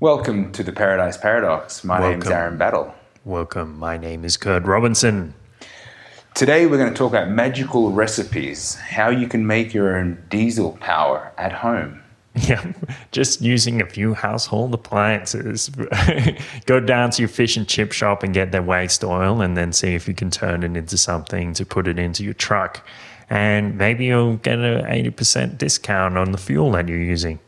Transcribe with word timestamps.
Welcome 0.00 0.52
to 0.52 0.62
the 0.62 0.70
Paradise 0.70 1.16
Paradox. 1.16 1.82
My 1.82 1.98
name 1.98 2.22
is 2.22 2.28
Aaron 2.28 2.56
Battle. 2.56 2.94
Welcome. 3.24 3.76
My 3.80 3.96
name 3.96 4.24
is 4.24 4.36
Kurt 4.36 4.62
Robinson. 4.62 5.34
Today 6.36 6.66
we're 6.66 6.78
going 6.78 6.92
to 6.92 6.96
talk 6.96 7.10
about 7.10 7.30
magical 7.30 7.90
recipes, 7.90 8.76
how 8.76 9.08
you 9.08 9.26
can 9.26 9.44
make 9.44 9.74
your 9.74 9.96
own 9.96 10.22
diesel 10.30 10.78
power 10.80 11.32
at 11.36 11.52
home. 11.52 12.00
Yeah, 12.46 12.72
just 13.10 13.42
using 13.42 13.82
a 13.82 13.86
few 13.86 14.14
household 14.14 14.72
appliances. 14.72 15.68
Go 16.66 16.78
down 16.78 17.10
to 17.10 17.22
your 17.22 17.28
fish 17.28 17.56
and 17.56 17.66
chip 17.66 17.90
shop 17.90 18.22
and 18.22 18.32
get 18.32 18.52
their 18.52 18.62
waste 18.62 19.02
oil, 19.02 19.40
and 19.40 19.56
then 19.56 19.72
see 19.72 19.96
if 19.96 20.06
you 20.06 20.14
can 20.14 20.30
turn 20.30 20.62
it 20.62 20.76
into 20.76 20.96
something 20.96 21.52
to 21.54 21.66
put 21.66 21.88
it 21.88 21.98
into 21.98 22.22
your 22.22 22.34
truck. 22.34 22.86
And 23.28 23.76
maybe 23.76 24.04
you'll 24.04 24.36
get 24.36 24.60
an 24.60 24.84
80% 24.84 25.58
discount 25.58 26.16
on 26.16 26.30
the 26.30 26.38
fuel 26.38 26.70
that 26.72 26.86
you're 26.86 27.02
using. 27.02 27.40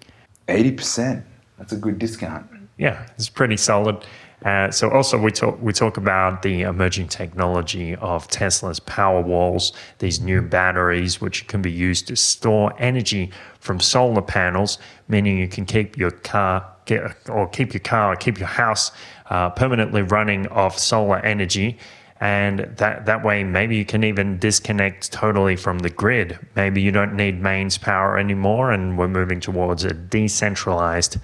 80%. 0.48 1.22
That's 1.60 1.72
a 1.72 1.76
good 1.76 1.98
discount. 1.98 2.46
yeah, 2.78 3.06
it's 3.16 3.28
pretty 3.28 3.56
solid. 3.56 4.04
Uh, 4.44 4.70
so 4.70 4.90
also 4.90 5.18
we 5.18 5.30
talk 5.30 5.60
we 5.60 5.72
talk 5.72 5.98
about 5.98 6.40
the 6.40 6.62
emerging 6.62 7.06
technology 7.06 7.94
of 7.96 8.26
Tesla's 8.28 8.80
power 8.80 9.20
walls, 9.20 9.72
these 9.98 10.20
new 10.20 10.40
batteries 10.40 11.20
which 11.20 11.46
can 11.46 11.60
be 11.60 11.70
used 11.70 12.08
to 12.08 12.16
store 12.16 12.72
energy 12.78 13.30
from 13.58 13.78
solar 13.78 14.22
panels, 14.22 14.78
meaning 15.08 15.36
you 15.36 15.46
can 15.46 15.66
keep 15.66 15.98
your 15.98 16.10
car 16.10 16.66
get, 16.86 17.28
or 17.28 17.46
keep 17.48 17.74
your 17.74 17.80
car 17.80 18.14
or 18.14 18.16
keep 18.16 18.38
your 18.38 18.48
house 18.48 18.92
uh, 19.28 19.50
permanently 19.50 20.02
running 20.02 20.48
off 20.48 20.78
solar 20.78 21.18
energy. 21.18 21.78
And 22.22 22.60
that, 22.76 23.06
that 23.06 23.24
way, 23.24 23.44
maybe 23.44 23.76
you 23.76 23.86
can 23.86 24.04
even 24.04 24.38
disconnect 24.38 25.10
totally 25.10 25.56
from 25.56 25.78
the 25.78 25.88
grid. 25.88 26.38
Maybe 26.54 26.82
you 26.82 26.92
don't 26.92 27.14
need 27.14 27.40
mains 27.40 27.78
power 27.78 28.18
anymore, 28.18 28.72
and 28.72 28.98
we're 28.98 29.08
moving 29.08 29.40
towards 29.40 29.84
a 29.84 29.94
decentralized 29.94 31.16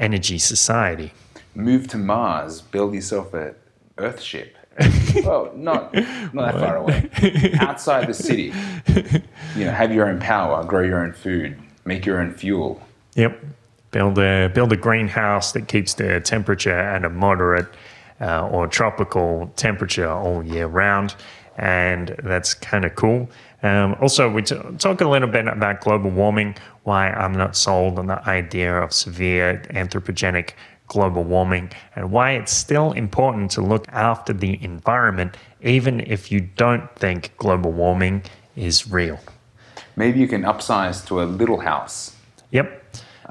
energy 0.00 0.38
society. 0.38 1.12
Move 1.54 1.86
to 1.88 1.98
Mars, 1.98 2.60
build 2.60 2.94
yourself 2.94 3.34
a 3.34 3.54
Earth 3.98 4.20
ship. 4.20 4.56
well, 5.24 5.52
not 5.54 5.92
not 6.32 6.52
that 6.52 6.60
far 6.60 6.76
away. 6.78 7.10
Outside 7.60 8.08
the 8.08 8.14
city. 8.14 8.52
You 9.56 9.66
know, 9.66 9.72
have 9.72 9.92
your 9.92 10.08
own 10.08 10.20
power, 10.20 10.64
grow 10.64 10.82
your 10.82 11.04
own 11.04 11.12
food, 11.12 11.58
make 11.84 12.06
your 12.06 12.20
own 12.20 12.32
fuel. 12.32 12.80
Yep. 13.14 13.44
Build 13.90 14.18
a 14.18 14.48
build 14.48 14.72
a 14.72 14.76
greenhouse 14.76 15.52
that 15.52 15.68
keeps 15.68 15.94
the 15.94 16.20
temperature 16.20 16.78
at 16.78 17.04
a 17.04 17.10
moderate 17.10 17.66
uh, 18.20 18.48
or 18.48 18.68
tropical 18.68 19.52
temperature 19.56 20.08
all 20.08 20.44
year 20.44 20.66
round, 20.66 21.16
and 21.58 22.14
that's 22.22 22.54
kind 22.54 22.84
of 22.84 22.94
cool. 22.94 23.28
Um, 23.62 23.96
also, 24.00 24.30
we 24.30 24.42
t- 24.42 24.56
talk 24.78 25.00
a 25.00 25.08
little 25.08 25.28
bit 25.28 25.46
about 25.46 25.80
global 25.80 26.10
warming. 26.10 26.56
Why 26.84 27.10
I'm 27.10 27.32
not 27.32 27.56
sold 27.56 27.98
on 27.98 28.06
the 28.06 28.26
idea 28.28 28.74
of 28.74 28.92
severe 28.92 29.62
anthropogenic 29.70 30.52
global 30.86 31.22
warming, 31.22 31.70
and 31.94 32.10
why 32.10 32.32
it's 32.32 32.52
still 32.52 32.92
important 32.92 33.50
to 33.52 33.60
look 33.62 33.86
after 33.88 34.32
the 34.32 34.62
environment, 34.62 35.36
even 35.62 36.00
if 36.00 36.32
you 36.32 36.40
don't 36.40 36.94
think 36.96 37.32
global 37.36 37.70
warming 37.70 38.22
is 38.56 38.90
real. 38.90 39.20
Maybe 39.94 40.18
you 40.18 40.26
can 40.26 40.42
upsize 40.42 41.06
to 41.06 41.22
a 41.22 41.24
little 41.24 41.60
house. 41.60 42.16
Yep. 42.50 42.79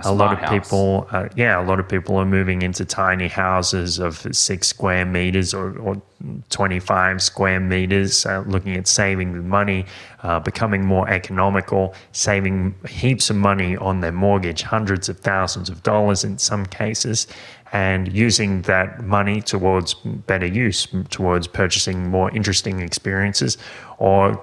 A 0.05 0.09
A, 0.09 0.11
lot 0.11 0.33
of 0.33 0.39
house. 0.39 0.49
people, 0.49 1.07
uh, 1.11 1.29
yeah, 1.35 1.61
a 1.61 1.65
lot 1.65 1.79
of 1.79 1.87
people 1.87 2.17
are 2.17 2.25
moving 2.25 2.61
into 2.61 2.85
tiny 2.85 3.27
houses 3.27 3.99
of 3.99 4.25
six 4.35 4.67
square 4.67 5.05
meters 5.05 5.53
or, 5.53 5.77
or 5.79 6.01
25 6.49 7.21
square 7.21 7.59
meters, 7.59 8.25
uh, 8.25 8.43
looking 8.45 8.75
at 8.75 8.87
saving 8.87 9.47
money, 9.47 9.85
uh, 10.23 10.39
becoming 10.39 10.83
more 10.85 11.09
economical, 11.09 11.93
saving 12.11 12.75
heaps 12.87 13.29
of 13.29 13.35
money 13.35 13.77
on 13.77 14.01
their 14.01 14.11
mortgage, 14.11 14.61
hundreds 14.61 15.07
of 15.09 15.19
thousands 15.19 15.69
of 15.69 15.81
dollars 15.83 16.23
in 16.23 16.37
some 16.37 16.65
cases, 16.65 17.27
and 17.71 18.11
using 18.11 18.63
that 18.63 19.03
money 19.03 19.41
towards 19.41 19.93
better 19.93 20.45
use, 20.45 20.87
towards 21.09 21.47
purchasing 21.47 22.09
more 22.09 22.31
interesting 22.31 22.79
experiences, 22.81 23.57
or 23.97 24.41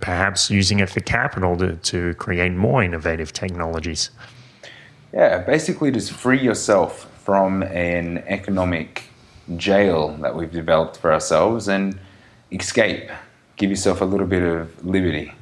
perhaps 0.00 0.50
using 0.50 0.80
it 0.80 0.88
for 0.88 1.00
capital 1.00 1.56
to, 1.56 1.76
to 1.76 2.14
create 2.14 2.52
more 2.52 2.82
innovative 2.82 3.32
technologies. 3.32 4.10
Yeah, 5.12 5.38
basically 5.38 5.90
just 5.90 6.12
free 6.12 6.40
yourself 6.40 7.08
from 7.22 7.62
an 7.62 8.18
economic 8.26 9.04
jail 9.56 10.16
that 10.20 10.34
we've 10.34 10.50
developed 10.50 10.96
for 10.96 11.12
ourselves 11.12 11.68
and 11.68 11.98
escape. 12.50 13.10
Give 13.56 13.70
yourself 13.70 14.00
a 14.00 14.04
little 14.04 14.26
bit 14.26 14.42
of 14.42 14.84
liberty. 14.84 15.32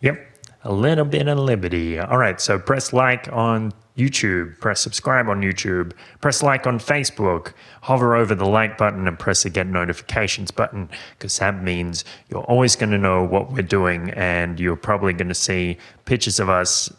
Yep. 0.00 0.26
A 0.64 0.72
little 0.72 1.04
bit 1.04 1.28
of 1.28 1.38
liberty. 1.38 1.98
All 1.98 2.18
right. 2.18 2.40
So 2.40 2.58
press 2.58 2.92
like 2.92 3.28
on 3.32 3.72
YouTube, 3.96 4.58
press 4.60 4.80
subscribe 4.80 5.28
on 5.28 5.40
YouTube, 5.40 5.92
press 6.20 6.42
like 6.42 6.66
on 6.66 6.78
Facebook, 6.78 7.52
hover 7.82 8.16
over 8.16 8.34
the 8.34 8.46
like 8.46 8.76
button 8.76 9.06
and 9.06 9.18
press 9.18 9.42
the 9.42 9.50
get 9.50 9.66
notifications 9.66 10.50
button 10.50 10.88
because 11.16 11.38
that 11.38 11.62
means 11.62 12.04
you're 12.28 12.44
always 12.44 12.76
going 12.76 12.90
to 12.92 12.98
know 12.98 13.24
what 13.24 13.52
we're 13.52 13.62
doing 13.62 14.10
and 14.10 14.58
you're 14.58 14.76
probably 14.76 15.12
going 15.12 15.28
to 15.28 15.34
see 15.34 15.78
pictures 16.04 16.40
of 16.40 16.48
us 16.48 16.92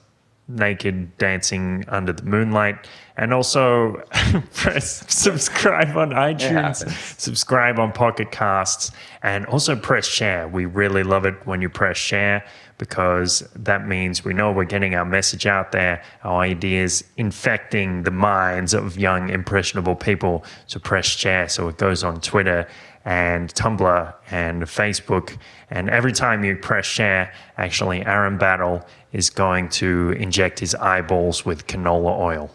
naked 0.56 1.18
dancing 1.18 1.86
under 1.88 2.14
the 2.14 2.24
moonlight 2.24 2.88
and 3.18 3.34
also 3.34 3.94
press 4.54 5.04
subscribe 5.14 5.96
on 5.96 6.12
iTunes 6.12 6.82
subscribe 7.20 7.80
on 7.80 7.92
Pocket 7.92 8.32
Casts, 8.32 8.92
and 9.22 9.46
also 9.46 9.76
press 9.76 10.08
share. 10.08 10.48
We 10.48 10.66
really 10.66 11.04
love 11.04 11.26
it 11.26 11.36
when 11.46 11.62
you 11.62 11.70
press 11.70 11.98
share 11.98 12.44
because 12.78 13.48
that 13.56 13.88
means 13.88 14.26
we 14.26 14.34
know 14.34 14.52
we're 14.52 14.64
getting 14.64 14.96
our 14.96 15.06
message 15.06 15.46
out 15.46 15.72
there, 15.72 16.04
our 16.24 16.42
ideas 16.42 17.04
infecting 17.18 18.04
the 18.04 18.12
minds 18.12 18.74
of 18.74 18.98
young, 18.98 19.30
impressionable 19.30 19.96
people. 19.96 20.44
So 20.66 20.80
press 20.80 21.06
share 21.06 21.48
so 21.48 21.68
it 21.68 21.78
goes 21.78 22.04
on 22.04 22.22
Twitter 22.22 22.68
and 23.06 23.54
Tumblr 23.54 24.14
and 24.30 24.64
Facebook. 24.64 25.38
And 25.70 25.90
every 25.90 26.14
time 26.14 26.44
you 26.44 26.56
press 26.56 26.86
share, 26.86 27.34
actually, 27.58 28.06
Aaron 28.06 28.38
Battle 28.38 28.86
is 29.12 29.30
going 29.30 29.70
to 29.70 30.12
inject 30.12 30.60
his 30.60 30.76
eyeballs 30.76 31.46
with 31.46 31.68
canola 31.68 32.18
oil. 32.20 32.52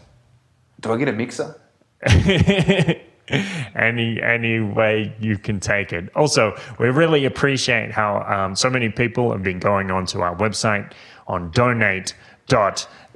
Do 0.80 0.92
I 0.92 0.96
get 0.96 1.08
a 1.08 1.12
mixer? 1.12 1.60
any 3.74 4.22
any 4.22 4.60
way 4.60 5.14
you 5.18 5.38
can 5.38 5.58
take 5.58 5.92
it. 5.92 6.14
Also, 6.14 6.56
we 6.78 6.88
really 6.88 7.24
appreciate 7.24 7.90
how 7.90 8.20
um, 8.22 8.54
so 8.54 8.70
many 8.70 8.88
people 8.88 9.32
have 9.32 9.42
been 9.42 9.58
going 9.58 9.90
onto 9.90 10.20
our 10.20 10.36
website 10.36 10.92
on 11.26 11.50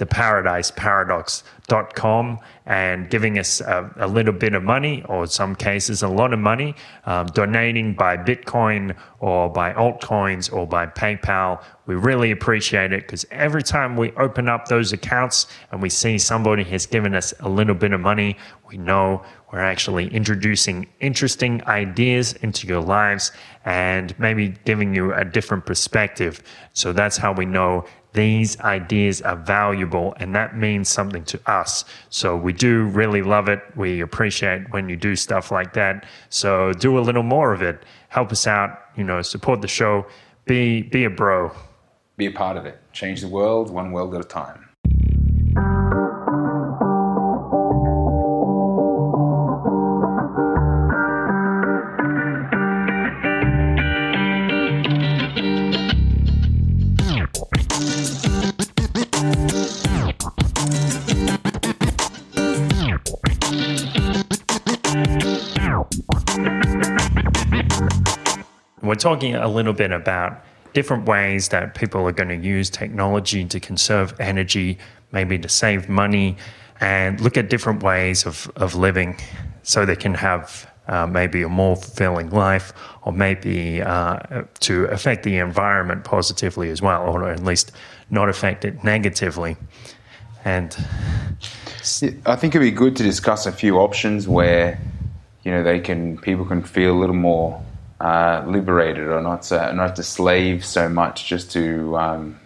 donate.theparadiseparadox.com 0.01 2.39
and 2.67 3.11
giving 3.11 3.39
us 3.39 3.61
a, 3.61 3.91
a 3.97 4.07
little 4.07 4.33
bit 4.33 4.55
of 4.55 4.63
money, 4.63 5.05
or 5.09 5.23
in 5.23 5.29
some 5.29 5.55
cases, 5.55 6.03
a 6.03 6.09
lot 6.09 6.33
of 6.33 6.39
money, 6.39 6.75
um, 7.07 7.27
donating 7.27 7.95
by 7.95 8.17
Bitcoin 8.17 8.97
or 9.19 9.51
by 9.51 9.73
altcoins 9.73 10.53
or 10.53 10.67
by 10.67 10.87
PayPal. 10.87 11.63
We 11.87 11.97
really 11.97 12.31
appreciate 12.31 12.93
it 12.93 13.03
because 13.03 13.27
every 13.31 13.63
time 13.63 13.97
we 13.97 14.13
open 14.13 14.49
up 14.49 14.69
those 14.69 14.93
accounts 14.93 15.49
and 15.73 15.83
we 15.83 15.91
see 15.91 16.19
somebody 16.19 16.63
has 16.65 16.87
given 16.87 17.15
us 17.15 17.35
a 17.41 17.49
little 17.49 17.75
bit 17.75 17.93
of 17.93 18.01
money, 18.01 18.37
we 18.69 18.79
know 18.79 19.23
we're 19.53 19.59
actually 19.59 20.07
introducing 20.15 20.87
interesting 21.01 21.61
ideas 21.67 22.35
into 22.35 22.69
your 22.69 22.81
lives 22.81 23.33
and 23.65 24.17
maybe 24.19 24.55
giving 24.65 24.95
you 24.95 25.13
a 25.13 25.25
different 25.25 25.67
perspective. 25.67 26.43
So 26.73 26.93
that's 26.93 27.17
how 27.17 27.33
we 27.33 27.47
know 27.47 27.85
these 28.13 28.59
ideas 28.61 29.23
are 29.23 29.37
valuable 29.37 30.15
and 30.19 30.35
that 30.35 30.57
means 30.57 30.89
something 30.89 31.25
to 31.25 31.41
us. 31.51 31.85
So 32.09 32.37
we 32.37 32.53
do 32.53 32.85
really 32.85 33.23
love 33.23 33.49
it. 33.49 33.63
We 33.77 34.01
appreciate 34.01 34.71
when 34.73 34.89
you 34.89 34.97
do 34.97 35.15
stuff 35.15 35.51
like 35.51 35.73
that. 35.75 36.07
So 36.29 36.73
do 36.73 36.99
a 36.99 37.01
little 37.01 37.23
more 37.23 37.53
of 37.53 37.63
it. 37.63 37.85
Help 38.09 38.33
us 38.33 38.47
out, 38.47 38.79
you 38.97 39.05
know, 39.05 39.23
support 39.23 39.63
the 39.63 39.69
show. 39.69 40.07
Be 40.47 40.83
be 40.83 41.05
a 41.05 41.11
bro. 41.11 41.53
Be 42.17 42.27
a 42.27 42.33
part 42.33 42.57
of 42.57 42.67
it. 42.67 42.81
Change 42.93 43.21
the 43.21 43.29
world 43.29 43.71
one 43.71 43.93
world 43.93 44.15
at 44.15 44.21
a 44.21 44.25
time. 44.25 44.70
Talking 69.01 69.35
a 69.35 69.49
little 69.49 69.73
bit 69.73 69.91
about 69.91 70.45
different 70.73 71.07
ways 71.07 71.49
that 71.49 71.75
people 71.75 72.07
are 72.07 72.13
going 72.13 72.29
to 72.29 72.37
use 72.37 72.71
technology 72.71 73.45
to 73.45 73.59
conserve 73.59 74.15
energy, 74.21 74.79
maybe 75.13 75.39
to 75.39 75.49
save 75.49 75.89
money, 75.89 76.37
and 76.81 77.21
look 77.21 77.37
at 77.37 77.51
different 77.51 77.83
ways 77.83 78.25
of, 78.25 78.51
of 78.57 78.75
living 78.75 79.19
so 79.63 79.85
they 79.85 79.97
can 79.97 80.15
have 80.15 80.71
uh, 80.89 81.07
maybe 81.07 81.43
a 81.43 81.49
more 81.49 81.77
fulfilling 81.77 82.31
life 82.31 82.73
or 83.03 83.13
maybe 83.13 83.83
uh, 83.83 84.43
to 84.61 84.85
affect 84.87 85.23
the 85.23 85.39
environment 85.39 86.05
positively 86.05 86.71
as 86.71 86.83
well, 86.83 87.03
or 87.03 87.31
at 87.31 87.43
least 87.43 87.73
not 88.11 88.29
affect 88.29 88.65
it 88.65 88.83
negatively. 88.83 89.57
And 90.45 90.77
I 92.27 92.37
think 92.37 92.55
it'd 92.55 92.61
be 92.61 92.71
good 92.71 92.97
to 92.97 93.03
discuss 93.03 93.47
a 93.47 93.53
few 93.53 93.77
options 93.79 94.27
where 94.27 94.81
you 95.45 95.53
know 95.53 95.63
they 95.63 95.81
can 95.81 96.19
people 96.19 96.45
can 96.45 96.63
feel 96.63 96.97
a 96.97 96.99
little 96.99 97.15
more 97.15 97.63
uh, 98.01 98.43
liberated 98.47 99.09
or 99.09 99.21
not 99.21 99.51
uh, 99.53 99.73
not 99.73 99.97
to 99.97 100.03
slave 100.03 100.65
so 100.65 100.89
much 100.89 101.27
just 101.27 101.53
to 101.53 101.97
um, 101.99 102.41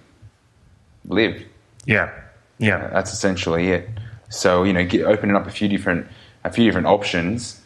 live. 1.07 1.43
yeah, 1.87 2.11
yeah, 2.59 2.89
That's 2.89 3.13
essentially 3.13 3.71
it. 3.71 3.89
So 4.29 4.65
you 4.65 4.73
know, 4.73 4.85
get, 4.85 5.03
opening 5.07 5.37
up 5.37 5.47
a 5.47 5.51
few 5.51 5.69
different 5.69 6.09
a 6.43 6.51
few 6.51 6.65
different 6.65 6.89
options 6.89 7.61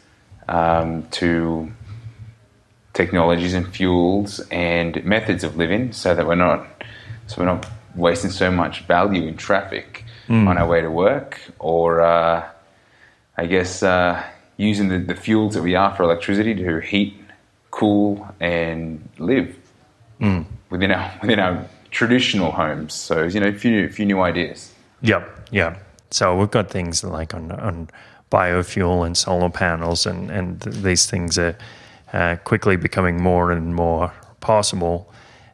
um, 0.47 1.07
to 1.11 1.71
technologies 2.93 3.53
and 3.53 3.67
fuels 3.67 4.39
and 4.51 5.03
methods 5.03 5.43
of 5.43 5.57
living, 5.57 5.91
so 5.91 6.13
that 6.13 6.27
we're 6.27 6.35
not 6.35 6.67
so 7.27 7.41
we're 7.41 7.45
not 7.45 7.67
wasting 7.95 8.29
so 8.29 8.51
much 8.51 8.81
value 8.85 9.27
in 9.27 9.35
traffic 9.35 10.05
on 10.47 10.57
our 10.59 10.67
way 10.67 10.79
to 10.81 10.91
work, 10.91 11.41
or 11.57 12.01
uh, 12.01 12.47
I 13.35 13.45
guess 13.47 13.81
uh, 13.81 14.23
using 14.57 14.89
the, 14.89 14.99
the 14.99 15.15
fuels 15.15 15.55
that 15.55 15.63
we 15.63 15.73
are 15.73 15.95
for 15.95 16.03
electricity 16.03 16.53
to 16.53 16.79
heat, 16.81 17.18
cool, 17.71 18.27
and 18.39 19.07
live 19.17 19.55
within 20.69 20.91
our 20.91 21.11
within 21.21 21.39
our 21.39 21.65
traditional 21.91 22.51
homes. 22.51 22.93
So 22.93 23.23
you 23.23 23.39
know, 23.39 23.47
a 23.47 23.53
few 23.53 23.85
a 23.85 23.89
few 23.89 24.05
new 24.05 24.21
ideas. 24.21 24.73
Yep, 25.01 25.49
yeah. 25.51 25.77
So 26.11 26.35
we've 26.37 26.51
got 26.51 26.69
things 26.69 27.03
like 27.03 27.33
on 27.33 27.51
on 27.51 27.89
biofuel 28.31 29.05
and 29.05 29.15
solar 29.15 29.49
panels, 29.49 30.05
and 30.05 30.29
and 30.31 30.59
these 30.61 31.05
things 31.09 31.37
are 31.37 31.57
uh, 32.13 32.35
quickly 32.43 32.75
becoming 32.75 33.21
more 33.21 33.51
and 33.51 33.75
more 33.75 34.11
possible, 34.39 35.11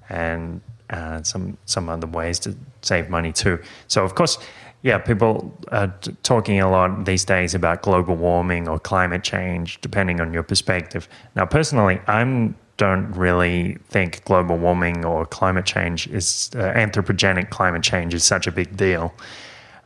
and 0.09 0.61
uh, 0.89 1.21
some 1.23 1.57
some 1.65 1.89
other 1.89 2.07
ways 2.07 2.39
to 2.39 2.56
save 2.81 3.09
money 3.09 3.31
too. 3.31 3.59
So 3.88 4.03
of 4.03 4.15
course. 4.15 4.38
Yeah, 4.85 4.99
people 4.99 5.51
are 5.69 5.91
talking 6.21 6.61
a 6.61 6.69
lot 6.69 7.05
these 7.05 7.25
days 7.25 7.55
about 7.55 7.81
global 7.81 8.15
warming 8.15 8.67
or 8.67 8.77
climate 8.77 9.23
change, 9.23 9.81
depending 9.81 10.21
on 10.21 10.31
your 10.31 10.43
perspective. 10.43 11.09
Now, 11.35 11.47
personally, 11.47 11.99
I 12.05 12.53
don't 12.77 13.11
really 13.13 13.79
think 13.89 14.23
global 14.25 14.59
warming 14.59 15.03
or 15.03 15.25
climate 15.25 15.65
change 15.65 16.05
is 16.05 16.51
uh, 16.53 16.71
anthropogenic 16.75 17.49
climate 17.49 17.81
change 17.81 18.13
is 18.13 18.23
such 18.23 18.45
a 18.45 18.51
big 18.51 18.77
deal. 18.77 19.11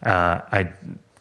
Uh, 0.04 0.42
I 0.52 0.70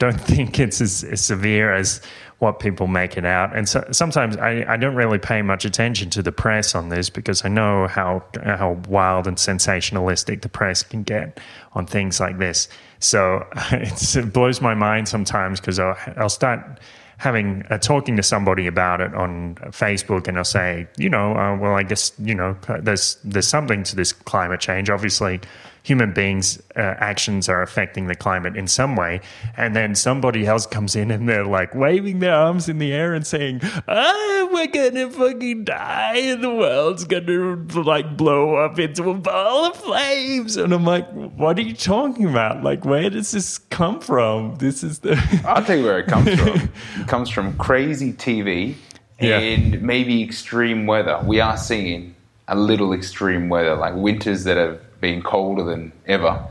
don't 0.00 0.20
think 0.32 0.58
it's 0.58 0.80
as, 0.80 1.04
as 1.04 1.20
severe 1.20 1.72
as 1.72 2.00
what 2.38 2.61
people 2.61 2.87
make 2.87 3.17
it 3.17 3.25
out. 3.25 3.56
And 3.56 3.69
so, 3.69 3.85
sometimes 3.90 4.37
I, 4.37 4.64
I 4.69 4.76
don't 4.76 4.94
really 4.94 5.19
pay 5.19 5.43
much 5.43 5.64
attention 5.64 6.08
to 6.11 6.23
the 6.23 6.31
press 6.31 6.75
on 6.75 6.88
this 6.88 7.11
because 7.11 7.44
I 7.44 7.49
know 7.49 7.88
how 7.88 8.23
how 8.44 8.81
wild 8.88 9.26
and 9.26 9.37
sensationalistic 9.37 10.43
the 10.43 10.49
press 10.49 10.82
can 10.82 11.02
get 11.02 11.40
on 11.73 11.87
things 11.87 12.20
like 12.20 12.38
this. 12.38 12.69
So 13.00 13.44
it 13.73 14.32
blows 14.32 14.61
my 14.61 14.75
mind 14.75 15.08
sometimes 15.08 15.61
because 15.61 15.79
I'll, 15.79 15.96
I'll 16.17 16.29
start 16.29 16.81
having 17.19 17.64
uh, 17.69 17.79
talking 17.79 18.17
to 18.17 18.23
somebody 18.23 18.69
about 18.69 19.00
it 19.00 19.12
on 19.14 19.56
Facebook, 19.73 20.29
and 20.29 20.38
I'll 20.38 20.44
say, 20.44 20.87
you 20.96 21.11
know, 21.11 21.35
uh, 21.35 21.56
well, 21.56 21.75
I 21.75 21.82
guess 21.82 22.12
you 22.19 22.35
know, 22.35 22.56
there's 22.81 23.19
there's 23.25 23.49
something 23.49 23.82
to 23.85 23.96
this 23.96 24.12
climate 24.12 24.61
change. 24.61 24.88
Obviously, 24.88 25.40
human 25.82 26.12
beings' 26.12 26.60
uh, 26.76 26.80
actions 26.98 27.48
are 27.48 27.62
affecting 27.62 28.06
the 28.06 28.14
climate 28.14 28.56
in 28.56 28.66
some 28.66 28.96
way, 28.96 29.20
and 29.56 29.75
then 29.75 29.94
somebody 29.94 30.46
else 30.46 30.66
comes 30.66 30.94
in 30.96 31.10
and 31.10 31.28
they're 31.28 31.44
like 31.46 31.75
waving 31.75 32.19
their 32.19 32.34
arms 32.34 32.69
in 32.69 32.78
the 32.78 32.92
air 32.92 33.14
and 33.14 33.26
saying, 33.26 33.60
"Ah, 33.88 34.48
we're 34.52 34.66
gonna 34.66 35.10
fucking 35.10 35.64
die, 35.64 36.16
and 36.16 36.42
the 36.42 36.54
world's 36.54 37.04
gonna 37.04 37.56
like 37.82 38.16
blow 38.16 38.56
up 38.56 38.78
into 38.78 39.10
a 39.10 39.14
ball 39.14 39.66
of 39.66 39.76
flames," 39.76 40.56
and 40.56 40.72
I'm 40.72 40.84
like, 40.84 41.08
"What 41.12 41.58
are 41.58 41.62
you 41.62 41.75
talking 41.75 42.26
about? 42.28 42.62
Like, 42.62 42.84
where 42.84 43.10
does 43.10 43.30
this 43.30 43.58
come 43.58 44.00
from? 44.00 44.56
This 44.56 44.82
is 44.82 45.00
the." 45.00 45.16
I'll 45.46 45.64
tell 45.64 45.78
you 45.78 45.84
where 45.84 45.98
it 45.98 46.06
comes 46.06 46.28
from. 46.38 46.69
It 47.00 47.06
comes 47.06 47.30
from 47.30 47.56
crazy 47.56 48.12
TV 48.12 48.75
Yeah. 49.20 49.38
and 49.38 49.80
maybe 49.82 50.22
extreme 50.22 50.86
weather. 50.86 51.19
We 51.25 51.40
are 51.40 51.56
seeing 51.56 52.14
a 52.48 52.54
little 52.56 52.92
extreme 52.92 53.48
weather, 53.48 53.75
like 53.75 53.94
winters 53.94 54.44
that 54.44 54.56
have 54.56 54.80
been 55.00 55.23
colder 55.23 55.65
than 55.65 55.93
ever. 56.06 56.45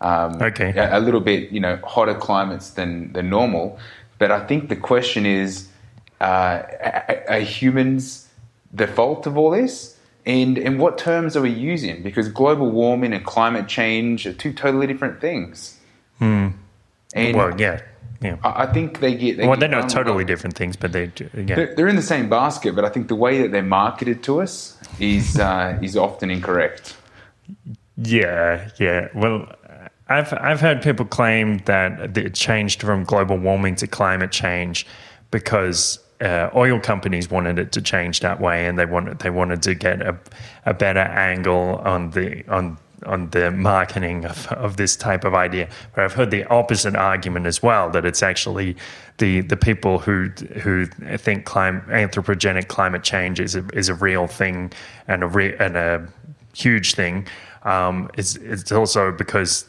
Um, 0.00 0.40
Okay. 0.42 0.70
A, 0.76 0.98
a 0.98 1.00
little 1.00 1.20
bit, 1.20 1.50
you 1.50 1.60
know, 1.60 1.78
hotter 1.84 2.14
climates 2.14 2.70
than, 2.70 3.12
than 3.12 3.30
normal. 3.30 3.78
But 4.18 4.30
I 4.30 4.40
think 4.46 4.68
the 4.68 4.76
question 4.76 5.26
is 5.26 5.68
uh, 6.20 6.24
are, 6.24 7.24
are 7.28 7.40
humans 7.40 8.28
the 8.72 8.86
fault 8.86 9.26
of 9.26 9.36
all 9.36 9.50
this? 9.50 9.98
And, 10.26 10.56
and 10.58 10.78
what 10.78 10.96
terms 10.96 11.36
are 11.36 11.42
we 11.42 11.50
using? 11.50 12.02
Because 12.02 12.28
global 12.30 12.70
warming 12.70 13.12
and 13.12 13.24
climate 13.24 13.68
change 13.68 14.26
are 14.26 14.32
two 14.32 14.52
totally 14.54 14.86
different 14.86 15.20
things. 15.20 15.78
And 16.20 17.36
well, 17.36 17.52
yeah, 17.60 17.80
yeah. 18.22 18.36
I 18.42 18.66
think 18.66 19.00
they 19.00 19.14
get. 19.14 19.36
They 19.36 19.46
Well, 19.46 19.56
get 19.56 19.70
they're 19.70 19.80
not 19.80 19.90
totally 19.90 20.24
different 20.24 20.56
things, 20.56 20.74
but 20.76 20.92
they, 20.92 21.08
do- 21.08 21.28
yeah. 21.34 21.54
They're, 21.54 21.74
they're 21.74 21.88
in 21.88 21.96
the 21.96 22.02
same 22.02 22.28
basket, 22.30 22.74
but 22.74 22.84
I 22.84 22.88
think 22.88 23.08
the 23.08 23.14
way 23.14 23.42
that 23.42 23.52
they're 23.52 23.62
marketed 23.62 24.22
to 24.24 24.40
us 24.40 24.78
is 24.98 25.38
uh, 25.38 25.78
is 25.82 25.96
often 25.96 26.30
incorrect. 26.30 26.96
Yeah, 27.96 28.70
yeah. 28.78 29.08
Well, 29.14 29.46
I've 30.08 30.32
I've 30.34 30.60
heard 30.60 30.82
people 30.82 31.06
claim 31.06 31.58
that 31.58 32.16
it 32.16 32.34
changed 32.34 32.82
from 32.82 33.04
global 33.04 33.38
warming 33.38 33.76
to 33.76 33.86
climate 33.86 34.32
change 34.32 34.86
because 35.30 35.98
uh, 36.20 36.50
oil 36.54 36.80
companies 36.80 37.30
wanted 37.30 37.58
it 37.58 37.72
to 37.72 37.82
change 37.82 38.20
that 38.20 38.40
way, 38.40 38.66
and 38.66 38.78
they 38.78 38.86
wanted 38.86 39.20
they 39.20 39.30
wanted 39.30 39.62
to 39.62 39.74
get 39.74 40.02
a, 40.02 40.18
a 40.66 40.74
better 40.74 41.00
angle 41.00 41.76
on 41.84 42.10
the 42.10 42.44
on 42.48 42.78
on 43.06 43.28
the 43.30 43.50
marketing 43.50 44.24
of, 44.24 44.46
of 44.48 44.76
this 44.76 44.96
type 44.96 45.24
of 45.24 45.34
idea. 45.34 45.68
But 45.94 46.04
I've 46.04 46.14
heard 46.14 46.30
the 46.30 46.44
opposite 46.44 46.96
argument 46.96 47.46
as 47.46 47.62
well 47.62 47.90
that 47.90 48.04
it's 48.04 48.22
actually 48.22 48.76
the 49.18 49.40
the 49.42 49.56
people 49.56 49.98
who 49.98 50.30
who 50.62 50.86
think 51.16 51.44
clim- 51.44 51.82
anthropogenic 51.88 52.68
climate 52.68 53.04
change 53.04 53.40
is 53.40 53.54
a, 53.54 53.64
is 53.72 53.88
a 53.88 53.94
real 53.94 54.26
thing 54.26 54.72
and 55.06 55.22
a 55.22 55.26
re- 55.28 55.56
and 55.58 55.76
a 55.76 56.08
huge 56.54 56.94
thing. 56.94 57.26
Um, 57.64 58.10
it's 58.14 58.36
it's 58.36 58.70
also 58.72 59.10
because 59.12 59.64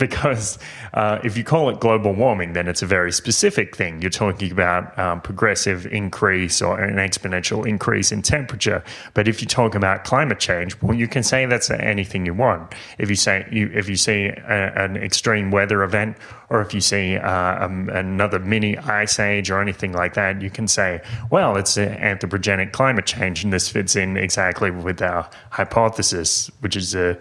because 0.00 0.58
uh, 0.94 1.20
if 1.22 1.36
you 1.36 1.44
call 1.44 1.68
it 1.68 1.78
global 1.78 2.12
warming, 2.12 2.54
then 2.54 2.66
it's 2.66 2.82
a 2.82 2.86
very 2.86 3.12
specific 3.12 3.76
thing. 3.76 4.00
You're 4.00 4.10
talking 4.10 4.50
about 4.50 4.98
um, 4.98 5.20
progressive 5.20 5.86
increase 5.86 6.60
or 6.60 6.80
an 6.80 6.96
exponential 6.96 7.68
increase 7.68 8.10
in 8.10 8.22
temperature. 8.22 8.82
But 9.14 9.28
if 9.28 9.40
you 9.40 9.46
talk 9.46 9.76
about 9.76 10.02
climate 10.02 10.40
change, 10.40 10.80
well, 10.82 10.96
you 10.96 11.06
can 11.06 11.22
say 11.22 11.46
that's 11.46 11.70
anything 11.70 12.26
you 12.26 12.34
want. 12.34 12.74
If 12.98 13.10
you 13.10 13.14
say 13.14 13.46
you, 13.52 13.70
if 13.72 13.88
you 13.88 13.96
see 13.96 14.26
a, 14.26 14.72
an 14.84 14.96
extreme 14.96 15.52
weather 15.52 15.82
event, 15.84 16.16
or 16.48 16.60
if 16.62 16.74
you 16.74 16.80
see 16.80 17.16
uh, 17.16 17.64
um, 17.64 17.88
another 17.90 18.40
mini 18.40 18.76
ice 18.78 19.20
age 19.20 19.50
or 19.50 19.60
anything 19.60 19.92
like 19.92 20.14
that, 20.14 20.42
you 20.42 20.50
can 20.50 20.66
say, 20.66 21.00
well, 21.30 21.56
it's 21.56 21.76
an 21.76 21.94
anthropogenic 21.96 22.72
climate 22.72 23.06
change, 23.06 23.44
and 23.44 23.52
this 23.52 23.68
fits 23.68 23.94
in 23.94 24.16
exactly 24.16 24.70
with 24.70 25.00
our 25.02 25.28
hypothesis, 25.50 26.50
which 26.60 26.74
is 26.74 26.94
a 26.94 27.18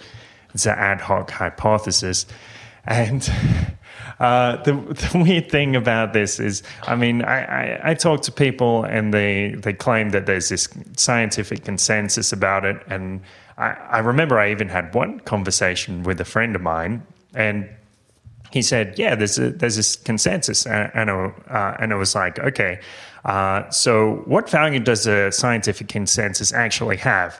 it's 0.53 0.65
an 0.65 0.77
ad 0.77 1.01
hoc 1.01 1.29
hypothesis. 1.29 2.25
And 2.85 3.31
uh, 4.19 4.57
the, 4.63 4.73
the 4.73 5.23
weird 5.23 5.49
thing 5.49 5.75
about 5.75 6.13
this 6.13 6.39
is, 6.39 6.63
I 6.83 6.95
mean, 6.95 7.23
I, 7.23 7.43
I, 7.43 7.91
I 7.91 7.93
talk 7.93 8.21
to 8.23 8.31
people 8.31 8.83
and 8.83 9.13
they, 9.13 9.55
they 9.57 9.73
claim 9.73 10.09
that 10.11 10.25
there's 10.25 10.49
this 10.49 10.67
scientific 10.97 11.63
consensus 11.63 12.31
about 12.33 12.65
it. 12.65 12.81
And 12.87 13.21
I, 13.59 13.71
I 13.89 13.99
remember 13.99 14.39
I 14.39 14.51
even 14.51 14.69
had 14.69 14.93
one 14.95 15.19
conversation 15.19 16.03
with 16.03 16.19
a 16.21 16.25
friend 16.25 16.55
of 16.55 16.61
mine, 16.61 17.03
and 17.35 17.69
he 18.51 18.61
said, 18.61 18.97
"Yeah, 18.97 19.15
there's 19.15 19.37
a, 19.37 19.51
there's 19.51 19.75
this 19.75 19.95
consensus," 19.95 20.65
and, 20.65 20.89
and, 20.95 21.11
I, 21.11 21.13
uh, 21.49 21.77
and 21.79 21.93
I 21.93 21.95
was 21.95 22.15
like, 22.15 22.39
"Okay, 22.39 22.79
uh, 23.25 23.69
so 23.69 24.23
what 24.25 24.49
value 24.49 24.79
does 24.79 25.05
a 25.05 25.31
scientific 25.31 25.89
consensus 25.89 26.53
actually 26.53 26.97
have?" 26.97 27.39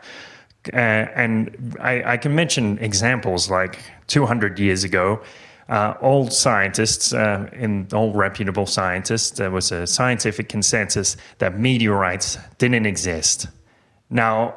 Uh, 0.74 0.76
and 0.76 1.78
I, 1.80 2.14
I 2.14 2.18
can 2.18 2.36
mention 2.36 2.78
examples 2.80 3.50
like 3.50 3.80
200 4.10 4.60
years 4.60 4.84
ago. 4.84 5.22
Uh, 5.70 5.94
all 6.02 6.30
scientists, 6.30 7.14
uh, 7.14 7.48
in 7.54 7.88
all 7.94 8.12
reputable 8.12 8.66
scientists, 8.66 9.38
there 9.38 9.52
was 9.52 9.72
a 9.72 9.86
scientific 9.86 10.50
consensus 10.50 11.16
that 11.38 11.60
meteorites 11.60 12.40
didn't 12.58 12.88
exist. 12.88 13.48
Now, 14.10 14.56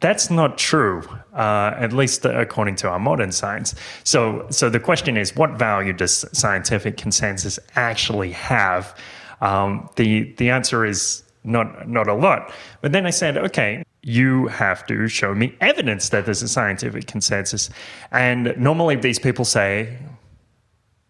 that's 0.00 0.30
not 0.30 0.58
true, 0.58 1.02
uh, 1.32 1.72
at 1.76 1.92
least 1.92 2.24
according 2.24 2.76
to 2.76 2.88
our 2.88 2.98
modern 2.98 3.32
science. 3.32 3.74
So, 4.04 4.46
so 4.50 4.70
the 4.70 4.78
question 4.78 5.16
is, 5.16 5.34
what 5.34 5.58
value 5.58 5.92
does 5.92 6.24
scientific 6.32 6.96
consensus 6.96 7.58
actually 7.74 8.32
have? 8.32 8.96
Um, 9.40 9.88
the 9.96 10.34
the 10.34 10.50
answer 10.50 10.84
is 10.84 11.22
not 11.44 11.88
not 11.88 12.08
a 12.08 12.14
lot. 12.14 12.52
But 12.80 12.92
then 12.92 13.06
I 13.06 13.10
said, 13.10 13.36
okay, 13.36 13.82
you 14.02 14.46
have 14.48 14.86
to 14.86 15.08
show 15.08 15.34
me 15.34 15.56
evidence 15.60 16.08
that 16.10 16.24
there's 16.24 16.42
a 16.42 16.48
scientific 16.48 17.06
consensus. 17.06 17.70
And 18.10 18.54
normally 18.56 18.96
these 18.96 19.18
people 19.18 19.44
say, 19.44 19.98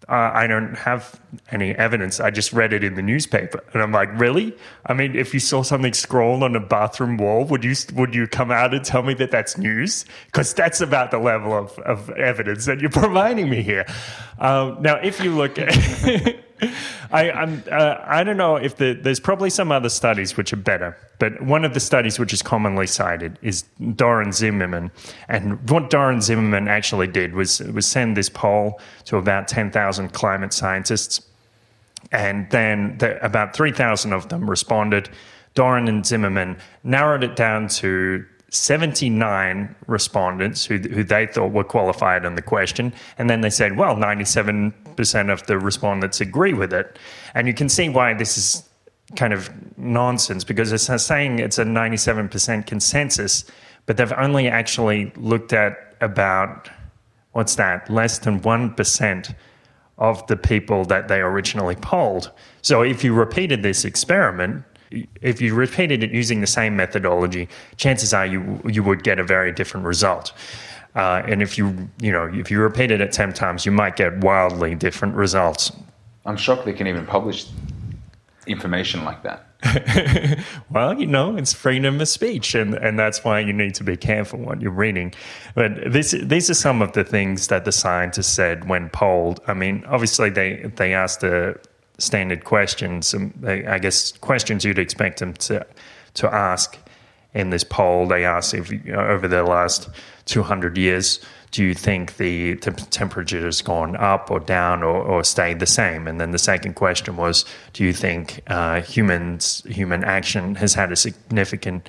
uh, 0.08 0.30
I 0.32 0.46
don't 0.46 0.74
have 0.74 1.20
any 1.50 1.74
evidence. 1.74 2.18
I 2.18 2.30
just 2.30 2.54
read 2.54 2.72
it 2.72 2.82
in 2.82 2.94
the 2.94 3.02
newspaper, 3.02 3.62
and 3.74 3.82
I'm 3.82 3.92
like, 3.92 4.08
really? 4.18 4.56
I 4.86 4.94
mean, 4.94 5.14
if 5.14 5.34
you 5.34 5.40
saw 5.40 5.62
something 5.62 5.92
scrawled 5.92 6.42
on 6.42 6.56
a 6.56 6.60
bathroom 6.60 7.18
wall, 7.18 7.44
would 7.44 7.62
you 7.62 7.74
would 7.92 8.14
you 8.14 8.26
come 8.26 8.50
out 8.50 8.72
and 8.72 8.82
tell 8.82 9.02
me 9.02 9.12
that 9.14 9.30
that's 9.30 9.58
news? 9.58 10.06
Because 10.26 10.54
that's 10.54 10.80
about 10.80 11.10
the 11.10 11.18
level 11.18 11.52
of, 11.52 11.78
of 11.80 12.08
evidence 12.10 12.64
that 12.64 12.80
you're 12.80 12.90
providing 13.04 13.50
me 13.50 13.60
here. 13.60 13.84
Um, 14.38 14.80
now, 14.80 14.96
if 14.96 15.22
you 15.22 15.36
look 15.36 15.58
at 15.58 15.74
I, 17.10 17.30
I'm, 17.30 17.62
uh, 17.70 17.96
I 18.04 18.24
don't 18.24 18.36
know 18.36 18.56
if 18.56 18.76
the, 18.76 18.92
there's 18.92 19.20
probably 19.20 19.50
some 19.50 19.70
other 19.70 19.88
studies 19.88 20.36
which 20.36 20.52
are 20.52 20.56
better, 20.56 20.96
but 21.18 21.40
one 21.42 21.64
of 21.64 21.74
the 21.74 21.80
studies 21.80 22.18
which 22.18 22.32
is 22.32 22.42
commonly 22.42 22.86
cited 22.86 23.38
is 23.42 23.64
Doran 23.94 24.32
Zimmerman. 24.32 24.90
And 25.28 25.68
what 25.70 25.90
Doran 25.90 26.20
Zimmerman 26.20 26.68
actually 26.68 27.06
did 27.06 27.34
was, 27.34 27.60
was 27.60 27.86
send 27.86 28.16
this 28.16 28.28
poll 28.28 28.80
to 29.06 29.16
about 29.16 29.48
10,000 29.48 30.08
climate 30.12 30.52
scientists. 30.52 31.22
And 32.12 32.50
then 32.50 32.98
the, 32.98 33.22
about 33.24 33.54
3,000 33.54 34.12
of 34.12 34.28
them 34.28 34.48
responded. 34.48 35.08
Doran 35.54 35.88
and 35.88 36.04
Zimmerman 36.04 36.58
narrowed 36.84 37.24
it 37.24 37.36
down 37.36 37.68
to 37.68 38.24
79 38.50 39.74
respondents 39.86 40.64
who, 40.64 40.78
who 40.78 41.04
they 41.04 41.26
thought 41.26 41.52
were 41.52 41.64
qualified 41.64 42.24
on 42.24 42.34
the 42.34 42.42
question. 42.42 42.92
And 43.18 43.28
then 43.28 43.42
they 43.42 43.50
said, 43.50 43.76
well, 43.76 43.94
97% 43.94 44.72
of 45.30 45.46
the 45.46 45.58
respondents 45.58 46.20
agree 46.20 46.54
with 46.54 46.72
it. 46.72 46.98
And 47.34 47.46
you 47.46 47.54
can 47.54 47.68
see 47.68 47.88
why 47.88 48.14
this 48.14 48.38
is 48.38 48.68
kind 49.16 49.32
of 49.32 49.50
nonsense 49.78 50.44
because 50.44 50.72
it's 50.72 51.04
saying 51.04 51.38
it's 51.38 51.58
a 51.58 51.64
97% 51.64 52.66
consensus, 52.66 53.44
but 53.86 53.96
they've 53.96 54.12
only 54.12 54.48
actually 54.48 55.12
looked 55.16 55.52
at 55.52 55.96
about, 56.00 56.68
what's 57.32 57.54
that, 57.56 57.88
less 57.88 58.18
than 58.18 58.40
1% 58.40 59.34
of 59.98 60.26
the 60.26 60.36
people 60.36 60.84
that 60.84 61.08
they 61.08 61.20
originally 61.20 61.74
polled. 61.76 62.30
So 62.62 62.82
if 62.82 63.02
you 63.02 63.12
repeated 63.14 63.62
this 63.62 63.84
experiment, 63.84 64.64
if 65.20 65.40
you 65.40 65.54
repeated 65.54 66.02
it 66.02 66.12
using 66.12 66.40
the 66.40 66.46
same 66.46 66.76
methodology, 66.76 67.48
chances 67.76 68.14
are 68.14 68.24
you 68.24 68.60
you 68.64 68.82
would 68.82 69.02
get 69.02 69.18
a 69.18 69.24
very 69.24 69.52
different 69.52 69.84
result. 69.84 70.32
Uh, 70.94 71.22
and 71.26 71.42
if 71.42 71.58
you 71.58 71.88
you 72.00 72.10
know 72.10 72.30
if 72.32 72.50
you 72.50 72.60
repeat 72.60 72.90
it 72.90 73.00
at 73.00 73.12
ten 73.12 73.32
times, 73.32 73.64
you 73.66 73.72
might 73.72 73.96
get 73.96 74.18
wildly 74.18 74.74
different 74.74 75.14
results. 75.14 75.72
I'm 76.26 76.36
shocked 76.36 76.64
they 76.64 76.72
can 76.72 76.86
even 76.86 77.06
publish 77.06 77.46
information 78.46 79.04
like 79.04 79.22
that. 79.22 79.48
well, 80.70 80.98
you 80.98 81.06
know, 81.06 81.36
it's 81.36 81.52
freedom 81.52 82.00
of 82.00 82.08
speech, 82.08 82.54
and, 82.54 82.74
and 82.74 82.98
that's 82.98 83.24
why 83.24 83.40
you 83.40 83.52
need 83.52 83.74
to 83.74 83.84
be 83.84 83.96
careful 83.96 84.38
what 84.38 84.60
you're 84.60 84.70
reading. 84.70 85.12
But 85.54 85.92
this, 85.92 86.12
these 86.12 86.48
are 86.48 86.54
some 86.54 86.80
of 86.80 86.92
the 86.92 87.02
things 87.04 87.48
that 87.48 87.64
the 87.64 87.72
scientists 87.72 88.28
said 88.28 88.68
when 88.68 88.88
polled. 88.90 89.40
I 89.46 89.54
mean, 89.54 89.84
obviously, 89.88 90.30
they, 90.30 90.70
they 90.76 90.94
asked 90.94 91.20
the 91.20 91.58
standard 91.98 92.44
questions, 92.44 93.14
I 93.44 93.78
guess 93.80 94.12
questions 94.12 94.64
you'd 94.64 94.78
expect 94.78 95.18
them 95.18 95.34
to, 95.34 95.66
to 96.14 96.32
ask 96.32 96.78
in 97.34 97.50
this 97.50 97.64
poll. 97.64 98.06
They 98.06 98.24
asked 98.24 98.54
if 98.54 98.70
you 98.70 98.80
know, 98.84 99.00
over 99.00 99.26
the 99.26 99.42
last 99.42 99.88
200 100.28 100.76
years, 100.76 101.20
do 101.50 101.64
you 101.64 101.74
think 101.74 102.18
the 102.18 102.56
temperature 102.56 103.40
has 103.40 103.62
gone 103.62 103.96
up 103.96 104.30
or 104.30 104.38
down 104.38 104.82
or, 104.82 105.02
or, 105.02 105.24
stayed 105.24 105.60
the 105.60 105.66
same? 105.66 106.06
And 106.06 106.20
then 106.20 106.30
the 106.30 106.38
second 106.38 106.74
question 106.74 107.16
was, 107.16 107.44
do 107.72 107.84
you 107.84 107.92
think 107.92 108.42
uh, 108.48 108.82
humans 108.82 109.62
human 109.66 110.04
action 110.04 110.54
has 110.56 110.74
had 110.74 110.92
a 110.92 110.96
significant 110.96 111.88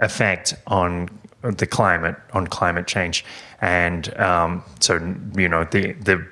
effect 0.00 0.54
on 0.66 1.08
the 1.42 1.66
climate 1.66 2.16
on 2.32 2.46
climate 2.46 2.86
change? 2.86 3.24
And 3.60 4.16
um, 4.18 4.62
so 4.78 4.94
you 5.36 5.48
know 5.48 5.64
the 5.64 5.92
the 5.94 6.26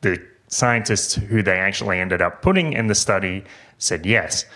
the 0.00 0.22
scientists 0.48 1.14
who 1.14 1.42
they 1.42 1.58
actually 1.58 1.98
ended 1.98 2.22
up 2.22 2.40
putting 2.40 2.72
in 2.72 2.86
the 2.86 2.94
study 2.94 3.44
said 3.78 4.06
yes. 4.06 4.46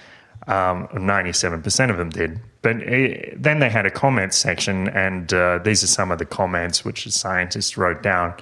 Um, 0.46 0.88
97% 0.88 1.90
of 1.90 1.98
them 1.98 2.10
did. 2.10 2.40
But 2.62 2.76
it, 2.82 3.42
then 3.42 3.58
they 3.60 3.70
had 3.70 3.86
a 3.86 3.90
comments 3.90 4.36
section, 4.36 4.88
and 4.88 5.32
uh, 5.32 5.58
these 5.58 5.82
are 5.82 5.86
some 5.86 6.10
of 6.10 6.18
the 6.18 6.26
comments 6.26 6.84
which 6.84 7.04
the 7.04 7.10
scientists 7.10 7.76
wrote 7.76 8.02
down. 8.02 8.34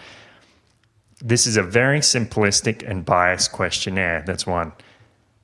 This 1.21 1.47
is 1.47 1.57
a 1.57 1.63
very 1.63 2.01
simplistic 2.01 2.89
and 2.89 3.05
biased 3.05 3.53
questionnaire. 3.53 4.23
That's 4.27 4.47
one. 4.47 4.73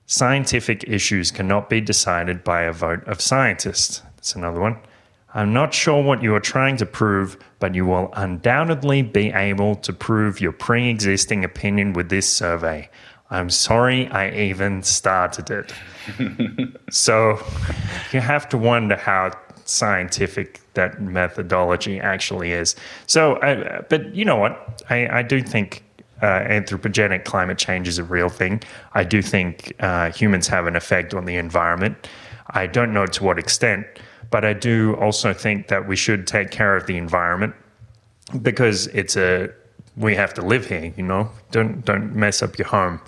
Scientific 0.07 0.85
issues 0.85 1.31
cannot 1.31 1.71
be 1.71 1.81
decided 1.81 2.45
by 2.45 2.63
a 2.63 2.73
vote 2.73 3.03
of 3.05 3.21
scientists. 3.21 4.03
That's 4.17 4.35
another 4.35 4.61
one. 4.61 4.79
I'm 5.37 5.53
not 5.53 5.75
sure 5.75 6.03
what 6.03 6.23
you 6.23 6.35
are 6.35 6.41
trying 6.41 6.77
to 6.77 6.87
prove, 6.87 7.37
but 7.59 7.75
you 7.75 7.87
will 7.87 8.11
undoubtedly 8.15 9.03
be 9.03 9.33
able 9.33 9.75
to 9.77 9.93
prove 9.93 10.41
your 10.41 10.53
pre 10.53 10.89
existing 10.89 11.45
opinion 11.45 11.93
with 11.93 12.09
this 12.09 12.29
survey. 12.29 12.89
I'm 13.31 13.51
sorry 13.51 14.09
I 14.09 14.31
even 14.31 14.83
started 14.83 15.51
it. 15.51 15.73
so 16.91 17.43
you 18.13 18.21
have 18.21 18.49
to 18.51 18.59
wonder 18.59 18.97
how 18.97 19.33
scientific 19.65 20.61
that 20.75 21.01
methodology 21.01 21.99
actually 21.99 22.53
is. 22.53 22.77
So, 23.07 23.37
uh, 23.37 23.83
but 23.89 24.15
you 24.15 24.25
know 24.25 24.37
what? 24.37 24.83
I, 24.91 25.19
I 25.19 25.23
do 25.23 25.43
think 25.43 25.83
uh, 26.21 26.41
anthropogenic 26.41 27.25
climate 27.25 27.59
change 27.59 27.89
is 27.89 27.99
a 27.99 28.05
real 28.05 28.29
thing. 28.29 28.63
I 28.93 29.05
do 29.05 29.23
think 29.23 29.73
uh, 29.81 30.11
humans 30.11 30.47
have 30.49 30.67
an 30.67 30.77
effect 30.77 31.15
on 31.15 31.25
the 31.25 31.37
environment. 31.37 32.09
I 32.51 32.67
don't 32.67 32.93
know 32.93 33.07
to 33.07 33.25
what 33.25 33.39
extent. 33.39 33.87
But 34.31 34.45
I 34.45 34.53
do 34.53 34.95
also 34.97 35.33
think 35.33 35.69
that 35.69 35.87
we 35.87 35.97
should 35.97 36.27
take 36.27 36.51
care 36.51 36.77
of 36.77 36.87
the 36.87 36.97
environment 36.97 37.55
because 38.43 38.89
it's 38.89 39.17
a 39.17 39.51
we 39.97 40.17
have 40.17 40.35
to 40.35 40.43
live 40.43 40.67
here. 40.67 40.93
You 40.97 41.05
know, 41.05 41.31
don't 41.53 41.85
don't 41.85 42.15
mess 42.15 42.43
up 42.43 42.59
your 42.59 42.67
home. 42.67 43.01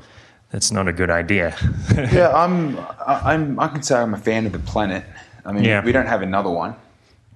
That's 0.51 0.71
not 0.71 0.89
a 0.89 0.93
good 0.93 1.11
idea. 1.11 1.57
yeah, 1.95 2.33
I'm 2.35 2.79
I'm 3.07 3.59
I 3.59 3.69
can 3.69 3.83
say 3.83 3.97
I'm 3.97 4.15
a 4.15 4.19
fan 4.19 4.47
of 4.47 4.53
the 4.53 4.59
planet. 4.59 5.05
I 5.45 5.53
mean, 5.53 5.65
yeah. 5.65 5.85
we 5.85 5.93
don't 5.93 6.07
have 6.07 6.23
another 6.23 6.51
one. 6.51 6.77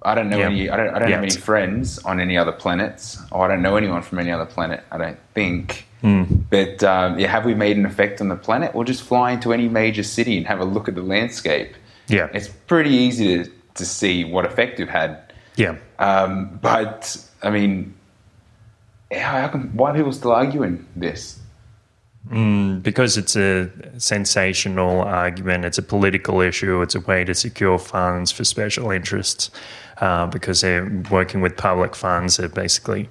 I 0.03 0.15
don't 0.15 0.29
know 0.29 0.39
yep. 0.39 0.51
any. 0.51 0.69
I 0.69 0.77
don't. 0.77 0.89
I 0.89 0.99
don't 0.99 1.09
yep. 1.09 1.17
have 1.17 1.23
any 1.23 1.35
friends 1.35 1.99
on 1.99 2.19
any 2.19 2.37
other 2.37 2.51
planets, 2.51 3.21
or 3.31 3.45
I 3.45 3.47
don't 3.47 3.61
know 3.61 3.75
anyone 3.75 4.01
from 4.01 4.19
any 4.19 4.31
other 4.31 4.45
planet. 4.45 4.83
I 4.91 4.97
don't 4.97 5.19
think. 5.33 5.85
Mm. 6.03 6.45
But 6.49 6.83
um, 6.83 7.19
yeah, 7.19 7.27
have 7.27 7.45
we 7.45 7.53
made 7.53 7.77
an 7.77 7.85
effect 7.85 8.21
on 8.21 8.29
the 8.29 8.35
planet? 8.35 8.73
We'll 8.73 8.85
just 8.85 9.03
fly 9.03 9.31
into 9.31 9.53
any 9.53 9.67
major 9.67 10.03
city 10.03 10.37
and 10.37 10.47
have 10.47 10.59
a 10.59 10.65
look 10.65 10.87
at 10.87 10.95
the 10.95 11.03
landscape. 11.03 11.75
Yeah, 12.07 12.29
it's 12.33 12.47
pretty 12.47 12.91
easy 12.91 13.43
to 13.43 13.51
to 13.75 13.85
see 13.85 14.23
what 14.23 14.45
effect 14.45 14.79
you've 14.79 14.89
had. 14.89 15.31
Yeah. 15.55 15.77
Um, 15.99 16.57
but 16.61 17.23
I 17.43 17.49
mean, 17.51 17.93
how, 19.11 19.41
how 19.41 19.47
come, 19.49 19.75
why 19.75 19.91
are 19.91 19.95
people 19.95 20.13
still 20.13 20.31
arguing 20.31 20.87
this? 20.95 21.40
Mm, 22.29 22.83
because 22.83 23.17
it's 23.17 23.35
a 23.35 23.69
sensational 23.99 25.01
argument, 25.01 25.65
it's 25.65 25.79
a 25.79 25.83
political 25.83 26.39
issue, 26.39 26.81
it's 26.81 26.95
a 26.95 26.99
way 26.99 27.23
to 27.23 27.33
secure 27.33 27.79
funds 27.79 28.31
for 28.31 28.43
special 28.43 28.91
interests. 28.91 29.49
Uh, 29.97 30.25
because 30.25 30.61
they're 30.61 31.03
working 31.11 31.41
with 31.41 31.55
public 31.55 31.95
funds, 31.95 32.37
they're 32.37 32.49
basically 32.49 33.07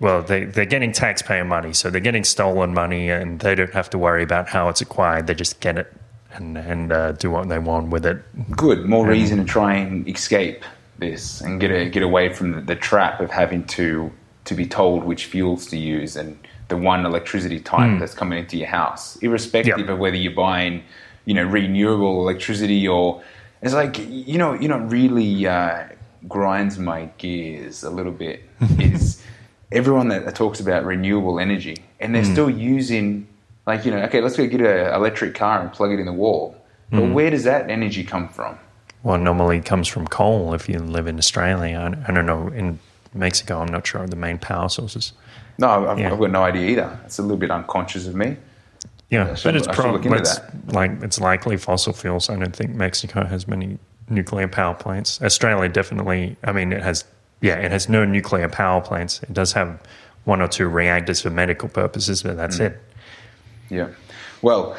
well, 0.00 0.22
they, 0.22 0.44
they're 0.44 0.66
getting 0.66 0.92
taxpayer 0.92 1.44
money, 1.44 1.72
so 1.72 1.88
they're 1.88 2.00
getting 2.00 2.24
stolen 2.24 2.74
money 2.74 3.10
and 3.10 3.40
they 3.40 3.54
don't 3.54 3.72
have 3.72 3.88
to 3.90 3.98
worry 3.98 4.22
about 4.22 4.48
how 4.48 4.68
it's 4.68 4.80
acquired. 4.80 5.26
They 5.26 5.34
just 5.34 5.60
get 5.60 5.78
it 5.78 5.92
and 6.32 6.58
and 6.58 6.92
uh, 6.92 7.12
do 7.12 7.30
what 7.30 7.48
they 7.48 7.58
want 7.58 7.90
with 7.90 8.04
it. 8.04 8.22
Good, 8.50 8.86
more 8.86 9.04
and, 9.04 9.10
reason 9.10 9.38
to 9.38 9.44
try 9.44 9.74
and 9.74 10.06
escape 10.08 10.64
this 10.98 11.40
and 11.40 11.60
get 11.60 11.70
a, 11.70 11.88
get 11.88 12.02
away 12.02 12.32
from 12.32 12.52
the, 12.52 12.60
the, 12.60 12.76
trap 12.76 13.20
of 13.20 13.30
having 13.30 13.64
to 13.66 14.12
to 14.44 14.54
be 14.54 14.66
told 14.66 15.04
which 15.04 15.26
fuels 15.26 15.66
to 15.68 15.76
use 15.76 16.16
and 16.16 16.38
the 16.68 16.76
one 16.76 17.04
electricity 17.04 17.60
type 17.60 17.90
mm. 17.90 18.00
that's 18.00 18.14
coming 18.14 18.38
into 18.38 18.56
your 18.56 18.68
house, 18.68 19.16
irrespective 19.16 19.78
yep. 19.78 19.88
of 19.88 19.98
whether 19.98 20.16
you're 20.16 20.32
buying, 20.32 20.82
you 21.24 21.34
know, 21.34 21.44
renewable 21.44 22.20
electricity 22.22 22.86
or 22.88 23.22
it's 23.62 23.74
like 23.74 23.98
you 23.98 24.38
know, 24.38 24.54
you 24.54 24.68
know, 24.68 24.78
really 24.78 25.46
uh, 25.46 25.84
grinds 26.28 26.78
my 26.78 27.06
gears 27.18 27.82
a 27.82 27.90
little 27.90 28.12
bit 28.12 28.42
is 28.78 29.22
everyone 29.72 30.08
that 30.08 30.34
talks 30.34 30.60
about 30.60 30.84
renewable 30.84 31.38
energy 31.38 31.84
and 32.00 32.14
they're 32.14 32.22
mm. 32.22 32.32
still 32.32 32.50
using 32.50 33.26
like, 33.66 33.84
you 33.84 33.90
know, 33.90 33.98
okay, 34.02 34.20
let's 34.20 34.36
go 34.36 34.46
get 34.46 34.60
an 34.60 34.94
electric 34.94 35.34
car 35.34 35.60
and 35.60 35.72
plug 35.72 35.90
it 35.90 35.98
in 35.98 36.06
the 36.06 36.12
wall. 36.12 36.56
But 36.90 37.00
mm. 37.00 37.12
where 37.14 37.30
does 37.30 37.44
that 37.44 37.70
energy 37.70 38.04
come 38.04 38.28
from? 38.28 38.58
Well, 39.02 39.18
normally 39.18 39.58
it 39.58 39.64
comes 39.64 39.88
from 39.88 40.06
coal 40.06 40.54
if 40.54 40.68
you 40.68 40.78
live 40.78 41.06
in 41.06 41.18
Australia. 41.18 41.78
I, 41.78 42.10
I 42.10 42.14
don't 42.14 42.26
know. 42.26 42.48
In 42.48 42.78
Mexico, 43.14 43.60
I'm 43.60 43.68
not 43.68 43.86
sure 43.86 44.06
the 44.06 44.16
main 44.16 44.38
power 44.38 44.68
sources. 44.68 45.12
No, 45.58 45.88
I've, 45.88 45.98
yeah. 45.98 46.12
I've, 46.12 46.18
got 46.18 46.30
no 46.30 46.42
idea 46.42 46.68
either. 46.70 46.98
It's 47.04 47.18
a 47.18 47.22
little 47.22 47.36
bit 47.36 47.50
unconscious 47.50 48.06
of 48.06 48.14
me. 48.14 48.36
Yeah, 49.10 49.34
should, 49.34 49.48
but 49.48 49.56
it's 49.56 49.68
probably 49.68 50.10
like 50.68 50.90
it's 51.02 51.20
likely 51.20 51.56
fossil 51.56 51.92
fuels. 51.92 52.28
I 52.28 52.36
don't 52.36 52.54
think 52.54 52.74
Mexico 52.74 53.24
has 53.24 53.46
many 53.46 53.78
nuclear 54.08 54.48
power 54.48 54.74
plants. 54.74 55.22
Australia 55.22 55.68
definitely. 55.68 56.36
I 56.42 56.52
mean, 56.52 56.72
it 56.72 56.82
has. 56.82 57.04
Yeah, 57.40 57.56
it 57.56 57.70
has 57.70 57.88
no 57.88 58.04
nuclear 58.04 58.48
power 58.48 58.80
plants. 58.80 59.22
It 59.22 59.32
does 59.34 59.52
have 59.52 59.80
one 60.24 60.40
or 60.40 60.48
two 60.48 60.68
reactors 60.68 61.20
for 61.20 61.30
medical 61.30 61.68
purposes, 61.68 62.22
but 62.22 62.36
that's 62.36 62.58
mm. 62.58 62.66
it. 62.66 62.80
Yeah. 63.70 63.88
Well, 64.42 64.76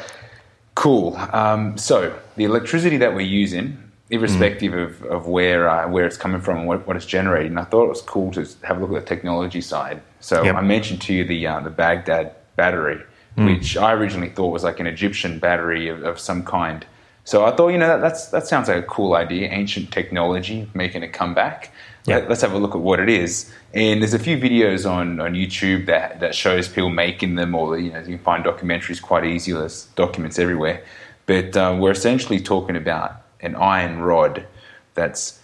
cool. 0.74 1.16
Um, 1.32 1.78
so 1.78 2.18
the 2.36 2.44
electricity 2.44 2.96
that 2.98 3.14
we're 3.14 3.20
using, 3.20 3.85
irrespective 4.10 4.72
mm. 4.72 4.84
of, 4.84 5.02
of 5.04 5.26
where 5.26 5.68
uh, 5.68 5.88
where 5.88 6.06
it's 6.06 6.16
coming 6.16 6.40
from 6.40 6.58
and 6.58 6.68
what, 6.68 6.86
what 6.86 6.96
it's 6.96 7.06
generating, 7.06 7.58
I 7.58 7.64
thought 7.64 7.84
it 7.84 7.88
was 7.88 8.02
cool 8.02 8.30
to 8.32 8.46
have 8.62 8.78
a 8.78 8.80
look 8.80 8.96
at 8.96 9.06
the 9.06 9.14
technology 9.14 9.60
side. 9.60 10.02
So 10.20 10.42
yep. 10.42 10.56
I 10.56 10.60
mentioned 10.60 11.02
to 11.02 11.14
you 11.14 11.24
the 11.24 11.46
uh, 11.46 11.60
the 11.60 11.70
Baghdad 11.70 12.34
battery, 12.56 13.02
which 13.36 13.76
I 13.76 13.92
originally 13.92 14.30
thought 14.30 14.48
was 14.48 14.64
like 14.64 14.80
an 14.80 14.86
Egyptian 14.86 15.38
battery 15.38 15.88
of, 15.88 16.02
of 16.02 16.18
some 16.18 16.42
kind. 16.42 16.86
So 17.24 17.44
I 17.44 17.54
thought, 17.54 17.68
you 17.68 17.78
know, 17.78 17.88
that, 17.88 18.00
that's 18.00 18.28
that 18.28 18.46
sounds 18.46 18.68
like 18.68 18.78
a 18.78 18.86
cool 18.86 19.14
idea. 19.14 19.48
Ancient 19.50 19.92
technology 19.92 20.70
making 20.74 21.02
a 21.02 21.08
comeback. 21.08 21.72
Yeah. 22.06 22.18
Let, 22.18 22.30
us 22.30 22.40
have 22.42 22.52
a 22.52 22.58
look 22.58 22.76
at 22.76 22.80
what 22.80 23.00
it 23.00 23.08
is. 23.08 23.52
And 23.74 24.00
there's 24.00 24.14
a 24.14 24.20
few 24.20 24.38
videos 24.38 24.88
on, 24.88 25.18
on 25.18 25.32
YouTube 25.32 25.86
that, 25.86 26.20
that 26.20 26.36
shows 26.36 26.68
people 26.68 26.88
making 26.88 27.34
them, 27.34 27.52
or 27.52 27.76
you 27.76 27.90
know, 27.90 27.98
you 27.98 28.04
can 28.04 28.18
find 28.20 28.44
documentaries 28.44 29.02
quite 29.02 29.24
easy. 29.24 29.50
There's 29.50 29.86
documents 29.96 30.38
everywhere. 30.38 30.84
But 31.26 31.56
uh, 31.56 31.76
we're 31.76 31.90
essentially 31.90 32.38
talking 32.38 32.76
about 32.76 33.25
an 33.40 33.54
iron 33.56 34.00
rod 34.00 34.46
that's 34.94 35.40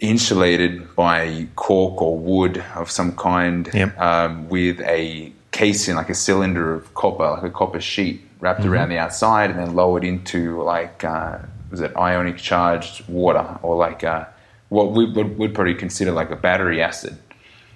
insulated 0.00 0.94
by 0.96 1.46
cork 1.56 2.02
or 2.02 2.18
wood 2.18 2.62
of 2.74 2.90
some 2.90 3.12
kind 3.16 3.70
Yep. 3.72 3.98
um, 4.00 4.48
with 4.48 4.80
a 4.80 5.32
casing, 5.52 5.94
like 5.94 6.10
a 6.10 6.14
cylinder 6.14 6.74
of 6.74 6.92
copper, 6.94 7.30
like 7.30 7.42
a 7.44 7.50
copper 7.50 7.80
sheet 7.80 8.20
wrapped 8.40 8.60
Mm-hmm. 8.60 8.72
around 8.72 8.88
the 8.88 8.98
outside 8.98 9.50
and 9.50 9.58
then 9.58 9.74
lowered 9.74 10.02
into 10.04 10.60
like, 10.62 11.04
uh, 11.04 11.38
was 11.70 11.80
it 11.80 11.96
ionic 11.96 12.36
charged 12.36 13.06
water 13.08 13.58
or 13.62 13.76
like 13.76 14.02
uh, 14.02 14.24
what 14.70 14.90
we 14.92 15.04
would, 15.10 15.38
would 15.38 15.54
probably 15.54 15.74
consider 15.74 16.10
like 16.10 16.30
a 16.30 16.36
battery 16.36 16.82
acid. 16.82 17.16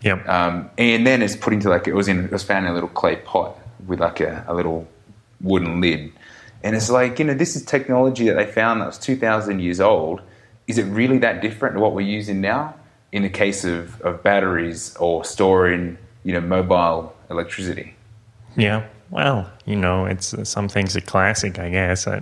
Yep. 0.03 0.29
Um, 0.29 0.69
and 0.79 1.07
then 1.07 1.23
it's 1.23 1.37
put 1.37 1.53
into 1.53 1.69
like, 1.69 1.87
it 1.87 1.95
was 1.95 2.09
in, 2.09 2.25
it 2.25 2.33
was 2.33 2.43
found 2.43 2.65
in 2.67 2.71
a 2.73 2.75
little 2.75 2.89
clay 2.89 3.17
pot 3.17 3.57
with 3.87 4.01
like 4.01 4.21
a, 4.21 4.45
a 4.49 4.55
little 4.55 4.87
wooden 5.41 5.81
lid. 5.81 6.13
And 6.67 6.77
it's 6.77 6.91
like, 6.91 7.19
you 7.19 7.25
know, 7.25 7.35
this 7.35 7.55
is 7.57 7.65
technology 7.65 8.27
that 8.29 8.35
they 8.35 8.47
found 8.47 8.81
that 8.81 8.87
was 8.87 8.99
2,000 8.99 9.61
years 9.61 9.81
old. 9.81 10.21
Is 10.67 10.79
it 10.79 10.85
really 10.85 11.19
that 11.19 11.41
different 11.41 11.75
to 11.77 11.81
what 11.81 11.93
we're 11.95 12.01
using 12.19 12.41
now 12.41 12.75
in 13.13 13.23
the 13.23 13.29
case 13.31 13.65
of, 13.65 14.01
of 14.03 14.23
batteries 14.23 14.95
or 14.97 15.25
storing, 15.25 15.97
you 16.25 16.33
know, 16.33 16.41
mobile 16.41 17.15
electricity? 17.31 17.95
yeah. 18.57 18.87
Well, 19.09 19.49
you 19.67 19.77
know, 19.77 20.05
it's 20.07 20.35
uh, 20.35 20.43
some 20.45 20.69
things 20.69 20.97
are 20.97 21.01
classic, 21.01 21.61
I 21.61 21.71
guess. 21.71 22.07
I, 22.09 22.17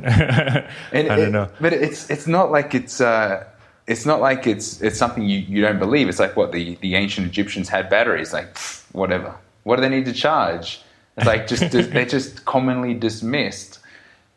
And 0.92 1.10
I 1.10 1.16
don't 1.16 1.28
it- 1.28 1.32
know. 1.32 1.48
But 1.58 1.72
it's 1.72 2.10
it's 2.10 2.26
not 2.26 2.50
like 2.50 2.74
it's 2.74 3.00
uh, 3.00 3.42
it's 3.86 4.04
not 4.04 4.20
like 4.20 4.46
it's 4.46 4.82
it's 4.82 4.98
something 4.98 5.22
you, 5.24 5.38
you 5.38 5.62
don't 5.62 5.78
believe. 5.78 6.10
It's 6.10 6.18
like 6.18 6.36
what 6.36 6.52
the, 6.52 6.74
the 6.82 6.94
ancient 6.94 7.26
Egyptians 7.26 7.70
had 7.70 7.88
batteries. 7.88 8.34
Like 8.34 8.52
pff, 8.54 8.84
whatever. 8.92 9.34
What 9.62 9.76
do 9.76 9.80
they 9.82 9.88
need 9.88 10.04
to 10.04 10.12
charge? 10.12 10.82
It's 11.16 11.26
like 11.26 11.46
just 11.46 11.70
they're 11.72 12.04
just 12.04 12.44
commonly 12.44 12.92
dismissed. 12.92 13.78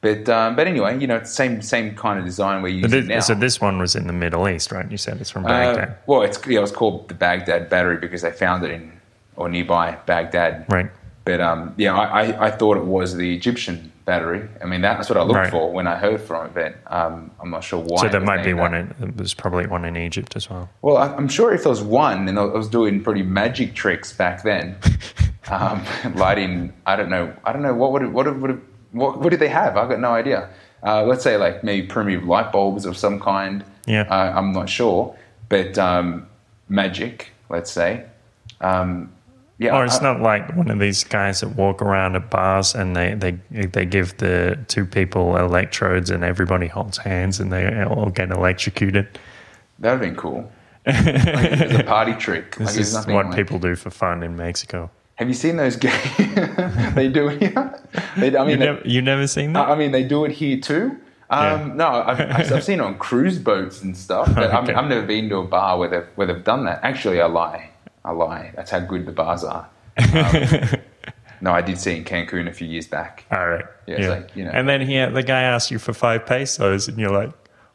But 0.01 0.29
um, 0.29 0.55
but 0.55 0.67
anyway, 0.67 0.99
you 0.99 1.07
know, 1.07 1.15
it's 1.15 1.29
the 1.29 1.35
same 1.35 1.61
same 1.61 1.95
kind 1.95 2.19
of 2.19 2.25
design 2.25 2.61
we're 2.61 2.69
using 2.69 3.01
thi- 3.03 3.07
now. 3.07 3.19
so 3.19 3.33
this 3.33 3.59
one 3.59 3.79
was 3.79 3.95
in 3.95 4.05
the 4.07 4.13
Middle 4.13 4.47
East, 4.47 4.71
right? 4.71 4.89
You 4.91 4.97
said 4.97 5.19
it's 5.19 5.31
from 5.31 5.45
Uh, 5.45 5.49
Baghdad, 5.49 5.97
well, 6.05 6.21
it's 6.21 6.39
yeah, 6.45 6.59
it 6.59 6.61
was 6.61 6.71
called 6.71 7.07
the 7.09 7.15
Baghdad 7.15 7.67
battery 7.69 7.97
because 7.97 8.21
they 8.21 8.31
found 8.31 8.63
it 8.63 8.71
in 8.71 8.91
or 9.35 9.49
nearby 9.49 9.97
Baghdad. 10.05 10.65
right? 10.69 10.89
But 11.25 11.41
um, 11.41 11.73
yeah, 11.77 11.97
I, 11.97 12.21
I, 12.25 12.45
I 12.47 12.51
thought 12.51 12.77
it 12.77 12.85
was 12.85 13.15
the 13.15 13.35
Egyptian 13.35 13.91
battery. 14.05 14.47
I 14.63 14.65
mean, 14.65 14.79
that's 14.81 15.09
what 15.09 15.17
I 15.17 15.23
looked 15.23 15.35
Right. 15.35 15.51
for 15.51 15.69
when 15.73 15.85
I 15.85 15.97
heard 15.97 16.21
from 16.21 16.45
it. 16.45 16.53
But 16.53 16.75
um, 16.95 17.31
I'm 17.41 17.49
not 17.49 17.63
sure 17.65 17.79
why. 17.83 18.01
So 18.03 18.07
there 18.07 18.21
might 18.21 18.43
be 18.45 18.53
one. 18.53 18.71
that. 18.71 18.95
In, 19.01 19.13
there's 19.17 19.33
probably 19.33 19.67
one 19.67 19.83
in 19.83 19.97
Egypt 19.97 20.35
as 20.37 20.49
well. 20.49 20.69
Well, 20.83 20.95
I- 20.97 21.13
I'm 21.15 21.27
sure 21.27 21.53
if 21.53 21.63
there 21.63 21.69
was 21.71 21.81
one, 21.81 22.29
and 22.29 22.39
I 22.39 22.43
was 22.45 22.69
doing 22.69 23.03
pretty 23.03 23.23
magic 23.23 23.73
tricks 23.73 24.13
back 24.13 24.43
then, 24.43 24.77
um, 25.49 25.83
lighting. 26.15 26.71
I 26.85 26.95
don't 26.95 27.09
know. 27.09 27.33
I 27.43 27.51
don't 27.51 27.63
know 27.63 27.73
what 27.73 27.91
would 27.93 28.03
it, 28.03 28.11
what 28.13 28.33
would 28.39 28.61
what 28.91 29.19
what 29.19 29.29
did 29.29 29.39
they 29.39 29.49
have? 29.49 29.77
I've 29.77 29.89
got 29.89 29.99
no 29.99 30.11
idea. 30.13 30.49
Uh, 30.83 31.03
let's 31.03 31.23
say 31.23 31.37
like 31.37 31.63
maybe 31.63 31.87
primitive 31.87 32.23
light 32.25 32.51
bulbs 32.51 32.85
of 32.85 32.95
some 32.97 33.19
kind. 33.19 33.63
Yeah. 33.85 34.01
Uh, 34.09 34.33
I'm 34.37 34.51
not 34.51 34.69
sure, 34.69 35.15
but 35.49 35.77
um, 35.77 36.27
magic. 36.69 37.31
Let's 37.49 37.71
say. 37.71 38.05
Um, 38.61 39.11
yeah. 39.59 39.75
Or 39.75 39.85
it's 39.85 39.99
I- 39.99 40.03
not 40.03 40.21
like 40.21 40.55
one 40.55 40.69
of 40.69 40.79
these 40.79 41.03
guys 41.03 41.41
that 41.41 41.49
walk 41.55 41.81
around 41.81 42.15
at 42.15 42.29
bars 42.29 42.75
and 42.75 42.95
they, 42.95 43.13
they 43.15 43.65
they 43.65 43.85
give 43.85 44.15
the 44.17 44.57
two 44.67 44.85
people 44.85 45.35
electrodes 45.37 46.09
and 46.11 46.23
everybody 46.23 46.67
holds 46.67 46.97
hands 46.99 47.39
and 47.39 47.51
they 47.51 47.83
all 47.83 48.09
get 48.09 48.29
electrocuted. 48.31 49.07
That 49.79 49.93
would 49.93 50.01
have 50.05 50.09
been 50.09 50.15
cool. 50.15 50.51
like, 50.87 50.95
it's 51.05 51.79
a 51.79 51.83
party 51.83 52.13
trick. 52.13 52.59
Like, 52.59 52.67
This 52.67 52.75
there's 52.75 52.95
is 52.95 53.07
what 53.07 53.25
like- 53.27 53.35
people 53.35 53.57
do 53.59 53.75
for 53.75 53.89
fun 53.89 54.21
in 54.23 54.35
Mexico. 54.35 54.89
Have 55.17 55.27
you 55.27 55.33
seen 55.33 55.57
those 55.57 55.75
games? 55.87 55.95
they 56.95 57.07
do 57.09 57.27
it 57.29 57.41
here. 57.41 57.79
They, 58.17 58.35
I 58.37 58.41
mean, 58.43 58.49
You 58.51 58.57
never, 58.57 58.81
you 58.85 59.01
never 59.01 59.27
seen 59.27 59.53
that? 59.53 59.67
I 59.67 59.75
mean, 59.75 59.91
they 59.91 60.03
do 60.03 60.25
it 60.25 60.31
here 60.31 60.59
too. 60.59 60.97
Um, 61.29 61.69
Yeah. 61.69 61.73
No, 61.75 61.87
I've, 61.87 62.51
I've 62.51 62.63
seen 62.63 62.79
it 62.79 62.83
on 62.83 62.97
cruise 62.97 63.39
boats 63.39 63.81
and 63.81 63.97
stuff, 63.97 64.33
but 64.33 64.43
Okay. 64.53 64.73
I've, 64.73 64.83
I've 64.83 64.89
never 64.89 65.05
been 65.05 65.27
to 65.29 65.37
a 65.37 65.43
bar 65.43 65.77
where 65.77 65.89
they've, 65.89 66.07
where 66.15 66.27
they've 66.27 66.43
done 66.43 66.65
that. 66.65 66.79
Actually, 66.83 67.19
I 67.19 67.25
lie. 67.25 67.71
I 68.05 68.11
lie. 68.11 68.51
That's 68.55 68.71
how 68.71 68.79
good 68.79 69.05
the 69.05 69.11
bars 69.11 69.43
are. 69.43 69.67
Um, 70.13 70.79
no, 71.41 71.51
I 71.51 71.61
did 71.61 71.77
see 71.79 71.93
it 71.93 71.97
in 71.97 72.03
Cancun 72.05 72.47
a 72.47 72.53
few 72.53 72.67
years 72.67 72.87
back. 72.87 73.25
All 73.31 73.47
right. 73.49 73.65
Yeah, 73.87 73.95
it's 73.95 74.07
like, 74.07 74.35
you 74.35 74.45
know. 74.45 74.51
And 74.51 74.69
then 74.69 74.81
he, 74.81 75.03
the 75.03 75.23
guy 75.23 75.41
asks 75.41 75.71
you 75.71 75.79
for 75.79 75.93
five 75.93 76.25
pesos, 76.25 76.87
and 76.87 76.97
you're 76.97 77.09
like, 77.09 77.31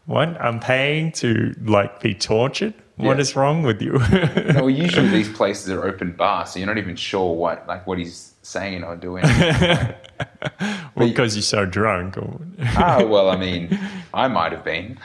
"What? 0.07 0.41
I'm 0.41 0.61
paying 0.61 1.13
to 1.13 1.55
like 1.65 2.01
be 2.01 2.15
tortured? 2.15 2.75
What 2.97 3.17
Yeah. 3.17 3.21
is 3.21 3.37
wrong 3.37 3.63
with 3.63 3.81
you?" 3.83 3.93
No, 3.93 4.53
well, 4.63 4.71
usually 4.71 5.09
these 5.19 5.29
places 5.29 5.71
are 5.71 5.85
open 5.85 6.13
bars, 6.13 6.51
so 6.51 6.59
you're 6.59 6.69
not 6.69 6.79
even 6.79 6.97
sure 6.97 7.35
what 7.35 7.67
like 7.67 7.87
what 7.87 7.99
he's 7.99 8.33
saying 8.43 8.83
or 8.85 8.97
doing. 8.97 9.23
well, 10.95 11.09
because 11.09 11.35
you're 11.37 11.43
so 11.43 11.65
drunk. 11.65 12.17
Or... 12.17 12.41
oh 12.79 13.07
well, 13.07 13.31
I 13.31 13.37
mean, 13.37 13.79
I 14.13 14.29
might 14.29 14.53
have 14.53 14.65
been. 14.65 14.99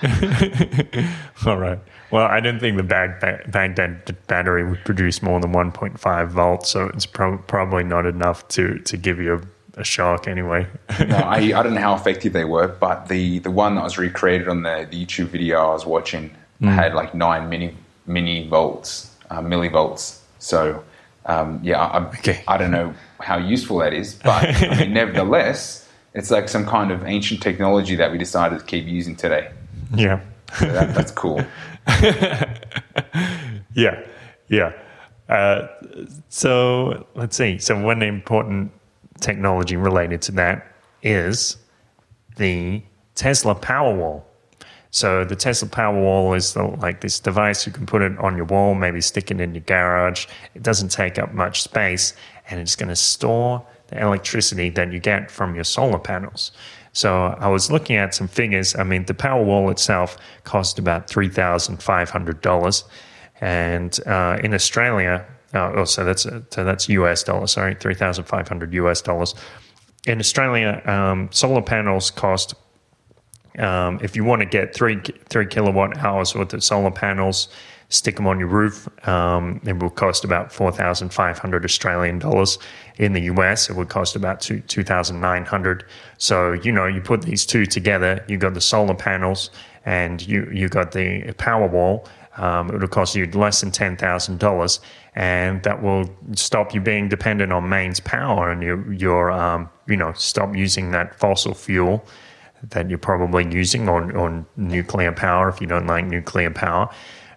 All 1.45 1.57
right. 1.57 1.79
Well, 2.09 2.25
I 2.25 2.39
don't 2.39 2.59
think 2.59 2.77
the 2.77 2.83
Bag- 2.83 3.51
Baghdad 3.51 4.15
battery 4.27 4.67
would 4.67 4.83
produce 4.85 5.21
more 5.21 5.39
than 5.41 5.51
1.5 5.53 6.27
volts, 6.29 6.69
so 6.69 6.85
it's 6.93 7.05
prob 7.05 7.45
probably 7.47 7.83
not 7.83 8.05
enough 8.05 8.47
to, 8.49 8.79
to 8.79 8.95
give 8.95 9.19
you 9.19 9.35
a, 9.75 9.81
a 9.81 9.83
shock 9.83 10.25
anyway. 10.27 10.67
No, 11.05 11.17
I, 11.17 11.35
I 11.35 11.63
don't 11.63 11.73
know 11.73 11.81
how 11.81 11.95
effective 11.95 12.31
they 12.31 12.45
were, 12.45 12.69
but 12.69 13.09
the, 13.09 13.39
the 13.39 13.51
one 13.51 13.75
that 13.75 13.83
was 13.83 13.97
recreated 13.97 14.47
on 14.47 14.63
the, 14.63 14.87
the 14.89 15.05
YouTube 15.05 15.25
video 15.27 15.59
I 15.59 15.73
was 15.73 15.85
watching 15.85 16.33
had 16.61 16.93
like 16.93 17.13
nine 17.13 17.49
mini 17.49 17.75
mini 18.05 18.47
volts, 18.47 19.15
uh, 19.29 19.39
millivolts. 19.41 20.19
So 20.39 20.83
um, 21.25 21.59
yeah, 21.63 21.79
I, 21.81 21.99
I- 21.99 22.07
Okay. 22.19 22.43
I 22.47 22.57
don't 22.57 22.71
know 22.71 22.93
how 23.19 23.37
useful 23.37 23.77
that 23.79 23.93
is, 23.93 24.15
but 24.15 24.43
I 24.63 24.79
mean, 24.79 24.93
nevertheless, 25.01 25.87
it's 26.13 26.31
like 26.31 26.47
some 26.49 26.65
kind 26.65 26.91
of 26.91 27.05
ancient 27.05 27.41
technology 27.41 27.95
that 27.95 28.11
we 28.11 28.17
decided 28.17 28.59
to 28.59 28.65
keep 28.65 28.85
using 28.85 29.15
today. 29.15 29.51
yeah. 29.93 30.19
So 30.57 30.65
that, 30.65 30.95
that's 30.95 31.11
cool. 31.11 31.43
Yeah. 33.73 34.01
Yeah. 34.47 34.71
Uh, 35.29 35.67
so 36.29 37.05
let's 37.15 37.35
see. 37.35 37.57
So, 37.59 37.77
one 37.79 38.01
important 38.01 38.71
technology 39.19 39.75
related 39.75 40.21
to 40.23 40.31
that 40.33 40.65
is 41.03 41.57
the 42.37 42.81
Tesla 43.15 43.53
Powerwall. 43.55 44.23
So 44.91 45.25
the 45.25 45.35
Tesla 45.35 45.67
Powerwall 45.67 46.35
is 46.35 46.53
the, 46.53 46.63
like 46.63 47.01
this 47.01 47.19
device 47.19 47.65
you 47.65 47.73
can 47.73 47.85
put 47.85 48.01
it 48.01 48.17
on 48.19 48.35
your 48.35 48.45
wall, 48.45 48.73
maybe 48.73 49.01
stick 49.01 49.31
it 49.31 49.39
in 49.39 49.53
your 49.53 49.63
garage. 49.63 50.27
It 50.55 50.63
doesn't 50.63 50.89
take 50.89 51.19
up 51.19 51.33
much 51.33 51.61
space, 51.61 52.13
and 52.49 52.59
it's 52.59 52.75
going 52.75 52.89
to 52.89 52.95
store 52.95 53.65
the 53.87 54.01
electricity 54.01 54.69
that 54.71 54.91
you 54.91 54.99
get 54.99 55.29
from 55.29 55.55
your 55.55 55.63
solar 55.63 55.99
panels. 55.99 56.51
So 56.93 57.35
I 57.39 57.47
was 57.47 57.69
looking 57.69 57.95
at 57.95 58.15
some 58.15 58.27
figures. 58.27 58.75
I 58.75 58.83
mean, 58.83 59.05
the 59.05 59.13
Powerwall 59.13 59.69
itself 59.71 60.17
cost 60.45 60.79
about 60.79 61.07
three 61.07 61.29
thousand 61.29 61.83
five 61.83 62.09
hundred 62.09 62.41
dollars, 62.41 62.83
and 63.39 63.99
uh, 64.07 64.39
in 64.43 64.53
Australia, 64.53 65.25
uh, 65.53 65.73
oh, 65.75 65.85
so 65.85 66.03
that's 66.03 66.23
so 66.23 66.63
that's 66.63 66.89
US 66.89 67.23
dollars. 67.23 67.51
Sorry, 67.51 67.75
three 67.75 67.93
thousand 67.93 68.23
five 68.23 68.47
hundred 68.47 68.73
US 68.73 69.01
dollars. 69.01 69.35
In 70.07 70.19
Australia, 70.19 70.81
um, 70.85 71.29
solar 71.31 71.61
panels 71.61 72.09
cost 72.09 72.55
um, 73.57 73.99
if 74.01 74.15
you 74.15 74.23
want 74.23 74.41
to 74.41 74.45
get 74.45 74.73
three 74.73 75.01
three 75.29 75.45
kilowatt 75.45 75.97
hours 75.97 76.35
worth 76.35 76.53
of 76.53 76.63
solar 76.63 76.91
panels, 76.91 77.47
stick 77.89 78.15
them 78.15 78.27
on 78.27 78.39
your 78.39 78.47
roof. 78.47 78.87
Um, 79.07 79.61
it 79.65 79.79
will 79.79 79.89
cost 79.89 80.23
about 80.23 80.51
four 80.51 80.71
thousand 80.71 81.09
five 81.09 81.39
hundred 81.39 81.65
Australian 81.65 82.19
dollars. 82.19 82.59
In 82.97 83.13
the 83.13 83.21
US, 83.21 83.69
it 83.69 83.75
would 83.75 83.89
cost 83.89 84.15
about 84.15 84.41
two 84.41 84.59
two 84.61 84.83
thousand 84.83 85.19
nine 85.21 85.45
hundred. 85.45 85.85
So 86.17 86.53
you 86.53 86.71
know, 86.71 86.85
you 86.85 87.01
put 87.01 87.23
these 87.23 87.45
two 87.45 87.65
together, 87.65 88.23
you 88.27 88.37
got 88.37 88.53
the 88.53 88.61
solar 88.61 88.95
panels, 88.95 89.49
and 89.85 90.25
you 90.25 90.49
you 90.53 90.69
got 90.69 90.91
the 90.91 91.33
power 91.33 91.67
wall. 91.67 92.07
Um, 92.37 92.69
it 92.69 92.79
will 92.79 92.87
cost 92.87 93.15
you 93.15 93.25
less 93.31 93.61
than 93.61 93.71
ten 93.71 93.97
thousand 93.97 94.39
dollars, 94.39 94.79
and 95.15 95.63
that 95.63 95.81
will 95.81 96.07
stop 96.35 96.75
you 96.75 96.81
being 96.81 97.09
dependent 97.09 97.51
on 97.51 97.67
mains 97.67 97.99
power, 97.99 98.51
and 98.51 98.61
you 98.61 98.83
your 98.91 99.31
um, 99.31 99.69
you 99.87 99.97
know 99.97 100.13
stop 100.13 100.55
using 100.55 100.91
that 100.91 101.17
fossil 101.19 101.55
fuel 101.55 102.05
that 102.63 102.89
you're 102.89 102.97
probably 102.97 103.47
using 103.51 103.87
on, 103.89 104.15
on 104.15 104.45
nuclear 104.55 105.11
power 105.11 105.49
if 105.49 105.61
you 105.61 105.67
don't 105.67 105.87
like 105.87 106.05
nuclear 106.05 106.49
power. 106.49 106.89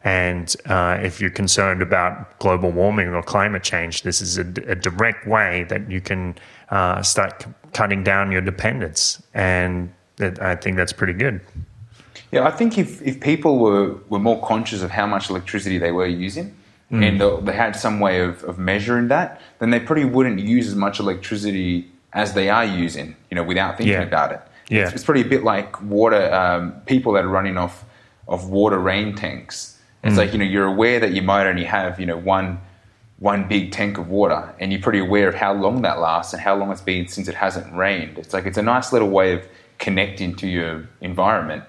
And 0.02 0.54
uh, 0.66 0.98
if 1.02 1.20
you're 1.20 1.30
concerned 1.30 1.82
about 1.82 2.38
global 2.38 2.70
warming 2.70 3.08
or 3.08 3.22
climate 3.22 3.62
change, 3.62 4.02
this 4.02 4.22
is 4.22 4.38
a, 4.38 4.42
a 4.66 4.74
direct 4.74 5.26
way 5.26 5.64
that 5.64 5.90
you 5.90 6.00
can 6.00 6.36
uh, 6.70 7.02
start 7.02 7.42
c- 7.42 7.48
cutting 7.74 8.02
down 8.02 8.32
your 8.32 8.40
dependence. 8.40 9.22
And 9.34 9.92
that, 10.16 10.40
I 10.40 10.56
think 10.56 10.76
that's 10.78 10.94
pretty 10.94 11.12
good. 11.12 11.40
Yeah, 12.32 12.46
I 12.46 12.50
think 12.50 12.78
if, 12.78 13.02
if 13.02 13.20
people 13.20 13.58
were, 13.58 13.96
were 14.08 14.18
more 14.18 14.40
conscious 14.42 14.80
of 14.82 14.90
how 14.90 15.06
much 15.06 15.28
electricity 15.28 15.76
they 15.78 15.92
were 15.92 16.06
using, 16.06 16.56
and 16.92 17.20
they- 17.20 17.40
they 17.42 17.52
had 17.52 17.76
some 17.76 18.00
way 18.00 18.20
of, 18.20 18.42
of 18.44 18.58
measuring 18.58 19.08
that, 19.08 19.40
then 19.60 19.70
they 19.70 19.78
probably 19.78 20.06
wouldn't 20.06 20.40
use 20.40 20.66
as 20.66 20.74
much 20.74 20.98
electricity 20.98 21.88
as 22.14 22.32
they 22.32 22.48
are 22.48 22.64
using, 22.64 23.14
you 23.30 23.36
know, 23.36 23.44
without 23.44 23.76
thinking 23.76 23.92
Yeah. 23.92 24.02
about 24.02 24.32
it. 24.32 24.40
Yeah. 24.70 24.84
It's, 24.84 24.94
it's 24.94 25.04
pretty 25.04 25.20
a 25.20 25.24
bit 25.24 25.44
like 25.44 25.82
water, 25.82 26.32
um, 26.32 26.72
people 26.86 27.12
that 27.12 27.24
are 27.24 27.28
running 27.28 27.58
off 27.58 27.84
of 28.26 28.48
water 28.48 28.78
rain 28.78 29.14
tanks. 29.14 29.78
It's 30.02 30.16
like, 30.16 30.32
you 30.32 30.38
know, 30.38 30.46
you're 30.46 30.64
aware 30.64 30.98
that 30.98 31.12
you 31.12 31.20
might 31.20 31.46
only 31.46 31.64
have, 31.64 32.00
you 32.00 32.06
know, 32.06 32.16
one 32.16 32.58
one 33.18 33.46
big 33.46 33.70
tank 33.70 33.98
of 33.98 34.08
water 34.08 34.54
and 34.58 34.72
you're 34.72 34.80
pretty 34.80 34.98
aware 34.98 35.28
of 35.28 35.34
how 35.34 35.52
long 35.52 35.82
that 35.82 36.00
lasts 36.00 36.32
and 36.32 36.40
how 36.40 36.56
long 36.56 36.72
it's 36.72 36.80
been 36.80 37.06
since 37.06 37.28
it 37.28 37.34
hasn't 37.34 37.70
rained. 37.76 38.16
It's 38.16 38.32
like 38.32 38.46
it's 38.46 38.56
a 38.56 38.62
nice 38.62 38.94
little 38.94 39.10
way 39.10 39.34
of 39.34 39.46
connecting 39.78 40.34
to 40.36 40.48
your 40.48 40.88
environment. 41.02 41.64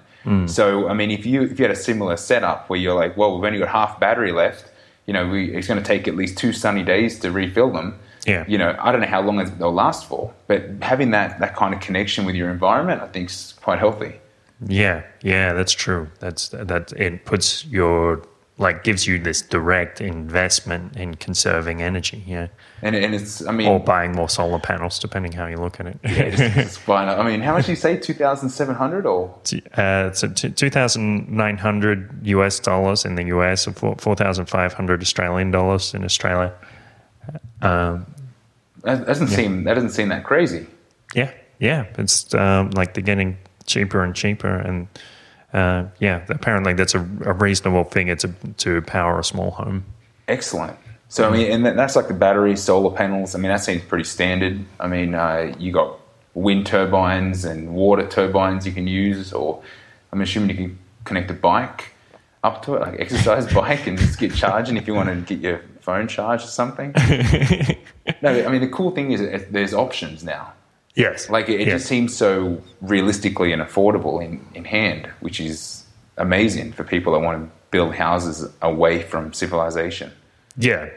So 0.47 0.87
I 0.87 0.93
mean 0.93 1.11
if 1.11 1.25
you 1.25 1.41
if 1.41 1.59
you 1.59 1.65
had 1.65 1.71
a 1.71 1.75
similar 1.75 2.15
setup 2.15 2.69
where 2.69 2.79
you're 2.79 2.95
like, 2.95 3.17
well, 3.17 3.35
we've 3.35 3.45
only 3.45 3.59
got 3.59 3.67
half 3.67 3.99
battery 3.99 4.31
left, 4.31 4.71
you 5.07 5.13
know, 5.13 5.27
we, 5.27 5.53
it's 5.53 5.67
going 5.67 5.81
to 5.81 5.85
take 5.85 6.07
at 6.07 6.15
least 6.15 6.37
two 6.37 6.53
sunny 6.53 6.83
days 6.83 7.19
to 7.19 7.31
refill 7.31 7.71
them. 7.71 7.99
Yeah. 8.25 8.45
You 8.47 8.57
know, 8.57 8.75
I 8.79 8.91
don't 8.91 9.01
know 9.01 9.07
how 9.07 9.21
long 9.21 9.37
they'll 9.57 9.73
last 9.73 10.07
for, 10.07 10.33
but 10.47 10.63
having 10.81 11.11
that 11.11 11.39
that 11.39 11.55
kind 11.55 11.73
of 11.73 11.79
connection 11.79 12.25
with 12.25 12.35
your 12.35 12.49
environment, 12.49 13.01
I 13.01 13.07
think, 13.07 13.29
is 13.29 13.53
quite 13.61 13.79
healthy. 13.79 14.19
Yeah, 14.67 15.03
yeah, 15.23 15.53
that's 15.53 15.71
true. 15.71 16.09
That's 16.19 16.49
that 16.49 16.91
it 16.93 17.25
puts 17.25 17.65
your 17.65 18.21
like 18.61 18.83
gives 18.83 19.07
you 19.07 19.17
this 19.17 19.41
direct 19.41 19.99
investment 19.99 20.95
in 20.95 21.15
conserving 21.15 21.81
energy, 21.81 22.23
yeah, 22.27 22.47
And, 22.83 22.95
and 22.95 23.15
it's, 23.15 23.45
I 23.45 23.51
mean, 23.51 23.67
or 23.67 23.79
buying 23.79 24.11
more 24.11 24.29
solar 24.29 24.59
panels, 24.59 24.99
depending 24.99 25.31
how 25.31 25.47
you 25.47 25.57
look 25.57 25.79
at 25.79 25.87
it. 25.87 25.99
it's, 26.03 26.39
it's 26.39 26.77
fine. 26.77 27.09
I 27.09 27.23
mean, 27.23 27.41
how 27.41 27.53
much 27.53 27.65
do 27.65 27.71
you 27.71 27.75
say? 27.75 27.97
Two 27.97 28.13
thousand 28.13 28.49
seven 28.49 28.75
hundred 28.75 29.07
or 29.07 29.35
uh, 29.75 30.11
so 30.11 30.27
t- 30.27 30.51
2,900 30.51 32.27
US 32.27 32.59
dollars 32.59 33.03
in 33.03 33.15
the 33.15 33.23
US, 33.25 33.65
and 33.65 33.75
four- 33.75 33.95
4,500 33.97 35.01
Australian 35.01 35.49
dollars 35.49 35.93
in 35.95 36.03
Australia. 36.05 36.53
Um, 37.61 38.05
that 38.83 39.05
doesn't 39.05 39.27
seem 39.27 39.63
that 39.65 39.75
doesn't 39.75 39.91
seem 39.91 40.09
that 40.09 40.23
crazy. 40.23 40.67
yeah, 41.15 41.31
yeah, 41.59 41.85
it's 41.97 42.33
um, 42.33 42.71
like 42.71 42.93
they're 42.93 43.03
getting 43.03 43.37
cheaper 43.65 44.03
and 44.03 44.15
cheaper, 44.15 44.55
and 44.55 44.87
uh, 45.53 45.85
yeah, 45.99 46.25
apparently 46.29 46.73
that's 46.73 46.95
a, 46.95 46.99
a 46.99 47.33
reasonable 47.33 47.83
figure 47.85 48.15
to 48.17 48.33
to 48.57 48.81
power 48.81 49.19
a 49.19 49.23
small 49.23 49.51
home. 49.51 49.85
Excellent. 50.27 50.77
So 51.09 51.27
I 51.27 51.31
mean, 51.31 51.51
and 51.51 51.77
that's 51.77 51.95
like 51.97 52.07
the 52.07 52.13
battery, 52.13 52.55
solar 52.55 52.95
panels. 52.95 53.35
I 53.35 53.39
mean, 53.39 53.49
that 53.49 53.61
seems 53.61 53.83
pretty 53.83 54.05
standard. 54.05 54.63
I 54.79 54.87
mean, 54.87 55.13
uh, 55.13 55.53
you 55.59 55.73
got 55.73 55.99
wind 56.33 56.65
turbines 56.65 57.43
and 57.43 57.73
water 57.73 58.07
turbines 58.07 58.65
you 58.65 58.71
can 58.71 58.87
use, 58.87 59.33
or 59.33 59.61
I'm 60.13 60.21
assuming 60.21 60.51
you 60.51 60.55
can 60.55 60.79
connect 61.03 61.29
a 61.29 61.33
bike 61.33 61.93
up 62.43 62.63
to 62.63 62.75
it, 62.75 62.81
like 62.81 62.99
exercise 62.99 63.53
bike, 63.53 63.87
and 63.87 63.97
just 63.97 64.19
get 64.19 64.33
charging 64.33 64.77
if 64.77 64.87
you 64.87 64.93
want 64.93 65.09
to 65.09 65.35
get 65.35 65.43
your 65.43 65.61
phone 65.81 66.07
charged 66.07 66.45
or 66.45 66.47
something. 66.47 66.93
no, 68.21 68.45
I 68.45 68.49
mean 68.49 68.61
the 68.61 68.69
cool 68.71 68.91
thing 68.91 69.11
is 69.11 69.45
there's 69.49 69.73
options 69.73 70.23
now. 70.23 70.53
Yes, 70.95 71.29
Like 71.29 71.47
it, 71.47 71.61
it 71.61 71.67
yes. 71.67 71.79
just 71.79 71.87
seems 71.87 72.15
so 72.15 72.61
realistically 72.81 73.53
and 73.53 73.61
affordable 73.61 74.23
in, 74.23 74.45
in 74.53 74.65
hand, 74.65 75.05
which 75.21 75.39
is 75.39 75.85
amazing 76.17 76.73
for 76.73 76.83
people 76.83 77.13
that 77.13 77.19
want 77.19 77.41
to 77.43 77.51
build 77.71 77.95
houses 77.95 78.49
away 78.61 79.01
from 79.01 79.33
civilization. 79.33 80.11
Yeah, 80.57 80.89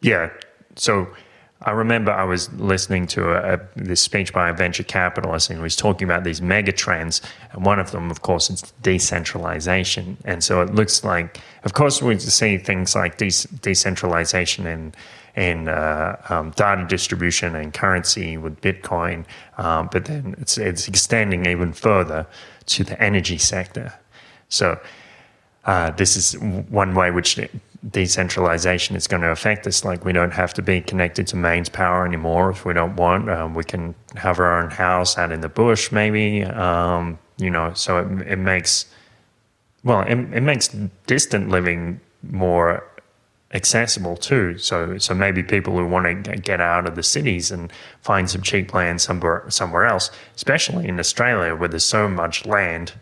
yeah. 0.00 0.30
So 0.74 1.06
I 1.62 1.72
remember 1.72 2.12
I 2.12 2.22
was 2.22 2.52
listening 2.52 3.08
to 3.08 3.32
a, 3.32 3.54
a, 3.54 3.60
this 3.74 4.00
speech 4.00 4.32
by 4.32 4.48
a 4.48 4.52
venture 4.52 4.84
capitalist, 4.84 5.50
and 5.50 5.58
he 5.58 5.62
was 5.62 5.74
talking 5.74 6.06
about 6.06 6.22
these 6.22 6.40
mega 6.40 6.70
trends, 6.70 7.20
and 7.52 7.66
one 7.66 7.80
of 7.80 7.90
them, 7.90 8.10
of 8.10 8.22
course, 8.22 8.48
is 8.48 8.62
decentralization. 8.82 10.16
And 10.24 10.44
so 10.44 10.62
it 10.62 10.72
looks 10.74 11.02
like, 11.02 11.40
of 11.64 11.74
course, 11.74 12.00
we 12.00 12.16
see 12.18 12.58
things 12.58 12.94
like 12.94 13.18
de- 13.18 13.48
decentralization 13.60 14.66
in 14.66 14.94
in 15.34 15.68
uh, 15.68 16.16
um, 16.30 16.50
data 16.50 16.84
distribution 16.88 17.54
and 17.54 17.72
currency 17.72 18.36
with 18.36 18.60
Bitcoin, 18.60 19.24
um, 19.56 19.88
but 19.92 20.04
then 20.04 20.34
it's 20.38 20.58
it's 20.58 20.86
extending 20.88 21.46
even 21.46 21.72
further 21.72 22.26
to 22.66 22.84
the 22.84 23.00
energy 23.02 23.38
sector. 23.38 23.92
So 24.48 24.80
uh, 25.64 25.90
this 25.90 26.16
is 26.16 26.38
one 26.70 26.94
way 26.94 27.10
which 27.10 27.38
decentralization 27.88 28.96
is 28.96 29.06
going 29.06 29.22
to 29.22 29.30
affect 29.30 29.66
us. 29.66 29.84
Like 29.84 30.04
we 30.04 30.12
don't 30.12 30.32
have 30.32 30.52
to 30.54 30.62
be 30.62 30.80
connected 30.80 31.26
to 31.28 31.36
mains 31.36 31.68
power 31.68 32.04
anymore 32.04 32.50
if 32.50 32.64
we 32.64 32.72
don't 32.72 32.96
want. 32.96 33.30
Um, 33.30 33.54
we 33.54 33.64
can 33.64 33.94
have 34.16 34.38
our 34.38 34.62
own 34.62 34.70
house 34.70 35.16
out 35.16 35.32
in 35.32 35.40
the 35.40 35.48
bush, 35.48 35.92
maybe. 35.92 36.44
Um, 36.44 37.18
you 37.36 37.50
know, 37.50 37.72
so 37.74 37.98
it, 37.98 38.32
it 38.32 38.36
makes 38.36 38.86
well, 39.84 40.00
it, 40.00 40.18
it 40.34 40.42
makes 40.42 40.68
distant 41.06 41.50
living 41.50 42.00
more 42.22 42.84
accessible 43.54 44.16
too. 44.16 44.58
So 44.58 44.98
so 44.98 45.14
maybe 45.14 45.42
people 45.42 45.74
who 45.74 45.86
want 45.86 46.24
to 46.24 46.36
get 46.36 46.60
out 46.60 46.86
of 46.86 46.96
the 46.96 47.02
cities 47.02 47.50
and 47.50 47.72
find 48.02 48.28
some 48.28 48.42
cheap 48.42 48.74
land 48.74 49.00
somewhere 49.00 49.44
somewhere 49.48 49.86
else, 49.86 50.10
especially 50.34 50.88
in 50.88 50.98
Australia 50.98 51.54
where 51.54 51.68
there's 51.68 51.84
so 51.84 52.08
much 52.08 52.44
land 52.44 52.92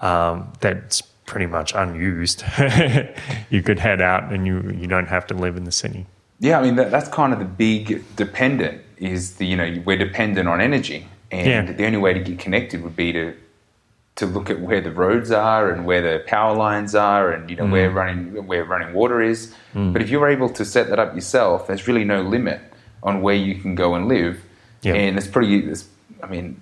um, 0.00 0.52
that's 0.60 1.02
pretty 1.30 1.46
much 1.46 1.72
unused. 1.76 2.42
you 3.50 3.62
could 3.62 3.78
head 3.78 4.00
out 4.02 4.32
and 4.32 4.46
you 4.48 4.56
you 4.80 4.88
don't 4.88 5.06
have 5.06 5.26
to 5.28 5.34
live 5.34 5.56
in 5.56 5.64
the 5.64 5.72
city. 5.72 6.04
Yeah, 6.40 6.58
I 6.58 6.62
mean 6.62 6.74
that, 6.74 6.90
that's 6.90 7.08
kind 7.08 7.32
of 7.32 7.38
the 7.38 7.44
big 7.44 8.04
dependent 8.16 8.82
is 8.96 9.36
the 9.36 9.46
you 9.46 9.56
know 9.56 9.80
we're 9.86 9.96
dependent 9.96 10.48
on 10.48 10.60
energy, 10.60 11.06
and 11.30 11.46
Yeah. 11.46 11.72
the 11.72 11.86
only 11.86 11.98
way 11.98 12.12
to 12.12 12.20
get 12.20 12.40
connected 12.40 12.82
would 12.82 12.96
be 12.96 13.12
to 13.12 13.34
to 14.16 14.26
look 14.26 14.50
at 14.50 14.60
where 14.60 14.80
the 14.80 14.90
roads 14.90 15.30
are 15.30 15.70
and 15.70 15.86
where 15.86 16.02
the 16.02 16.24
power 16.26 16.54
lines 16.54 16.96
are, 16.96 17.30
and 17.30 17.48
you 17.48 17.56
know 17.56 17.66
where 17.66 17.88
mm. 17.90 17.94
running 17.94 18.46
where 18.48 18.64
running 18.64 18.92
water 18.92 19.22
is. 19.22 19.54
Mm. 19.74 19.92
But 19.92 20.02
if 20.02 20.10
you're 20.10 20.28
able 20.28 20.50
to 20.50 20.64
set 20.64 20.88
that 20.88 20.98
up 20.98 21.14
yourself, 21.14 21.68
there's 21.68 21.86
really 21.86 22.04
no 22.04 22.22
limit 22.22 22.60
on 23.04 23.22
where 23.22 23.36
you 23.36 23.54
can 23.62 23.76
go 23.76 23.94
and 23.94 24.08
live, 24.08 24.42
Yeah. 24.82 24.94
and 24.94 25.16
it's 25.16 25.28
pretty. 25.28 25.54
It's, 25.70 25.84
I 26.24 26.26
mean, 26.26 26.60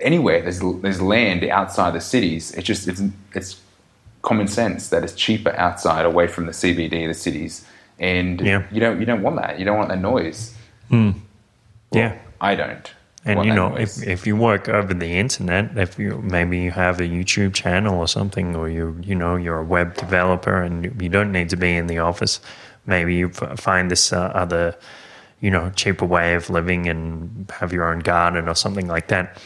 anywhere 0.00 0.42
there's 0.42 0.60
there's 0.82 1.00
land 1.00 1.44
outside 1.44 1.92
the 1.94 2.00
cities. 2.00 2.50
It's 2.56 2.66
just 2.66 2.88
it's 2.88 3.00
it's 3.32 3.60
common 4.22 4.48
sense 4.48 4.88
that 4.88 5.02
it's 5.04 5.12
cheaper 5.14 5.52
outside, 5.56 6.04
away 6.06 6.26
from 6.26 6.46
the 6.46 6.52
CBD 6.52 7.06
the 7.06 7.14
cities, 7.14 7.66
and 7.98 8.40
Yeah. 8.40 8.62
you 8.72 8.80
don't 8.80 8.98
you 9.00 9.06
don't 9.06 9.22
want 9.22 9.36
that. 9.36 9.58
You 9.58 9.64
don't 9.64 9.76
want 9.76 9.88
that 9.90 10.00
noise. 10.00 10.54
Yeah. 11.92 12.18
I 12.40 12.54
don't. 12.54 12.90
And 13.24 13.44
you 13.44 13.54
know, 13.54 13.68
noise. 13.68 14.02
if, 14.02 14.08
if 14.08 14.26
you 14.26 14.34
work 14.34 14.68
over 14.68 14.92
the 14.94 15.06
internet, 15.18 15.78
if 15.78 15.96
you 15.98 16.20
maybe 16.24 16.58
you 16.58 16.72
have 16.72 16.98
a 17.00 17.04
YouTube 17.04 17.54
channel 17.54 17.98
or 17.98 18.08
something, 18.08 18.56
or 18.56 18.68
you 18.68 18.96
you 19.02 19.14
know 19.14 19.36
you're 19.36 19.58
a 19.60 19.64
web 19.64 19.94
developer 19.96 20.60
and 20.60 21.00
you 21.00 21.08
don't 21.08 21.30
need 21.30 21.48
to 21.50 21.56
be 21.56 21.76
in 21.76 21.86
the 21.86 21.98
office, 21.98 22.40
maybe 22.86 23.14
you 23.14 23.28
find 23.28 23.90
this 23.92 24.12
uh, 24.12 24.32
other, 24.34 24.74
you 25.40 25.50
know, 25.50 25.70
cheaper 25.76 26.04
way 26.04 26.34
of 26.34 26.50
living 26.50 26.88
and 26.88 27.48
have 27.60 27.72
your 27.72 27.92
own 27.92 28.00
garden 28.00 28.48
or 28.48 28.56
something 28.56 28.88
like 28.88 29.06
that. 29.08 29.40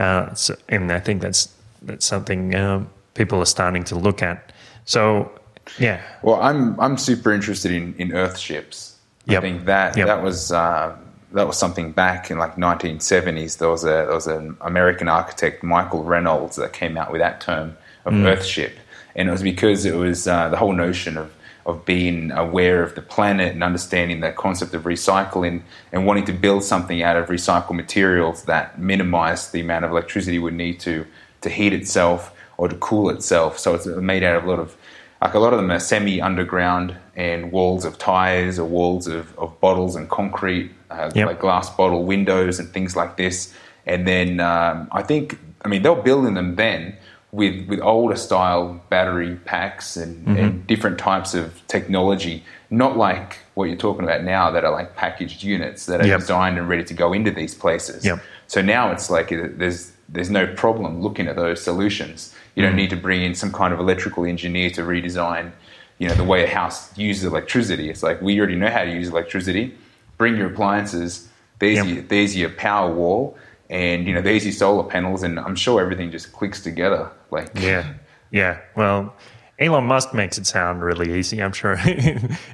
Uh, 0.00 0.34
so, 0.34 0.56
and 0.68 0.90
I 0.90 0.98
think 0.98 1.22
that's 1.22 1.48
that's 1.80 2.04
something 2.06 2.54
um, 2.56 2.90
people 3.14 3.40
are 3.40 3.46
starting 3.46 3.84
to 3.84 3.94
look 3.96 4.22
at. 4.22 4.52
So, 4.84 5.30
yeah, 5.78 6.00
Well, 6.22 6.40
I'm 6.40 6.78
I'm 6.80 6.96
super 6.96 7.32
interested 7.32 7.70
in, 7.72 7.94
in 7.98 8.12
Earth 8.12 8.38
ships. 8.38 8.96
I 9.28 9.40
think 9.40 9.64
that 9.66 9.96
Yep. 9.96 10.06
that 10.06 10.22
was 10.22 10.50
uh, 10.50 10.96
that 11.32 11.46
was 11.46 11.56
something 11.56 11.92
back 11.92 12.30
in 12.30 12.38
like 12.38 12.56
1970s. 12.56 13.58
There 13.58 13.68
was 13.68 13.84
a 13.84 13.86
there 13.86 14.14
was 14.14 14.26
an 14.26 14.56
American 14.60 15.08
architect 15.08 15.62
Michael 15.62 16.02
Reynolds 16.04 16.56
that 16.56 16.72
came 16.72 16.96
out 16.96 17.12
with 17.12 17.20
that 17.20 17.40
term 17.40 17.76
of 18.04 18.12
Mm. 18.12 18.26
Earth 18.26 18.44
ship, 18.44 18.76
and 19.14 19.28
it 19.28 19.32
was 19.32 19.42
because 19.42 19.84
it 19.84 19.94
was 19.94 20.26
uh, 20.26 20.48
the 20.48 20.56
whole 20.56 20.72
notion 20.72 21.16
of 21.16 21.32
of 21.64 21.84
being 21.84 22.32
aware 22.32 22.82
of 22.82 22.96
the 22.96 23.00
planet 23.02 23.52
and 23.52 23.62
understanding 23.62 24.18
the 24.18 24.32
concept 24.32 24.74
of 24.74 24.82
recycling 24.82 25.62
and 25.92 26.04
wanting 26.04 26.24
to 26.24 26.32
build 26.32 26.64
something 26.64 27.04
out 27.04 27.16
of 27.16 27.28
recycled 27.28 27.76
materials 27.76 28.42
that 28.46 28.80
minimize 28.80 29.52
the 29.52 29.60
amount 29.60 29.84
of 29.84 29.92
electricity 29.92 30.38
it 30.38 30.40
would 30.40 30.54
need 30.54 30.80
to 30.80 31.06
to 31.40 31.48
heat 31.48 31.72
itself 31.72 32.32
or 32.62 32.68
to 32.68 32.76
cool 32.76 33.10
itself. 33.10 33.58
So 33.58 33.74
it's 33.74 33.86
made 33.86 34.22
out 34.22 34.36
of 34.36 34.44
a 34.44 34.48
lot 34.48 34.60
of 34.60 34.76
like 35.20 35.34
a 35.34 35.38
lot 35.40 35.52
of 35.52 35.58
them 35.58 35.68
are 35.72 35.80
semi 35.80 36.20
underground 36.20 36.94
and 37.16 37.50
walls 37.50 37.84
of 37.84 37.98
tires 37.98 38.56
or 38.56 38.66
walls 38.68 39.08
of, 39.08 39.36
of 39.36 39.60
bottles 39.60 39.96
and 39.96 40.08
concrete, 40.08 40.70
uh, 40.90 41.10
Yep. 41.12 41.26
like 41.26 41.40
glass 41.40 41.68
bottle 41.70 42.04
windows 42.04 42.60
and 42.60 42.68
things 42.72 42.94
like 42.94 43.16
this. 43.16 43.52
And 43.84 44.06
then 44.06 44.38
um, 44.38 44.88
I 44.92 45.02
think, 45.02 45.38
I 45.64 45.68
mean, 45.68 45.82
they 45.82 45.88
were 45.90 46.02
building 46.02 46.34
them 46.34 46.54
then 46.54 46.96
with, 47.32 47.66
with 47.68 47.80
older 47.80 48.14
style 48.16 48.80
battery 48.90 49.34
packs 49.44 49.96
and, 49.96 50.38
and 50.38 50.64
different 50.68 50.98
types 50.98 51.34
of 51.34 51.60
technology, 51.66 52.44
not 52.70 52.96
like 52.96 53.38
what 53.54 53.64
you're 53.64 53.76
talking 53.76 54.04
about 54.04 54.22
now 54.22 54.52
that 54.52 54.64
are 54.64 54.70
like 54.72 54.94
packaged 54.94 55.42
units 55.42 55.86
that 55.86 56.00
are 56.00 56.06
Yep. 56.06 56.20
designed 56.20 56.58
and 56.58 56.68
ready 56.68 56.84
to 56.84 56.94
go 56.94 57.12
into 57.12 57.32
these 57.32 57.54
places. 57.56 58.04
Yep. 58.04 58.20
So 58.46 58.60
now 58.62 58.92
it's 58.92 59.10
like 59.10 59.32
uh, 59.32 59.48
there's 59.50 59.90
there's 60.08 60.30
no 60.30 60.46
problem 60.54 61.00
looking 61.00 61.26
at 61.26 61.36
those 61.36 61.62
solutions. 61.62 62.34
You 62.54 62.62
don't 62.62 62.76
need 62.76 62.90
to 62.90 62.96
bring 62.96 63.22
in 63.22 63.34
some 63.34 63.50
kind 63.52 63.72
of 63.72 63.80
electrical 63.80 64.24
engineer 64.24 64.70
to 64.70 64.82
redesign, 64.82 65.52
you 65.98 66.08
know, 66.08 66.14
the 66.14 66.24
way 66.24 66.44
a 66.44 66.48
house 66.48 66.96
uses 66.98 67.24
electricity. 67.24 67.88
It's 67.88 68.02
like 68.02 68.20
we 68.20 68.38
already 68.38 68.56
know 68.56 68.70
how 68.70 68.84
to 68.84 68.90
use 68.92 69.08
electricity. 69.08 69.74
Bring 70.18 70.36
your 70.36 70.48
appliances. 70.48 71.28
There's 71.58 71.78
Yep. 71.78 71.86
your 71.86 72.02
there's 72.02 72.36
your 72.36 72.50
power 72.50 72.92
wall, 72.92 73.38
and 73.70 74.06
you 74.06 74.12
know 74.12 74.20
there's 74.20 74.44
your 74.44 74.52
solar 74.52 74.84
panels, 74.84 75.22
and 75.22 75.38
I'm 75.38 75.56
sure 75.56 75.80
everything 75.80 76.10
just 76.10 76.32
clicks 76.32 76.60
together. 76.62 77.10
Like 77.30 77.50
Yeah, 77.58 77.94
yeah. 78.30 78.58
Well, 78.76 79.14
Elon 79.58 79.84
Musk 79.86 80.12
makes 80.12 80.38
it 80.38 80.46
sound 80.46 80.82
really 80.82 81.18
easy. 81.18 81.42
I'm 81.42 81.52
sure 81.52 81.76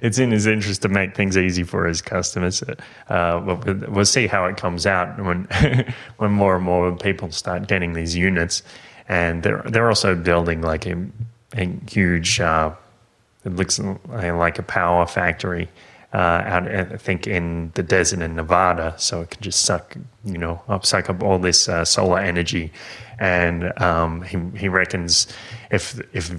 it's 0.02 0.18
in 0.18 0.30
his 0.30 0.46
interest 0.46 0.82
to 0.82 0.88
make 0.88 1.16
things 1.16 1.38
easy 1.38 1.62
for 1.62 1.86
his 1.86 2.02
customers. 2.02 2.62
Uh, 3.08 3.40
but 3.40 3.88
we'll 3.88 4.04
see 4.04 4.26
how 4.26 4.44
it 4.44 4.56
comes 4.58 4.86
out 4.86 5.18
when 5.24 5.48
when 6.18 6.30
more 6.32 6.56
and 6.56 6.64
more 6.64 6.94
people 6.94 7.30
start 7.32 7.66
getting 7.66 7.94
these 7.94 8.14
units, 8.14 8.62
and 9.08 9.42
they're 9.42 9.62
they're 9.64 9.88
also 9.88 10.14
building 10.14 10.62
like 10.62 10.86
a, 10.86 11.06
a 11.56 11.70
huge. 11.88 12.40
Uh, 12.40 12.72
it 13.44 13.54
looks 13.54 13.78
like 13.78 14.58
a 14.58 14.62
power 14.62 15.06
factory 15.06 15.68
uh, 16.12 16.16
out, 16.16 16.68
I 16.68 16.84
think, 16.96 17.26
in 17.26 17.70
the 17.74 17.82
desert 17.82 18.20
in 18.20 18.34
Nevada. 18.36 18.94
So 18.98 19.22
it 19.22 19.30
can 19.30 19.42
just 19.42 19.62
suck, 19.62 19.96
you 20.24 20.38
know, 20.38 20.62
up, 20.68 20.86
suck 20.86 21.10
up 21.10 21.22
all 21.22 21.38
this 21.38 21.68
uh, 21.68 21.84
solar 21.84 22.18
energy. 22.18 22.72
And 23.18 23.78
um, 23.80 24.22
he, 24.22 24.38
he 24.56 24.68
reckons 24.68 25.26
if 25.70 26.00
if 26.12 26.32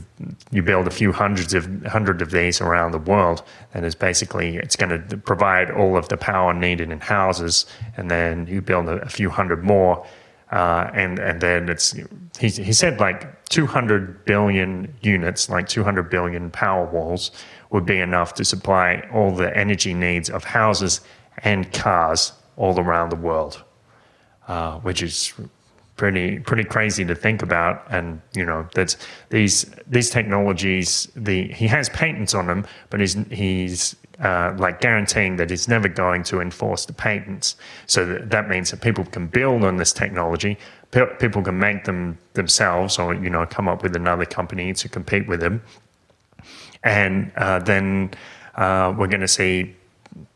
you 0.52 0.64
build 0.64 0.88
a 0.88 0.92
few 0.92 1.12
hundreds 1.12 1.54
of 1.54 1.86
hundred 1.86 2.22
of 2.22 2.32
these 2.32 2.62
around 2.62 2.92
the 2.92 3.00
world, 3.00 3.44
then 3.74 3.84
it's 3.84 3.96
basically 3.96 4.56
it's 4.56 4.78
going 4.78 5.10
to 5.10 5.18
provide 5.18 5.72
all 5.72 5.98
of 5.98 6.08
the 6.08 6.18
power 6.18 6.54
needed 6.54 6.90
in 6.90 7.02
houses, 7.02 7.66
and 7.98 8.10
then 8.10 8.48
you 8.48 8.62
build 8.62 8.88
a, 8.88 9.02
a 9.02 9.10
few 9.10 9.30
hundred 9.30 9.62
more, 9.62 10.06
uh, 10.52 10.90
and 10.94 11.20
and 11.20 11.42
then 11.42 11.70
it's 11.70 11.92
he 12.40 12.50
he 12.50 12.74
said 12.74 13.00
like 13.00 13.46
200 13.50 14.26
billion 14.26 14.94
units, 15.02 15.50
like 15.50 15.68
200 15.68 16.10
billion 16.10 16.50
power 16.52 16.86
walls, 16.86 17.32
would 17.72 17.86
be 17.86 18.00
enough 18.00 18.34
to 18.36 18.46
supply 18.46 19.08
all 19.14 19.32
the 19.32 19.56
energy 19.56 19.94
needs 19.94 20.30
of 20.30 20.44
houses 20.44 21.02
and 21.44 21.72
cars 21.74 22.34
all 22.58 22.80
around 22.80 23.10
the 23.10 23.16
world, 23.16 23.64
uh, 24.48 24.80
which 24.80 25.02
is 25.02 25.34
pretty 26.00 26.40
pretty 26.40 26.64
crazy 26.64 27.06
to 27.06 27.14
think 27.14 27.44
about. 27.44 27.86
And 27.92 28.22
you 28.34 28.46
know, 28.46 28.68
that's 28.74 28.98
these 29.30 29.66
these 29.88 30.10
technologies. 30.10 31.08
The 31.16 31.48
he 31.50 31.68
has 31.68 31.90
patents 31.90 32.34
on 32.34 32.48
them, 32.48 32.66
but 32.90 33.00
he's 33.00 33.16
he's 33.30 33.96
uh, 34.20 34.56
like 34.58 34.82
guaranteeing 34.82 35.36
that 35.38 35.50
he's 35.50 35.68
never 35.68 35.88
going 35.88 36.24
to 36.24 36.42
enforce 36.42 36.86
the 36.86 36.94
patents. 36.94 37.56
So 37.86 38.06
that, 38.06 38.30
that 38.32 38.50
means 38.50 38.72
that 38.72 38.82
people 38.82 39.06
can 39.06 39.28
build 39.28 39.64
on 39.64 39.78
this 39.78 39.94
technology. 39.94 40.58
People 41.20 41.44
can 41.44 41.60
make 41.60 41.84
them 41.84 42.18
themselves, 42.34 42.98
or 42.98 43.14
you 43.14 43.30
know, 43.30 43.46
come 43.46 43.68
up 43.68 43.84
with 43.84 43.96
another 43.96 44.26
company 44.26 44.74
to 44.74 44.90
compete 44.90 45.28
with 45.28 45.40
them 45.40 45.62
and 46.84 47.32
uh, 47.36 47.60
then 47.60 48.12
uh, 48.56 48.94
we're 48.98 49.08
going 49.08 49.22
to 49.22 49.28
see, 49.28 49.76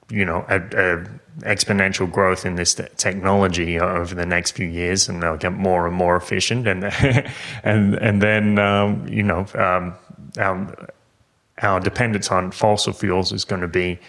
you 0.10 0.26
know, 0.26 0.45
a, 0.49 0.60
a 0.76 1.06
exponential 1.39 2.12
growth 2.12 2.46
in 2.46 2.56
this 2.56 2.80
technology 2.98 3.80
over 3.80 4.13
the 4.13 4.26
next 4.26 4.52
few 4.52 4.67
years, 4.67 5.10
and 5.10 5.22
they'll 5.22 5.38
get 5.38 5.54
more 5.54 5.88
and 5.88 5.96
more 5.96 6.15
efficient, 6.15 6.67
and 6.67 6.84
and 7.63 7.96
and 7.96 8.22
then 8.22 8.60
um, 8.60 9.08
you 9.08 9.24
know 9.24 9.46
um, 9.56 9.93
our, 10.38 10.89
our 11.62 11.80
dependence 11.80 12.32
on 12.32 12.52
fossil 12.52 12.93
fuels 12.93 13.32
is 13.32 13.46
going 13.46 13.62
to 13.62 13.67
be 13.67 14.00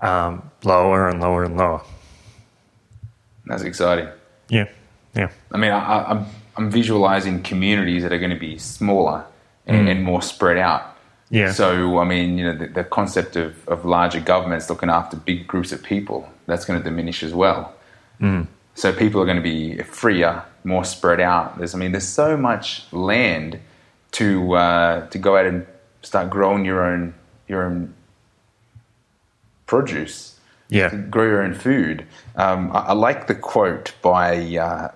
um, 0.00 0.50
lower 0.64 1.08
and 1.08 1.20
lower 1.20 1.44
and 1.44 1.56
lower. 1.56 1.82
That's 3.46 3.62
exciting. 3.62 4.08
Yeah, 4.48 4.68
yeah. 5.14 5.30
I 5.52 5.56
mean, 5.58 5.72
I, 5.72 6.10
am 6.10 6.18
I'm, 6.18 6.26
I'm 6.56 6.70
visualizing 6.70 7.42
communities 7.42 8.02
that 8.02 8.12
are 8.12 8.18
going 8.18 8.30
to 8.30 8.38
be 8.38 8.58
smaller 8.58 9.24
and, 9.66 9.86
mm. 9.86 9.90
and 9.90 10.04
more 10.04 10.22
spread 10.22 10.58
out 10.58 10.95
yeah. 11.30 11.52
So, 11.52 11.98
I 11.98 12.04
mean, 12.04 12.38
you 12.38 12.44
know, 12.44 12.56
the, 12.56 12.68
the, 12.68 12.84
concept 12.84 13.36
of, 13.36 13.66
of 13.68 13.84
larger 13.84 14.20
governments 14.20 14.70
looking 14.70 14.90
after 14.90 15.16
big 15.16 15.46
groups 15.46 15.72
of 15.72 15.82
people, 15.82 16.28
that's 16.46 16.64
going 16.64 16.78
to 16.78 16.84
diminish 16.84 17.22
as 17.22 17.34
well. 17.34 17.74
Mm. 18.20 18.46
So 18.74 18.92
people 18.92 19.20
are 19.20 19.24
going 19.24 19.38
to 19.38 19.42
be 19.42 19.78
freer, 19.82 20.44
more 20.62 20.84
spread 20.84 21.20
out. 21.20 21.58
There's, 21.58 21.74
I 21.74 21.78
mean, 21.78 21.92
there's 21.92 22.06
so 22.06 22.36
much 22.36 22.84
land 22.92 23.58
to 24.12 24.52
uh, 24.54 25.06
to 25.08 25.18
go 25.18 25.36
out 25.36 25.46
and 25.46 25.66
start 26.02 26.30
growing 26.30 26.64
your 26.64 26.84
own 26.84 27.14
your 27.48 27.64
own 27.64 27.94
produce. 29.66 30.34
Yeah. 30.68 30.92
grow 30.94 31.24
your 31.24 31.42
own 31.42 31.54
food. 31.54 32.06
Um, 32.34 32.72
I, 32.72 32.86
I, 32.86 32.92
like 32.92 33.28
the 33.28 33.36
quote 33.36 33.94
by 34.02 34.56
uh, 34.56 34.90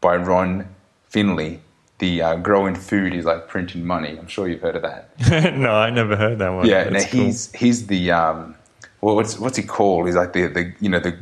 by 0.00 0.16
Ron 0.16 0.66
Finley 1.08 1.60
the 2.00 2.22
uh, 2.22 2.36
growing 2.36 2.74
food 2.74 3.14
is 3.14 3.24
like 3.24 3.46
printing 3.46 3.86
money. 3.86 4.18
I'm 4.18 4.26
sure 4.26 4.48
you've 4.48 4.62
heard 4.62 4.74
of 4.74 4.82
that. 4.82 5.54
no, 5.56 5.72
I 5.72 5.90
never 5.90 6.16
heard 6.16 6.38
that 6.40 6.48
one. 6.48 6.66
Yeah, 6.66 6.88
now 6.88 7.04
cool. 7.04 7.24
he's 7.24 7.52
he's 7.52 7.86
the 7.86 8.10
um, 8.10 8.56
well, 9.00 9.14
what's 9.14 9.38
what's 9.38 9.56
he 9.56 9.62
called? 9.62 10.06
He's 10.06 10.16
like 10.16 10.32
the 10.32 10.48
the 10.48 10.74
you 10.80 10.88
know 10.88 10.98
the 10.98 11.16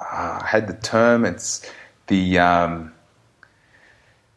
uh, 0.00 0.40
I 0.42 0.46
had 0.46 0.66
the 0.68 0.74
term. 0.74 1.24
It's 1.24 1.70
the 2.06 2.38
um, 2.38 2.94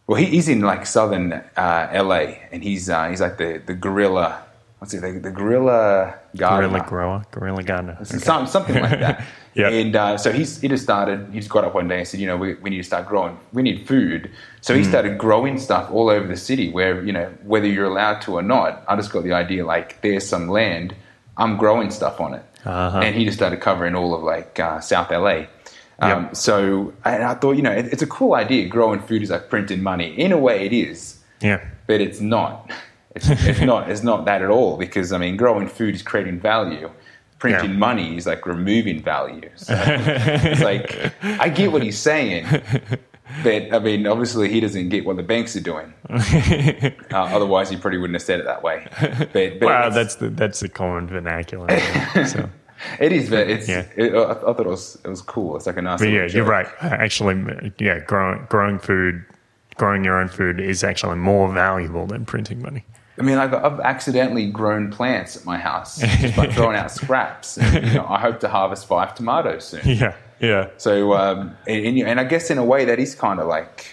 well, 0.07 0.19
he, 0.19 0.25
he's 0.25 0.49
in 0.49 0.61
like 0.61 0.85
southern 0.85 1.33
uh, 1.33 1.89
LA, 1.93 2.35
and 2.51 2.61
he's 2.61 2.89
uh, 2.89 3.07
he's 3.07 3.21
like 3.21 3.37
the 3.37 3.61
the 3.65 3.73
guerrilla 3.73 4.43
what's 4.79 4.93
it, 4.93 5.01
the, 5.01 5.11
the 5.19 5.31
guerrilla 5.31 6.15
gardener. 6.35 6.69
Guerrilla 6.69 6.89
grower, 6.89 7.23
guerrilla 7.31 7.63
gardener. 7.63 7.97
Okay. 8.01 8.17
Some, 8.17 8.47
something 8.47 8.81
like 8.81 8.99
that. 8.99 9.25
yeah. 9.53 9.69
And 9.69 9.95
uh, 9.95 10.17
so 10.17 10.31
he's, 10.31 10.59
he 10.61 10.67
just 10.67 10.83
started, 10.83 11.29
he 11.31 11.39
just 11.39 11.49
got 11.49 11.63
up 11.63 11.73
one 11.73 11.87
day 11.87 11.99
and 11.99 12.07
said, 12.07 12.19
you 12.19 12.27
know, 12.27 12.37
we, 12.37 12.55
we 12.55 12.69
need 12.69 12.77
to 12.77 12.83
start 12.83 13.07
growing, 13.07 13.37
we 13.53 13.61
need 13.61 13.87
food. 13.87 14.31
So 14.61 14.75
he 14.75 14.81
mm. 14.81 14.89
started 14.89 15.17
growing 15.17 15.57
stuff 15.57 15.89
all 15.91 16.09
over 16.09 16.27
the 16.27 16.37
city 16.37 16.71
where, 16.71 17.03
you 17.03 17.11
know, 17.11 17.33
whether 17.43 17.67
you're 17.67 17.85
allowed 17.85 18.21
to 18.21 18.33
or 18.33 18.41
not, 18.41 18.83
I 18.87 18.95
just 18.95 19.11
got 19.11 19.23
the 19.23 19.33
idea 19.33 19.65
like, 19.65 20.01
there's 20.01 20.27
some 20.27 20.47
land, 20.47 20.95
I'm 21.37 21.57
growing 21.57 21.89
stuff 21.89 22.19
on 22.19 22.33
it. 22.33 22.43
Uh-huh. 22.65 22.99
And 22.99 23.15
he 23.15 23.25
just 23.25 23.37
started 23.37 23.61
covering 23.61 23.95
all 23.95 24.13
of 24.13 24.23
like 24.23 24.59
uh, 24.59 24.81
South 24.81 25.09
LA. 25.11 25.45
Um, 25.99 26.25
yep. 26.25 26.35
So 26.35 26.93
and 27.05 27.23
I 27.23 27.33
thought, 27.35 27.53
you 27.53 27.61
know, 27.61 27.71
it, 27.71 27.85
it's 27.87 28.01
a 28.01 28.07
cool 28.07 28.35
idea. 28.35 28.67
Growing 28.67 28.99
food 29.01 29.21
is 29.21 29.29
like 29.29 29.49
printing 29.49 29.81
money. 29.81 30.13
In 30.17 30.31
a 30.31 30.37
way, 30.37 30.65
it 30.65 30.73
is. 30.73 31.19
Yeah. 31.41 31.63
But 31.87 32.01
it's 32.01 32.19
not. 32.19 32.71
It's, 33.15 33.27
it's 33.27 33.59
not. 33.59 33.89
It's 33.89 34.03
not 34.03 34.25
that 34.25 34.43
at 34.43 34.51
all 34.51 34.77
because 34.77 35.11
I 35.11 35.17
mean, 35.17 35.35
growing 35.35 35.67
food 35.67 35.95
is 35.95 36.03
creating 36.03 36.39
value. 36.39 36.91
Printing 37.39 37.71
yeah. 37.71 37.77
money 37.77 38.17
is 38.17 38.27
like 38.27 38.45
removing 38.45 39.01
value. 39.01 39.49
So 39.55 39.73
it's 39.77 40.61
like 40.61 41.13
I 41.23 41.47
get 41.47 41.71
what 41.71 41.81
he's 41.81 41.97
saying, 41.97 42.45
but 43.43 43.73
I 43.73 43.79
mean, 43.79 44.05
obviously 44.07 44.49
he 44.49 44.59
doesn't 44.59 44.89
get 44.89 45.05
what 45.05 45.15
the 45.15 45.23
banks 45.23 45.55
are 45.55 45.61
doing. 45.61 45.93
Uh, 47.11 47.23
otherwise, 47.23 47.71
he 47.71 47.75
probably 47.75 47.97
wouldn't 47.97 48.13
have 48.15 48.21
said 48.21 48.39
it 48.39 48.45
that 48.45 48.61
way. 48.61 48.85
But, 49.33 49.59
but 49.59 49.61
wow, 49.61 49.89
that's 49.89 50.15
the 50.15 50.29
that's 50.29 50.59
the 50.59 50.69
common 50.69 51.07
vernacular. 51.07 51.67
So. 52.27 52.47
It 52.99 53.11
is, 53.11 53.29
but 53.29 53.49
it's. 53.49 53.67
Yeah. 53.67 53.85
It, 53.95 54.13
I, 54.13 54.31
I, 54.31 54.33
thought 54.35 54.59
it 54.59 54.67
was 54.67 54.97
it 55.03 55.07
was 55.07 55.21
cool. 55.21 55.55
It's 55.57 55.65
like 55.65 55.77
a 55.77 55.81
nice. 55.81 55.99
But 55.99 56.09
yeah, 56.09 56.27
joke. 56.27 56.35
you're 56.35 56.45
right. 56.45 56.67
Actually, 56.81 57.73
yeah, 57.79 57.99
growing 57.99 58.45
growing 58.47 58.77
food, 58.77 59.25
growing 59.75 60.03
your 60.03 60.19
own 60.19 60.29
food 60.29 60.59
is 60.59 60.83
actually 60.83 61.17
more 61.17 61.51
valuable 61.51 62.05
than 62.05 62.25
printing 62.25 62.61
money. 62.61 62.85
I 63.19 63.21
mean, 63.21 63.37
I've, 63.37 63.53
I've 63.53 63.79
accidentally 63.81 64.49
grown 64.49 64.89
plants 64.91 65.35
at 65.35 65.45
my 65.45 65.57
house 65.57 65.99
just 65.99 66.37
by 66.37 66.47
throwing 66.47 66.77
out 66.77 66.89
scraps. 67.01 67.57
And, 67.57 67.85
you 67.85 67.93
know, 67.95 68.05
I 68.07 68.19
hope 68.19 68.39
to 68.41 68.47
harvest 68.47 68.87
five 68.87 69.13
tomatoes 69.13 69.65
soon. 69.65 69.81
Yeah, 69.99 70.15
yeah. 70.39 70.69
So, 70.77 71.13
um, 71.13 71.57
and, 71.67 71.99
and 71.99 72.19
I 72.19 72.23
guess 72.23 72.49
in 72.49 72.57
a 72.57 72.63
way 72.63 72.85
that 72.85 72.99
is 72.99 73.15
kind 73.15 73.41
of 73.41 73.47
like, 73.47 73.87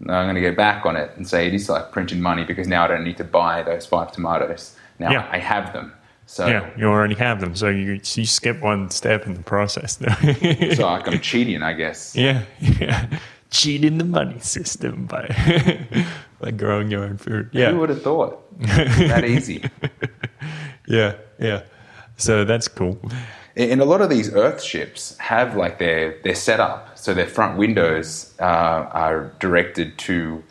I'm 0.00 0.26
going 0.26 0.34
to 0.34 0.40
go 0.40 0.54
back 0.54 0.84
on 0.84 0.96
it 0.96 1.12
and 1.16 1.28
say 1.28 1.46
it 1.46 1.54
is 1.54 1.68
like 1.68 1.92
printing 1.92 2.20
money 2.20 2.44
because 2.44 2.66
now 2.66 2.84
I 2.84 2.88
don't 2.88 3.04
need 3.04 3.16
to 3.18 3.24
buy 3.24 3.62
those 3.62 3.86
five 3.86 4.10
tomatoes. 4.10 4.76
Now 4.98 5.12
yeah. 5.12 5.28
I 5.30 5.38
have 5.38 5.72
them. 5.72 5.92
So 6.26 6.46
yeah, 6.46 6.70
you 6.76 6.86
already 6.86 7.14
have 7.16 7.40
them. 7.40 7.54
So 7.54 7.68
you 7.68 8.00
you 8.02 8.24
skip 8.24 8.60
one 8.62 8.90
step 8.90 9.26
in 9.26 9.34
the 9.34 9.42
process. 9.42 9.98
so 10.76 10.86
like 10.86 11.06
I'm 11.06 11.20
cheating, 11.20 11.62
I 11.62 11.74
guess. 11.74 12.16
Yeah, 12.16 12.44
yeah. 12.60 13.18
Cheating 13.54 13.98
the 13.98 14.04
money 14.04 14.40
system 14.40 15.06
by 15.06 15.24
like 16.40 16.56
growing 16.56 16.90
your 16.90 17.04
own 17.04 17.18
food. 17.18 17.50
Yeah. 17.52 17.70
Who 17.70 17.78
would 17.78 17.88
have 17.90 18.02
thought? 18.02 18.40
that 18.60 19.24
easy. 19.24 19.62
yeah, 20.88 21.14
yeah. 21.38 21.62
So 22.16 22.44
that's 22.44 22.68
cool. 22.68 22.98
And 23.56 23.80
a 23.80 23.84
lot 23.84 24.00
of 24.00 24.10
these 24.10 24.34
Earth 24.34 24.60
ships 24.60 25.16
have 25.18 25.56
like 25.56 25.78
their 25.78 26.18
their 26.24 26.34
setup, 26.34 26.98
so 26.98 27.14
their 27.14 27.28
front 27.28 27.56
windows 27.56 28.34
uh, 28.40 28.90
are 28.92 29.32
directed 29.38 29.96
to 29.98 30.42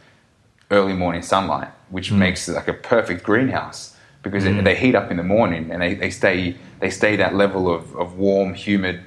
early 0.71 0.93
morning 0.93 1.21
sunlight, 1.21 1.69
which 1.89 2.09
mm. 2.11 2.17
makes 2.17 2.47
it 2.47 2.53
like 2.53 2.69
a 2.69 2.73
perfect 2.73 3.23
greenhouse 3.23 3.95
because 4.23 4.45
mm. 4.45 4.63
they 4.63 4.75
heat 4.75 4.95
up 4.95 5.11
in 5.11 5.17
the 5.17 5.23
morning 5.23 5.69
and 5.69 5.81
they, 5.81 5.93
they 5.93 6.09
stay 6.09 6.55
they 6.79 6.89
stay 6.89 7.15
that 7.17 7.35
level 7.35 7.73
of, 7.73 7.95
of 7.95 8.17
warm, 8.17 8.53
humid 8.53 9.01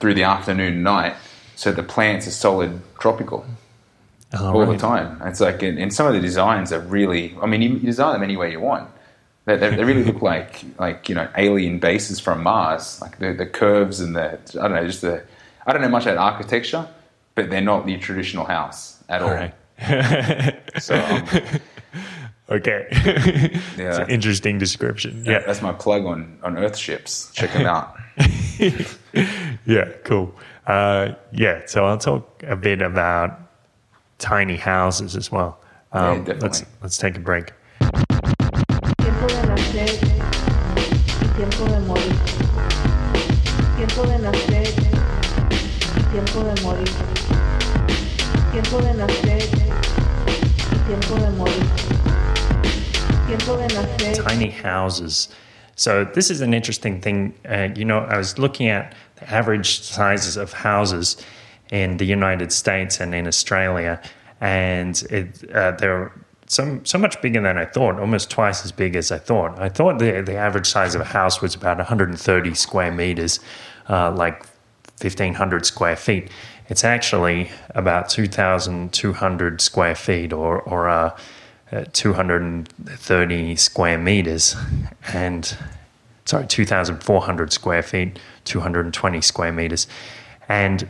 through 0.00 0.14
the 0.14 0.24
afternoon 0.24 0.74
and 0.74 0.84
night, 0.84 1.14
so 1.58 1.72
the 1.72 1.82
plants 1.82 2.28
are 2.28 2.30
solid 2.30 2.80
tropical. 3.00 3.44
all, 4.32 4.46
all 4.46 4.60
right. 4.60 4.70
the 4.70 4.78
time. 4.78 5.20
It's 5.24 5.40
like, 5.40 5.60
and, 5.64 5.92
some 5.92 6.06
of 6.06 6.12
the 6.12 6.20
designs 6.20 6.72
are 6.72 6.78
really. 6.78 7.36
I 7.42 7.46
mean, 7.46 7.62
you, 7.62 7.80
design 7.80 8.12
them 8.12 8.22
any 8.22 8.36
way 8.36 8.52
you 8.52 8.60
want. 8.60 8.88
They, 9.44 9.56
they, 9.56 9.74
they, 9.74 9.82
really 9.82 10.04
look 10.04 10.22
like 10.32 10.64
like 10.78 11.08
you 11.08 11.16
know 11.16 11.28
alien 11.36 11.80
bases 11.80 12.20
from 12.20 12.44
Mars. 12.44 13.00
Like 13.02 13.18
the, 13.18 13.32
the 13.32 13.44
curves 13.44 13.98
and 13.98 14.14
the 14.14 14.38
I 14.60 14.68
don't 14.68 14.74
know, 14.74 14.86
just 14.86 15.00
the 15.00 15.24
I 15.66 15.72
don't 15.72 15.82
know 15.82 15.88
much 15.88 16.04
about 16.04 16.18
architecture, 16.18 16.86
but 17.34 17.50
they're 17.50 17.60
not 17.60 17.86
the 17.86 17.96
traditional 17.96 18.44
house 18.44 19.02
at 19.08 19.20
all. 19.20 19.30
all. 19.30 19.34
Right. 19.34 20.62
so. 20.78 20.94
Um, 20.94 21.60
okay. 22.50 22.86
yeah. 23.76 23.88
It's 23.88 23.98
an 23.98 24.10
interesting 24.10 24.58
description. 24.58 25.24
Yeah. 25.26 25.40
That's 25.40 25.60
my 25.60 25.72
plug 25.72 26.06
on, 26.06 26.38
on 26.44 26.56
Earth 26.56 26.76
ships. 26.76 27.32
Check 27.32 27.52
them 27.52 27.66
out. 27.66 27.96
yeah, 29.66 29.88
cool. 30.04 30.32
Uh, 30.68 31.14
yeah, 31.32 31.62
so 31.64 31.86
I'll 31.86 31.96
talk 31.96 32.44
a 32.46 32.54
bit 32.54 32.82
about 32.82 33.40
tiny 34.18 34.56
houses 34.56 35.16
as 35.16 35.32
well. 35.32 35.58
Um, 35.92 36.26
yeah, 36.26 36.34
let's 36.40 36.62
let's 36.82 36.98
take 36.98 37.16
a 37.16 37.20
break. 37.20 37.54
tiempo 41.38 41.64
de 41.68 41.80
morir. 41.80 42.16
Tiempo 43.76 44.02
de 44.08 44.18
nacer 44.18 44.68
y 45.96 46.02
tiempo 46.12 46.44
de 46.44 46.62
morir. 46.62 46.90
Tiempo 48.52 48.82
de 48.82 48.92
nacer 48.92 49.42
y 50.70 50.78
tiempo 50.86 51.14
de 51.16 51.30
morir. 51.30 51.66
Tiempo 53.26 53.56
de 53.56 53.68
nacer. 53.68 54.24
tiny 54.26 54.50
houses. 54.50 55.30
So 55.78 56.04
this 56.04 56.28
is 56.28 56.40
an 56.40 56.54
interesting 56.54 57.00
thing. 57.00 57.34
Uh, 57.48 57.68
you 57.76 57.84
know, 57.84 58.00
I 58.00 58.18
was 58.18 58.36
looking 58.36 58.66
at 58.66 58.96
the 59.14 59.30
average 59.32 59.80
sizes 59.80 60.36
of 60.36 60.52
houses 60.52 61.16
in 61.70 61.98
the 61.98 62.04
United 62.04 62.50
States 62.50 62.98
and 62.98 63.14
in 63.14 63.28
Australia, 63.28 64.02
and 64.40 65.00
it, 65.08 65.48
uh, 65.54 65.70
they're 65.72 66.12
so, 66.48 66.80
so 66.82 66.98
much 66.98 67.22
bigger 67.22 67.40
than 67.40 67.56
I 67.56 67.64
thought, 67.64 68.00
almost 68.00 68.28
twice 68.28 68.64
as 68.64 68.72
big 68.72 68.96
as 68.96 69.12
I 69.12 69.18
thought. 69.18 69.56
I 69.60 69.68
thought 69.68 70.00
the, 70.00 70.20
the 70.20 70.34
average 70.34 70.66
size 70.66 70.96
of 70.96 71.00
a 71.00 71.04
house 71.04 71.40
was 71.40 71.54
about 71.54 71.76
130 71.76 72.54
square 72.54 72.90
meters, 72.90 73.38
uh, 73.88 74.10
like 74.10 74.46
1,500 75.00 75.64
square 75.64 75.94
feet. 75.94 76.28
It's 76.68 76.82
actually 76.82 77.52
about 77.70 78.08
2,200 78.08 79.60
square 79.60 79.94
feet 79.94 80.32
or, 80.32 80.60
or 80.62 80.88
uh, 80.88 81.16
230 81.92 83.56
square 83.56 83.98
meters 83.98 84.56
and 85.12 85.56
sorry 86.24 86.46
2400 86.46 87.52
square 87.52 87.82
feet 87.82 88.18
220 88.44 89.20
square 89.20 89.52
meters 89.52 89.86
and 90.48 90.88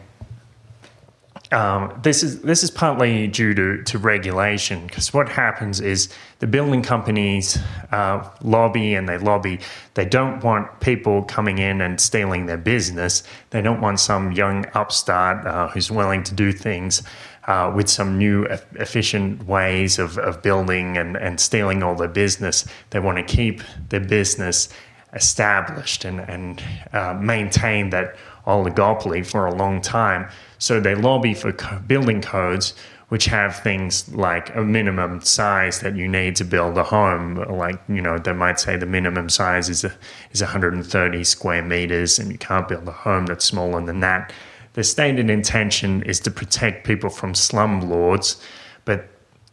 um, 1.51 1.99
this 2.03 2.23
is 2.23 2.43
this 2.43 2.63
is 2.63 2.71
partly 2.71 3.27
due 3.27 3.55
to, 3.55 3.83
to 3.85 3.99
regulation 3.99 4.87
because 4.87 5.15
what 5.15 5.31
happens 5.31 5.81
is 5.81 6.11
the 6.41 6.47
building 6.47 6.83
companies 6.83 7.59
uh, 7.91 8.29
lobby 8.43 8.95
and 8.95 9.09
they 9.09 9.17
lobby. 9.17 9.61
They 9.95 10.05
don't 10.05 10.45
want 10.45 10.81
people 10.81 11.23
coming 11.23 11.59
in 11.59 11.81
and 11.81 11.99
stealing 11.99 12.47
their 12.47 12.59
business. 12.59 13.23
They 13.49 13.63
don't 13.63 13.81
want 13.81 13.99
some 13.99 14.33
young 14.33 14.67
upstart 14.75 15.47
uh, 15.47 15.69
who's 15.69 15.91
willing 15.91 16.23
to 16.25 16.35
do 16.35 16.53
things 16.53 17.03
uh, 17.49 17.73
with 17.75 17.89
some 17.89 18.19
new 18.19 18.45
e- 18.45 18.59
efficient 18.75 19.49
ways 19.49 19.99
of, 19.99 20.19
of 20.19 20.43
building 20.43 20.97
and, 20.99 21.17
and 21.17 21.41
stealing 21.41 21.83
all 21.83 21.95
their 21.95 22.07
business. 22.07 22.67
They 22.91 23.01
want 23.01 23.17
to 23.19 23.25
keep 23.25 23.63
their 23.89 24.01
business 24.01 24.69
established 25.15 26.05
and, 26.05 26.21
and 26.21 26.63
uh, 26.93 27.15
maintain 27.15 27.89
that 27.91 28.17
oligopoly 28.47 29.27
for 29.27 29.47
a 29.47 29.55
long 29.55 29.81
time. 29.81 30.29
So 30.59 30.79
they 30.79 30.95
lobby 30.95 31.33
for 31.33 31.53
co- 31.53 31.81
building 31.81 32.21
codes 32.21 32.75
which 33.09 33.25
have 33.25 33.57
things 33.61 34.07
like 34.15 34.55
a 34.55 34.63
minimum 34.63 35.23
size 35.23 35.81
that 35.81 35.97
you 35.97 36.07
need 36.07 36.37
to 36.37 36.45
build 36.45 36.77
a 36.77 36.85
home. 36.85 37.37
Like, 37.37 37.81
you 37.89 38.03
know, 38.03 38.19
they 38.19 38.35
might 38.35 38.61
say 38.61 38.77
the 38.77 38.85
minimum 38.85 39.31
size 39.31 39.71
is, 39.71 39.83
a, 39.83 39.93
is 40.31 40.43
130 40.43 41.25
square 41.25 41.63
meters 41.63 42.19
and 42.19 42.31
you 42.31 42.37
can't 42.37 42.69
build 42.69 42.87
a 42.87 42.93
home 42.93 43.25
that's 43.25 43.47
smaller 43.47 43.83
than 43.85 44.01
that. 44.01 44.31
The 44.79 44.85
stated 44.85 45.29
intention 45.29 46.05
is 46.05 46.21
to 46.21 46.31
protect 46.31 46.87
people 46.87 47.11
from 47.11 47.35
slum 47.35 47.81
lords, 47.91 48.41
but 48.85 49.09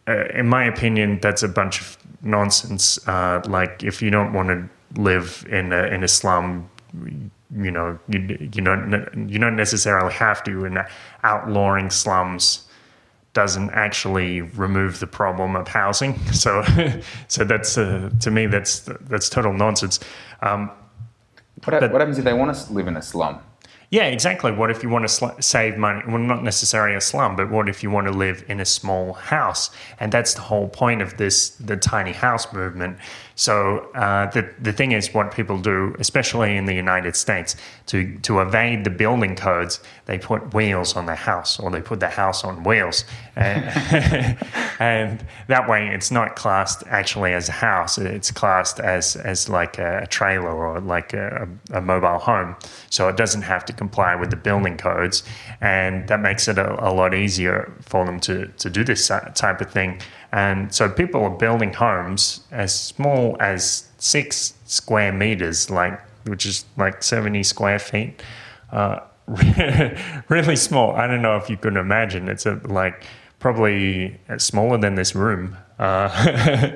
uh, 0.08 0.26
in 0.26 0.48
my 0.48 0.66
opinion, 0.66 1.18
that's 1.20 1.42
a 1.42 1.48
bunch 1.48 1.82
of 1.82 1.98
nonsense. 2.22 3.00
Uh, 3.08 3.42
like, 3.48 3.82
if 3.82 4.04
you 4.04 4.12
don't 4.12 4.34
want 4.34 4.50
to 4.50 5.02
live 5.02 5.44
in 5.50 5.74
a, 5.74 5.88
in 5.88 6.04
a 6.04 6.08
slum, 6.08 6.70
you 7.58 7.72
know, 7.72 7.98
you, 8.08 8.20
you 8.40 8.62
don't 8.62 9.28
you 9.28 9.40
don't 9.40 9.56
necessarily 9.56 10.14
have 10.14 10.44
to, 10.44 10.64
and 10.64 10.86
outlawing 11.24 11.90
slums 11.90 12.68
doesn't 13.34 13.72
actually 13.72 14.42
remove 14.42 15.00
the 15.00 15.08
problem 15.08 15.56
of 15.56 15.68
housing. 15.68 16.20
So, 16.34 16.64
so 17.28 17.44
that's 17.44 17.80
uh, 17.80 18.12
to 18.20 18.30
me 18.30 18.46
that's 18.46 18.82
that's 19.10 19.28
total 19.30 19.54
nonsense. 19.54 20.00
Um, 20.44 20.70
What, 21.64 21.80
But- 21.80 21.92
what 21.92 22.02
happens 22.02 22.20
if 22.20 22.26
they 22.26 22.34
want 22.34 22.56
to 22.56 22.74
live 22.74 22.88
in 22.88 22.96
a 22.96 23.02
slum? 23.02 23.40
Yeah, 23.90 24.06
exactly. 24.06 24.52
What 24.52 24.72
if 24.72 24.84
you 24.84 24.90
want 24.90 25.04
to 25.04 25.10
sl- 25.10 25.40
save 25.40 25.78
money? 25.78 26.02
Well, 26.08 26.18
not 26.18 26.44
necessarily 26.44 26.96
a 26.96 27.02
slum, 27.02 27.36
but 27.36 27.50
what 27.50 27.70
if 27.70 27.84
you 27.84 27.92
want 27.92 28.08
to 28.08 28.14
live 28.14 28.44
in 28.48 28.60
a 28.60 28.66
small 28.66 29.14
house? 29.14 29.70
And 30.00 30.12
that's 30.12 30.34
the 30.34 30.42
whole 30.42 30.68
point 30.68 31.02
of 31.02 31.18
this, 31.18 31.50
the 31.50 31.78
tiny 31.78 32.12
house 32.12 32.52
movement. 32.52 32.98
So 33.36 33.90
uh, 33.94 34.32
the 34.32 34.50
the 34.62 34.72
thing 34.72 34.94
is, 34.94 35.14
what 35.14 35.34
people 35.34 35.60
do, 35.60 35.94
especially 36.00 36.56
in 36.56 36.66
the 36.66 36.74
United 36.74 37.18
States, 37.18 37.58
to 37.88 38.18
to 38.20 38.40
evade 38.40 38.86
the 38.86 38.90
building 38.90 39.36
codes, 39.36 39.82
they 40.06 40.18
put 40.18 40.54
wheels 40.54 40.96
on 40.96 41.06
their 41.06 41.16
house, 41.16 41.60
or 41.60 41.70
they 41.70 41.82
put 41.82 42.00
the 42.00 42.08
house 42.08 42.46
on 42.46 42.64
wheels, 42.64 43.04
and, 43.36 43.66
and 44.80 45.26
that 45.48 45.68
way 45.68 45.90
it's 45.90 46.12
not 46.12 46.38
classed 46.38 46.84
actually 46.88 47.34
as 47.34 47.50
a 47.50 47.54
house. 47.54 47.98
It's 47.98 48.32
classed 48.32 48.80
as 48.80 49.18
as 49.18 49.50
like 49.50 49.80
a, 49.80 50.04
a 50.04 50.08
trailer 50.08 50.56
or 50.56 50.80
like 50.80 51.14
a, 51.14 51.48
a 51.72 51.82
mobile 51.82 52.20
home. 52.20 52.56
So 52.90 53.10
it 53.10 53.18
doesn't 53.18 53.42
have 53.42 53.66
to 53.66 53.74
comply 53.74 54.16
with 54.16 54.30
the 54.30 54.38
building 54.38 54.78
codes, 54.78 55.24
and 55.60 56.08
that 56.08 56.22
makes 56.22 56.48
it 56.48 56.58
a, 56.58 56.74
a 56.82 56.92
lot 56.94 57.14
easier 57.14 57.74
for 57.82 58.06
them 58.06 58.22
to 58.22 58.48
to 58.48 58.70
do 58.70 58.86
this 58.86 59.10
type 59.10 59.60
of 59.60 59.70
thing. 59.72 60.02
And 60.36 60.76
so 60.76 60.90
people 60.90 61.24
are 61.24 61.30
building 61.30 61.72
homes 61.72 62.42
as 62.52 62.78
small 62.78 63.38
as 63.40 63.88
six 64.00 64.54
square 64.66 65.14
meters, 65.14 65.70
like 65.70 65.98
which 66.28 66.46
is 66.46 66.66
like 66.78 67.04
seventy 67.04 67.42
square 67.42 67.80
feet. 67.80 68.22
Uh, 68.70 69.00
really 70.30 70.58
small. 70.58 70.92
I 70.94 71.08
don't 71.08 71.22
know 71.22 71.38
if 71.38 71.50
you 71.50 71.56
can 71.56 71.78
imagine. 71.78 72.28
It's 72.28 72.46
a, 72.46 72.56
like 72.66 73.06
probably 73.40 74.20
smaller 74.38 74.78
than 74.78 74.96
this 74.96 75.16
room. 75.16 75.56
Uh, 75.80 76.10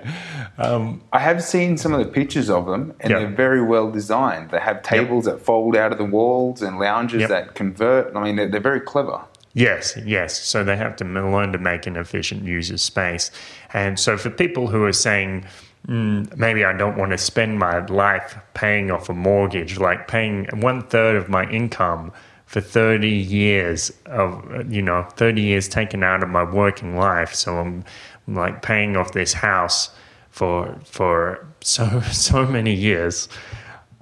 I 0.58 1.20
have 1.20 1.44
seen 1.44 1.78
some 1.78 1.94
of 1.94 2.00
the 2.00 2.10
pictures 2.12 2.50
of 2.50 2.66
them, 2.66 2.94
and 3.02 3.12
Yeah. 3.12 3.20
they're 3.20 3.28
very 3.30 3.62
well 3.62 3.92
designed. 3.92 4.52
They 4.52 4.60
have 4.60 4.84
tables 4.84 5.26
that 5.26 5.42
fold 5.42 5.76
out 5.76 5.92
of 5.92 5.98
the 5.98 6.06
walls 6.06 6.62
and 6.62 6.80
lounges 6.80 7.22
Yep. 7.22 7.30
that 7.30 7.56
convert. 7.56 8.16
I 8.16 8.24
mean, 8.24 8.36
they're, 8.38 8.48
they're 8.48 8.62
very 8.62 8.82
clever. 8.82 9.20
Yes, 9.54 9.98
yes. 10.06 10.40
So 10.40 10.64
they 10.64 10.78
have 10.78 10.96
to 10.98 11.06
learn 11.06 11.52
to 11.54 11.58
make 11.58 11.88
an 11.88 11.98
efficient 11.98 12.44
use 12.44 12.70
of 12.70 12.80
space. 12.80 13.32
And 13.74 14.00
so 14.00 14.18
for 14.18 14.30
people 14.30 14.68
who 14.68 14.84
are 14.84 14.94
saying, 14.94 15.46
mm, 15.88 16.36
maybe 16.38 16.64
I 16.64 16.74
don't 16.74 16.98
want 16.98 17.12
to 17.12 17.18
spend 17.18 17.58
my 17.58 17.86
life 17.88 18.38
paying 18.54 18.92
off 18.92 19.10
a 19.10 19.14
mortgage, 19.14 19.80
like 19.80 20.08
paying 20.08 20.46
one 20.54 20.82
third 20.88 21.16
of 21.16 21.30
my 21.30 21.50
income 21.50 22.12
for 22.46 22.62
30 22.62 23.10
years 23.10 23.92
of, 24.06 24.72
you 24.72 24.82
know, 24.82 25.04
30 25.16 25.42
years 25.42 25.68
taken 25.68 26.04
out 26.04 26.24
of 26.24 26.30
my 26.30 26.44
working 26.44 26.96
life. 26.96 27.34
So 27.34 27.58
I'm 27.58 27.86
like 28.28 28.62
paying 28.62 28.98
off 28.98 29.14
this 29.14 29.34
house 29.34 29.90
for, 30.30 30.80
for 30.84 31.48
so, 31.62 32.02
so 32.12 32.46
many 32.46 32.74
years 32.74 33.28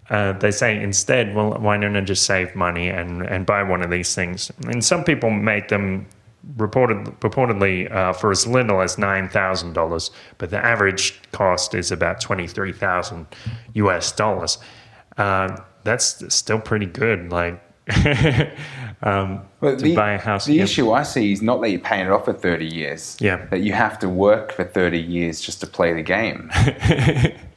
uh, 0.09 0.33
they 0.33 0.51
say 0.51 0.81
instead, 0.81 1.35
well, 1.35 1.51
why 1.59 1.77
don't 1.77 1.95
I 1.95 2.01
just 2.01 2.25
save 2.25 2.55
money 2.55 2.87
and, 2.87 3.23
and 3.23 3.45
buy 3.45 3.63
one 3.63 3.81
of 3.81 3.89
these 3.89 4.15
things? 4.15 4.51
And 4.65 4.83
some 4.83 5.03
people 5.03 5.29
make 5.29 5.67
them 5.67 6.07
reported, 6.55 7.05
purportedly 7.19 7.91
uh, 7.91 8.13
for 8.13 8.31
as 8.31 8.47
little 8.47 8.81
as 8.81 8.95
$9,000, 8.95 10.09
but 10.37 10.49
the 10.49 10.63
average 10.63 11.19
cost 11.31 11.75
is 11.75 11.91
about 11.91 12.21
23,000 12.21 13.27
US 13.73 14.11
dollars. 14.13 14.57
Uh, 15.17 15.57
that's 15.83 16.33
still 16.33 16.59
pretty 16.59 16.85
good. 16.85 17.31
Like, 17.31 17.61
um, 19.01 19.41
But 19.59 19.79
to 19.79 19.85
the, 19.85 19.95
buy 19.95 20.13
a 20.13 20.17
house. 20.17 20.45
the 20.45 20.59
issue 20.59 20.91
I 20.91 21.03
see 21.03 21.31
is 21.31 21.41
not 21.41 21.61
that 21.61 21.69
you're 21.69 21.79
paying 21.79 22.05
it 22.05 22.11
off 22.11 22.25
for 22.25 22.33
30 22.33 22.65
years. 22.65 23.17
Yeah. 23.19 23.45
That 23.45 23.61
you 23.61 23.73
have 23.73 23.97
to 23.99 24.09
work 24.09 24.51
for 24.51 24.63
30 24.63 24.99
years 24.99 25.39
just 25.39 25.61
to 25.61 25.67
play 25.67 25.93
the 25.93 26.01
game. 26.01 26.49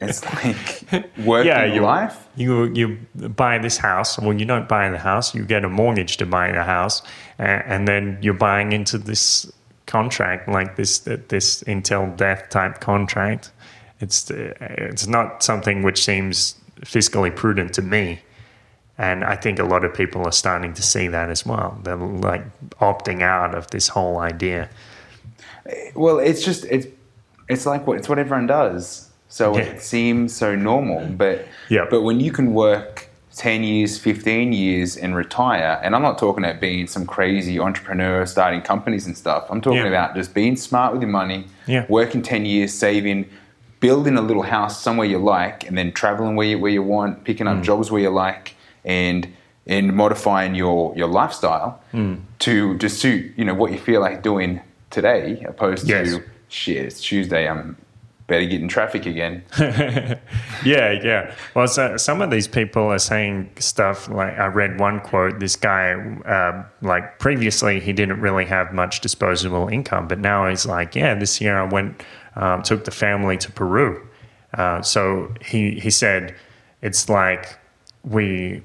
it's 0.01 0.23
like 0.25 1.03
working 1.25 1.47
yeah, 1.47 1.65
you, 1.65 1.81
life. 1.81 2.27
You 2.35 2.65
you 2.73 2.97
buy 3.13 3.57
this 3.57 3.77
house. 3.77 4.17
Well, 4.17 4.33
you 4.33 4.45
don't 4.45 4.67
buy 4.67 4.89
the 4.89 4.97
house. 4.97 5.35
You 5.35 5.43
get 5.43 5.65
a 5.65 5.69
mortgage 5.69 6.17
to 6.17 6.25
buy 6.25 6.51
the 6.51 6.63
house, 6.63 7.01
and, 7.37 7.63
and 7.65 7.87
then 7.87 8.17
you're 8.21 8.33
buying 8.33 8.71
into 8.71 8.97
this 8.97 9.51
contract, 9.85 10.47
like 10.47 10.75
this 10.77 10.99
this 10.99 11.61
until 11.63 12.07
death 12.15 12.49
type 12.49 12.79
contract. 12.79 13.51
It's 13.99 14.31
it's 14.31 15.07
not 15.07 15.43
something 15.43 15.83
which 15.83 16.03
seems 16.03 16.55
fiscally 16.81 17.35
prudent 17.35 17.73
to 17.73 17.81
me, 17.81 18.19
and 19.01 19.23
I 19.23 19.35
think 19.35 19.57
a 19.59 19.63
lot 19.63 19.83
of 19.83 19.91
people 19.95 20.21
are 20.27 20.31
starting 20.43 20.73
to 20.75 20.83
see 20.83 21.07
that 21.07 21.29
as 21.29 21.43
well. 21.45 21.69
They're 21.83 21.95
like 22.31 22.43
opting 22.79 23.21
out 23.23 23.55
of 23.55 23.63
this 23.71 23.87
whole 23.87 24.19
idea. 24.19 24.69
Well, 25.95 26.19
it's 26.19 26.43
just 26.45 26.65
it's 26.65 26.87
it's 27.49 27.65
like 27.65 27.87
what 27.87 27.97
it's 27.97 28.07
what 28.07 28.19
everyone 28.19 28.47
does. 28.47 29.09
So 29.27 29.57
Yeah. 29.57 29.63
it 29.63 29.81
seems 29.81 30.35
so 30.35 30.55
normal, 30.55 31.05
but 31.23 31.47
Yeah. 31.69 31.85
but 31.89 32.01
when 32.03 32.19
you 32.19 32.31
can 32.31 32.53
work 32.53 33.07
ten 33.35 33.63
years, 33.63 33.97
fifteen 33.97 34.53
years, 34.53 34.97
and 34.97 35.15
retire, 35.15 35.79
and 35.83 35.95
I'm 35.95 36.01
not 36.03 36.17
talking 36.19 36.43
about 36.43 36.59
being 36.61 36.85
some 36.87 37.05
crazy 37.05 37.59
entrepreneur 37.59 38.25
starting 38.25 38.61
companies 38.61 39.07
and 39.07 39.17
stuff. 39.17 39.45
I'm 39.49 39.61
talking 39.61 39.79
Yeah. 39.85 39.87
about 39.97 40.15
just 40.15 40.33
being 40.33 40.55
smart 40.55 40.91
with 40.93 41.01
your 41.01 41.11
money, 41.11 41.45
Yeah. 41.65 41.85
working 41.89 42.21
ten 42.21 42.45
years, 42.45 42.73
saving, 42.73 43.25
building 43.79 44.15
a 44.17 44.21
little 44.21 44.43
house 44.43 44.79
somewhere 44.81 45.07
you 45.07 45.17
like, 45.17 45.65
and 45.67 45.75
then 45.77 45.91
traveling 45.91 46.35
where 46.35 46.47
you, 46.51 46.59
where 46.59 46.71
you 46.71 46.83
want, 46.83 47.23
picking 47.23 47.47
Mm. 47.47 47.57
up 47.57 47.63
jobs 47.63 47.89
where 47.89 48.01
you 48.01 48.11
like, 48.11 48.53
and 48.85 49.27
and 49.67 49.93
modifying 49.95 50.55
your 50.55 50.93
your 50.95 51.07
lifestyle 51.07 51.79
Mm. 51.93 52.21
to 52.39 52.77
just 52.77 52.99
suit 52.99 53.31
you 53.37 53.45
know 53.45 53.53
what 53.53 53.71
you 53.71 53.77
feel 53.77 54.01
like 54.01 54.23
doing 54.23 54.61
today, 54.89 55.43
opposed 55.47 55.87
Yes. 55.87 56.09
to 56.15 56.23
shit. 56.49 56.85
It's 56.85 57.01
Tuesday. 57.01 57.47
I'm 57.47 57.77
better 58.27 58.45
get 58.45 58.61
in 58.61 58.67
traffic 58.67 59.05
again. 59.05 59.43
Yeah, 60.63 60.91
yeah. 60.91 61.33
Well, 61.55 61.67
so 61.67 61.97
some 61.97 62.21
of 62.21 62.29
these 62.29 62.47
people 62.47 62.83
are 62.83 62.99
saying 62.99 63.49
stuff 63.57 64.07
like 64.09 64.37
I 64.37 64.45
read 64.47 64.79
one 64.79 64.99
quote. 64.99 65.39
This 65.39 65.55
guy, 65.55 65.93
um, 65.93 66.65
like 66.81 67.17
previously, 67.19 67.79
he 67.79 67.93
didn't 67.93 68.21
really 68.21 68.45
have 68.45 68.71
much 68.73 69.01
disposable 69.01 69.67
income, 69.67 70.07
but 70.07 70.19
now 70.19 70.47
he's 70.47 70.65
like, 70.65 70.95
yeah, 70.95 71.15
this 71.15 71.41
year 71.41 71.57
I 71.57 71.63
went, 71.63 72.03
um, 72.35 72.61
took 72.61 72.85
the 72.85 72.91
family 72.91 73.37
to 73.37 73.51
Peru. 73.51 74.07
Uh, 74.53 74.81
so 74.81 75.33
he 75.41 75.79
he 75.79 75.89
said, 75.89 76.35
it's 76.81 77.09
like 77.09 77.57
we 78.03 78.61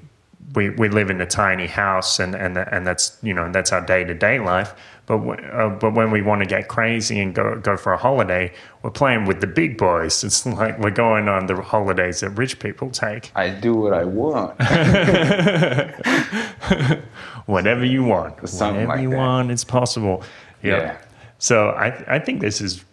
we 0.55 0.69
we 0.71 0.89
live 0.89 1.09
in 1.09 1.21
a 1.21 1.25
tiny 1.25 1.67
house, 1.67 2.19
and 2.19 2.35
and 2.35 2.57
and 2.57 2.85
that's 2.87 3.17
you 3.21 3.33
know 3.33 3.51
that's 3.51 3.71
our 3.71 3.85
day 3.85 4.03
to 4.03 4.13
day 4.13 4.39
life. 4.39 4.73
But 5.05 5.19
uh, 5.53 5.69
but 5.69 5.93
when 5.93 6.11
we 6.11 6.21
want 6.21 6.41
to 6.41 6.45
get 6.45 6.67
crazy 6.67 7.19
and 7.21 7.33
go 7.33 7.57
go 7.59 7.77
for 7.77 7.93
a 7.93 7.97
holiday, 7.97 8.51
we're 8.81 8.91
playing 8.91 9.25
with 9.25 9.39
the 9.41 9.47
big 9.47 9.77
boys. 9.77 10.23
It's 10.23 10.45
like 10.45 10.79
we're 10.79 10.89
going 10.91 11.29
on 11.29 11.45
the 11.47 11.61
holidays 11.61 12.19
that 12.21 12.31
rich 12.31 12.59
people 12.59 12.89
take. 12.89 13.31
I 13.35 13.49
do 13.49 13.75
what 13.75 13.93
I 13.93 14.03
want. 14.03 14.59
Whatever 17.45 17.85
you 17.85 18.03
want, 18.03 18.49
Something 18.49 18.87
whatever 18.87 18.89
like 18.89 19.01
you 19.01 19.09
that. 19.11 19.17
want, 19.17 19.51
it's 19.51 19.63
possible. 19.63 20.23
Yeah. 20.61 20.77
Yeah. 20.77 20.97
So 21.39 21.69
I 21.69 22.15
I 22.15 22.19
think 22.19 22.41
this 22.41 22.59
is 22.59 22.83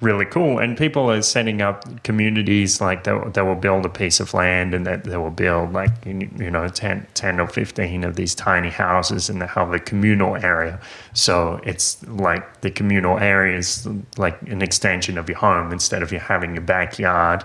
really 0.00 0.26
cool, 0.26 0.58
and 0.58 0.76
people 0.76 1.10
are 1.10 1.22
setting 1.22 1.62
up 1.62 2.02
communities 2.02 2.80
like 2.80 3.04
they, 3.04 3.18
they 3.32 3.42
will 3.42 3.54
build 3.54 3.86
a 3.86 3.88
piece 3.88 4.20
of 4.20 4.34
land 4.34 4.74
and 4.74 4.86
that 4.86 5.04
they 5.04 5.16
will 5.16 5.30
build 5.30 5.72
like 5.72 5.90
you 6.04 6.50
know 6.50 6.68
10, 6.68 7.06
10 7.14 7.40
or 7.40 7.46
fifteen 7.46 8.04
of 8.04 8.16
these 8.16 8.34
tiny 8.34 8.70
houses 8.70 9.30
and 9.30 9.40
they 9.40 9.46
have 9.46 9.72
a 9.72 9.78
communal 9.78 10.36
area. 10.36 10.78
So 11.14 11.60
it's 11.64 12.06
like 12.08 12.60
the 12.60 12.70
communal 12.70 13.18
area 13.18 13.56
is 13.56 13.88
like 14.18 14.40
an 14.42 14.62
extension 14.62 15.16
of 15.18 15.28
your 15.28 15.38
home 15.38 15.72
instead 15.72 16.02
of 16.02 16.12
you 16.12 16.18
having 16.18 16.54
your 16.54 16.64
backyard 16.64 17.44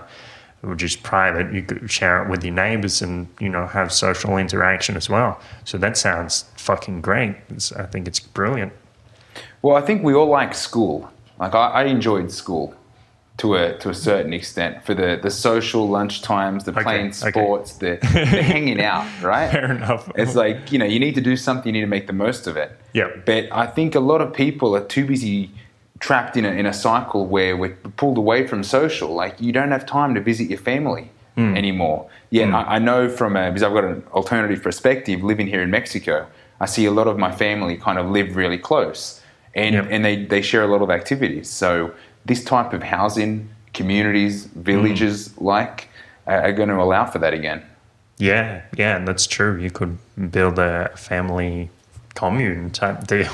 which 0.62 0.82
is 0.82 0.94
private, 0.94 1.52
you 1.52 1.62
could 1.62 1.90
share 1.90 2.22
it 2.22 2.30
with 2.30 2.44
your 2.44 2.54
neighbors 2.54 3.02
and 3.02 3.26
you 3.40 3.48
know 3.48 3.66
have 3.66 3.92
social 3.92 4.36
interaction 4.36 4.96
as 4.96 5.10
well. 5.10 5.40
So 5.64 5.76
that 5.78 5.96
sounds 5.96 6.44
fucking 6.56 7.00
great. 7.00 7.36
It's, 7.50 7.72
I 7.72 7.86
think 7.86 8.06
it's 8.06 8.20
brilliant. 8.20 8.72
Well, 9.60 9.76
I 9.76 9.80
think 9.80 10.02
we 10.02 10.14
all 10.14 10.26
like 10.26 10.54
school. 10.54 11.10
Like 11.42 11.54
I, 11.54 11.66
I 11.68 11.82
enjoyed 11.84 12.30
school 12.30 12.74
to 13.38 13.56
a 13.56 13.76
to 13.78 13.90
a 13.90 13.94
certain 13.94 14.32
extent 14.32 14.84
for 14.84 14.94
the 14.94 15.18
the 15.22 15.30
social 15.30 15.88
lunch 15.88 16.22
times, 16.22 16.64
the 16.64 16.72
playing 16.72 17.08
okay. 17.08 17.30
sports, 17.30 17.74
the, 17.74 17.98
the 18.00 18.42
hanging 18.52 18.80
out. 18.80 19.06
Right. 19.22 19.50
Fair 19.50 19.72
enough. 19.72 20.10
It's 20.14 20.34
like 20.34 20.72
you 20.72 20.78
know 20.78 20.84
you 20.86 21.00
need 21.00 21.16
to 21.16 21.20
do 21.20 21.36
something. 21.36 21.66
You 21.66 21.80
need 21.80 21.86
to 21.90 21.94
make 21.98 22.06
the 22.06 22.12
most 22.12 22.46
of 22.46 22.56
it. 22.56 22.70
Yeah. 22.94 23.10
But 23.26 23.48
I 23.52 23.66
think 23.66 23.94
a 23.94 24.00
lot 24.00 24.20
of 24.20 24.32
people 24.32 24.76
are 24.76 24.84
too 24.84 25.04
busy 25.06 25.50
trapped 25.98 26.36
in 26.36 26.44
a, 26.44 26.50
in 26.50 26.66
a 26.66 26.72
cycle 26.72 27.26
where 27.26 27.56
we're 27.56 27.76
pulled 27.96 28.18
away 28.18 28.46
from 28.46 28.62
social. 28.64 29.12
Like 29.14 29.40
you 29.40 29.52
don't 29.52 29.70
have 29.70 29.84
time 29.86 30.14
to 30.14 30.20
visit 30.20 30.48
your 30.48 30.58
family 30.60 31.10
Hmm. 31.34 31.56
anymore. 31.56 32.10
Yeah, 32.28 32.54
I, 32.54 32.76
I 32.76 32.78
know 32.78 33.08
from 33.08 33.36
a, 33.36 33.48
because 33.48 33.62
I've 33.62 33.72
got 33.72 33.84
an 33.84 34.02
alternative 34.12 34.62
perspective 34.62 35.22
living 35.22 35.46
here 35.46 35.62
in 35.62 35.70
Mexico. 35.70 36.26
I 36.60 36.66
see 36.66 36.84
a 36.84 36.90
lot 36.90 37.06
of 37.06 37.18
my 37.18 37.32
family 37.32 37.78
kind 37.78 37.98
of 37.98 38.10
live 38.10 38.36
really 38.36 38.58
close, 38.58 39.21
and 39.54 39.74
Yep. 39.74 39.86
and 39.90 40.04
they 40.04 40.24
they 40.24 40.42
share 40.42 40.62
a 40.62 40.66
lot 40.66 40.82
of 40.82 40.90
activities. 40.90 41.48
So 41.50 41.92
this 42.24 42.42
type 42.44 42.72
of 42.72 42.82
housing, 42.82 43.48
communities, 43.74 44.44
villages, 44.54 45.28
Hmm. 45.38 45.44
like, 45.44 45.88
are, 46.26 46.42
are 46.42 46.52
going 46.52 46.68
to 46.68 46.80
allow 46.80 47.04
for 47.06 47.18
that 47.18 47.34
again. 47.34 47.62
Yeah, 48.18 48.62
yeah, 48.76 48.96
and 48.96 49.08
that's 49.08 49.26
true. 49.26 49.56
You 49.58 49.70
could 49.70 49.98
build 50.30 50.58
a 50.58 50.90
family 50.96 51.70
commune 52.14 52.70
type 52.70 53.06
deal, 53.12 53.26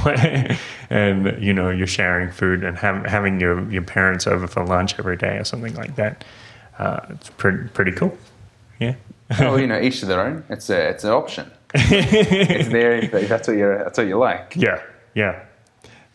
and 0.90 1.42
you 1.42 1.52
know 1.52 1.68
you're 1.70 1.86
sharing 1.86 2.30
food 2.30 2.64
and 2.64 2.78
have, 2.78 3.04
having 3.06 3.40
your, 3.40 3.68
your 3.70 3.82
parents 3.82 4.26
over 4.26 4.46
for 4.46 4.64
lunch 4.64 4.98
every 4.98 5.16
day 5.16 5.36
or 5.36 5.44
something 5.44 5.74
like 5.74 5.96
that. 5.96 6.24
Uh, 6.78 7.00
it's 7.10 7.28
pretty 7.30 7.68
pretty 7.74 7.92
cool. 7.92 8.16
Yeah. 8.78 8.94
well, 9.38 9.58
you 9.60 9.66
know, 9.72 9.80
each 9.80 10.00
to 10.00 10.06
their 10.06 10.20
own. 10.20 10.44
It's 10.48 10.70
a 10.70 10.88
it's 10.90 11.04
an 11.04 11.10
option. 11.10 11.50
it's 11.74 12.68
there 12.68 12.92
if, 12.92 13.12
if 13.12 13.28
that's 13.28 13.48
what 13.48 13.56
you 13.58 13.66
that's 13.66 13.98
what 13.98 14.06
you 14.06 14.16
like. 14.16 14.54
Yeah, 14.56 14.80
yeah. 15.14 15.44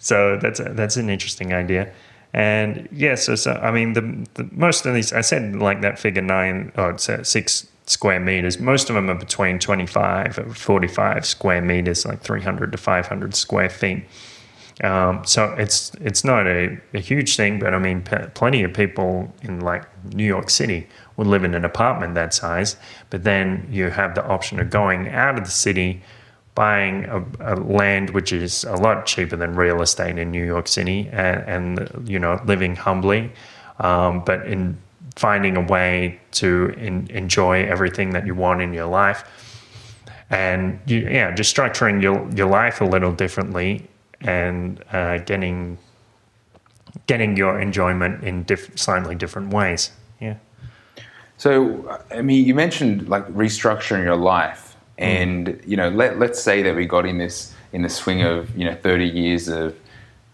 So 0.04 0.38
that's 0.42 0.60
a, 0.60 0.66
that's 0.66 0.98
an 0.98 1.10
interesting 1.10 1.54
idea, 1.54 1.90
and 2.34 2.90
yeah. 2.92 3.16
So, 3.16 3.36
so 3.36 3.54
I 3.54 3.72
mean, 3.72 3.94
the, 3.94 4.02
the 4.34 4.50
most 4.52 4.86
of 4.86 4.94
these 4.94 5.14
I 5.14 5.22
said 5.22 5.56
like 5.56 5.80
that 5.82 5.98
figure 5.98 6.22
nine 6.22 6.74
or 6.76 6.92
uh, 6.94 7.24
six 7.24 7.68
square 7.86 8.20
meters. 8.20 8.60
Most 8.60 8.90
of 8.90 8.96
them 8.96 9.10
are 9.10 9.16
between 9.16 9.60
twenty 9.60 9.88
five 9.88 10.38
and 10.38 10.58
forty 10.58 10.90
five 10.90 11.26
square 11.26 11.62
meters, 11.62 12.06
like 12.06 12.20
three 12.20 12.42
hundred 12.42 12.74
to 12.74 12.78
five 12.78 13.08
hundred 13.08 13.34
square 13.34 13.70
feet. 13.70 14.04
Um, 14.84 15.24
so 15.24 15.54
it's 15.58 15.94
it's 16.02 16.26
not 16.26 16.48
a, 16.48 16.78
a 16.94 17.00
huge 17.00 17.38
thing, 17.38 17.60
but 17.60 17.74
I 17.74 17.80
mean, 17.80 18.02
p- 18.02 18.28
plenty 18.34 18.64
of 18.64 18.74
people 18.74 19.34
in 19.42 19.62
like 19.62 19.86
New 20.14 20.26
York 20.26 20.50
City 20.50 20.86
would 21.16 21.28
live 21.28 21.46
in 21.46 21.56
an 21.56 21.64
apartment 21.64 22.16
that 22.16 22.34
size. 22.34 22.76
But 23.10 23.24
then 23.24 23.68
you 23.72 23.90
have 23.90 24.16
the 24.16 24.26
option 24.26 24.60
of 24.60 24.70
going 24.70 25.08
out 25.08 25.38
of 25.38 25.46
the 25.46 25.52
city, 25.52 26.02
buying 26.56 27.06
a, 27.06 27.24
a 27.40 27.56
land 27.56 28.12
which 28.12 28.32
is 28.32 28.64
a 28.66 28.76
lot 28.76 29.06
cheaper 29.06 29.36
than 29.36 29.56
real 29.56 29.82
estate 29.82 30.18
in 30.18 30.32
New 30.32 30.46
York 30.46 30.68
City, 30.68 31.10
and, 31.12 31.80
and 31.80 32.10
you 32.10 32.20
know 32.20 32.40
living 32.46 32.76
humbly, 32.76 33.32
um, 33.80 34.24
but 34.26 34.48
in 34.48 34.78
finding 35.16 35.58
a 35.58 35.62
way 35.62 36.20
to 36.32 36.74
in, 36.78 37.08
enjoy 37.10 37.64
everything 37.66 38.12
that 38.12 38.26
you 38.26 38.36
want 38.36 38.62
in 38.62 38.74
your 38.74 38.88
life. 38.88 39.24
And 40.30 40.80
you, 40.88 41.00
yeah, 41.00 41.32
just 41.36 41.56
structuring 41.56 42.02
your 42.02 42.30
your 42.36 42.48
life 42.48 42.82
a 42.82 42.86
little 42.86 43.12
differently 43.12 43.88
and 44.22 44.84
uh, 44.92 45.20
getting 45.20 45.78
getting 47.08 47.36
your 47.36 47.60
enjoyment 47.60 48.24
in 48.24 48.44
diff- 48.44 48.78
slightly 48.78 49.16
different 49.16 49.54
ways. 49.54 49.92
Yeah, 50.20 50.36
So, 51.38 52.00
I 52.12 52.22
mean, 52.22 52.46
you 52.46 52.56
mentioned 52.56 53.10
like 53.10 53.28
restructuring 53.28 54.04
your 54.04 54.16
life, 54.16 54.73
and 54.98 55.60
you 55.66 55.76
know, 55.78 55.90
let 55.90 56.20
let's 56.20 56.42
say 56.42 56.62
that 56.64 56.76
we 56.76 56.86
got 56.86 57.06
in 57.06 57.18
this 57.18 57.54
in 57.72 57.82
the 57.82 57.90
swing 57.90 58.22
of 58.22 58.56
you 58.58 58.66
know 58.66 58.76
thirty 58.76 59.08
years 59.08 59.48
of 59.48 59.76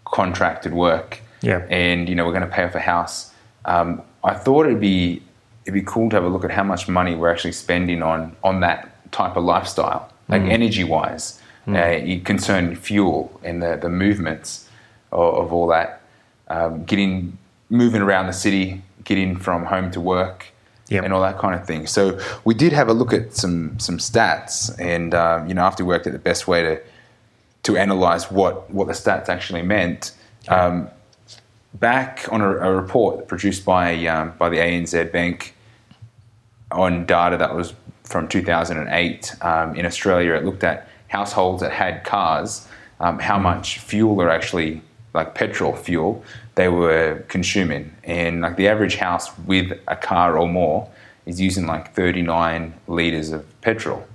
contracted 0.06 0.74
work, 0.74 1.22
Yeah. 1.42 1.66
and 1.70 2.10
you 2.10 2.16
know 2.16 2.26
we're 2.26 2.34
going 2.34 2.50
to 2.50 2.54
pay 2.56 2.64
off 2.64 2.76
a 2.76 2.80
house. 2.80 3.32
Um, 3.66 4.02
I 4.24 4.34
thought 4.34 4.66
it'd 4.66 4.80
be 4.80 5.22
it'd 5.66 5.74
be 5.74 5.82
cool 5.86 6.10
to 6.10 6.16
have 6.16 6.24
a 6.26 6.30
look 6.30 6.44
at 6.44 6.52
how 6.52 6.64
much 6.64 6.88
money 6.88 7.16
we're 7.16 7.32
actually 7.32 7.54
spending 7.54 8.02
on 8.04 8.36
on 8.44 8.60
that 8.62 9.12
type 9.12 9.36
of 9.38 9.44
lifestyle, 9.44 10.12
like 10.28 10.42
energy 10.44 10.84
wise. 10.84 11.40
Uh, 11.68 11.90
you 11.90 12.20
concern 12.20 12.76
fuel 12.76 13.40
and 13.44 13.62
the 13.62 13.78
the 13.78 13.90
movements 13.90 14.68
of, 15.12 15.36
of 15.36 15.54
all 15.54 15.68
that, 15.68 16.02
um, 16.48 16.84
getting 16.86 17.38
moving 17.70 18.02
around 18.02 18.26
the 18.26 18.34
city, 18.34 18.82
getting 19.04 19.36
from 19.38 19.66
home 19.66 19.92
to 19.92 20.02
work 20.02 20.48
Yep. 20.90 21.04
and 21.04 21.14
all 21.14 21.22
that 21.22 21.38
kind 21.38 21.54
of 21.54 21.66
thing. 21.66 21.88
So 21.88 22.20
we 22.46 22.54
did 22.54 22.74
have 22.74 22.90
a 22.90 22.94
look 22.94 23.14
at 23.14 23.36
some 23.36 23.80
some 23.80 23.98
stats, 23.98 24.78
and 24.80 25.14
um, 25.14 25.48
you 25.48 25.54
know, 25.54 25.62
after 25.62 25.84
we 25.86 25.90
worked 25.90 26.08
at 26.08 26.14
the 26.14 26.20
best 26.20 26.48
way 26.48 26.64
to 26.64 26.82
to 27.64 27.78
analyze 27.78 28.32
what 28.32 28.70
what 28.72 28.88
the 28.88 28.94
stats 28.94 29.30
actually 29.30 29.62
meant. 29.62 30.12
Um, 30.48 30.90
back 31.76 32.26
on 32.32 32.42
a, 32.42 32.50
a 32.50 32.76
report 32.76 33.28
produced 33.28 33.64
by 33.66 34.06
um, 34.08 34.34
by 34.40 34.50
the 34.50 34.58
ANZ 34.58 35.12
Bank 35.12 35.54
on 36.72 37.06
data 37.06 37.38
that 37.38 37.56
was 37.56 37.74
from 38.04 38.28
2008 38.28 39.36
um, 39.44 39.76
in 39.76 39.86
Australia, 39.86 40.34
it 40.34 40.44
looked 40.44 40.64
at 40.64 40.90
households 41.08 41.62
that 41.62 41.72
had 41.72 42.04
cars, 42.04 42.68
um, 43.00 43.20
how 43.20 43.38
much 43.38 43.80
fuel 43.80 44.16
they're 44.16 44.30
actually 44.30 44.82
like 45.14 45.36
petrol 45.36 45.76
fuel 45.76 46.24
they 46.56 46.68
were 46.68 47.24
consuming, 47.30 47.96
and 48.04 48.42
like 48.42 48.58
the 48.58 48.68
average 48.68 48.96
house 48.98 49.38
with 49.48 49.72
a 49.88 49.96
car 49.96 50.38
or 50.38 50.48
more 50.48 50.90
is 51.26 51.40
using 51.40 51.66
like 51.66 51.94
39 51.94 52.74
liters 52.88 53.32
of 53.32 53.62
petrol. 53.62 54.06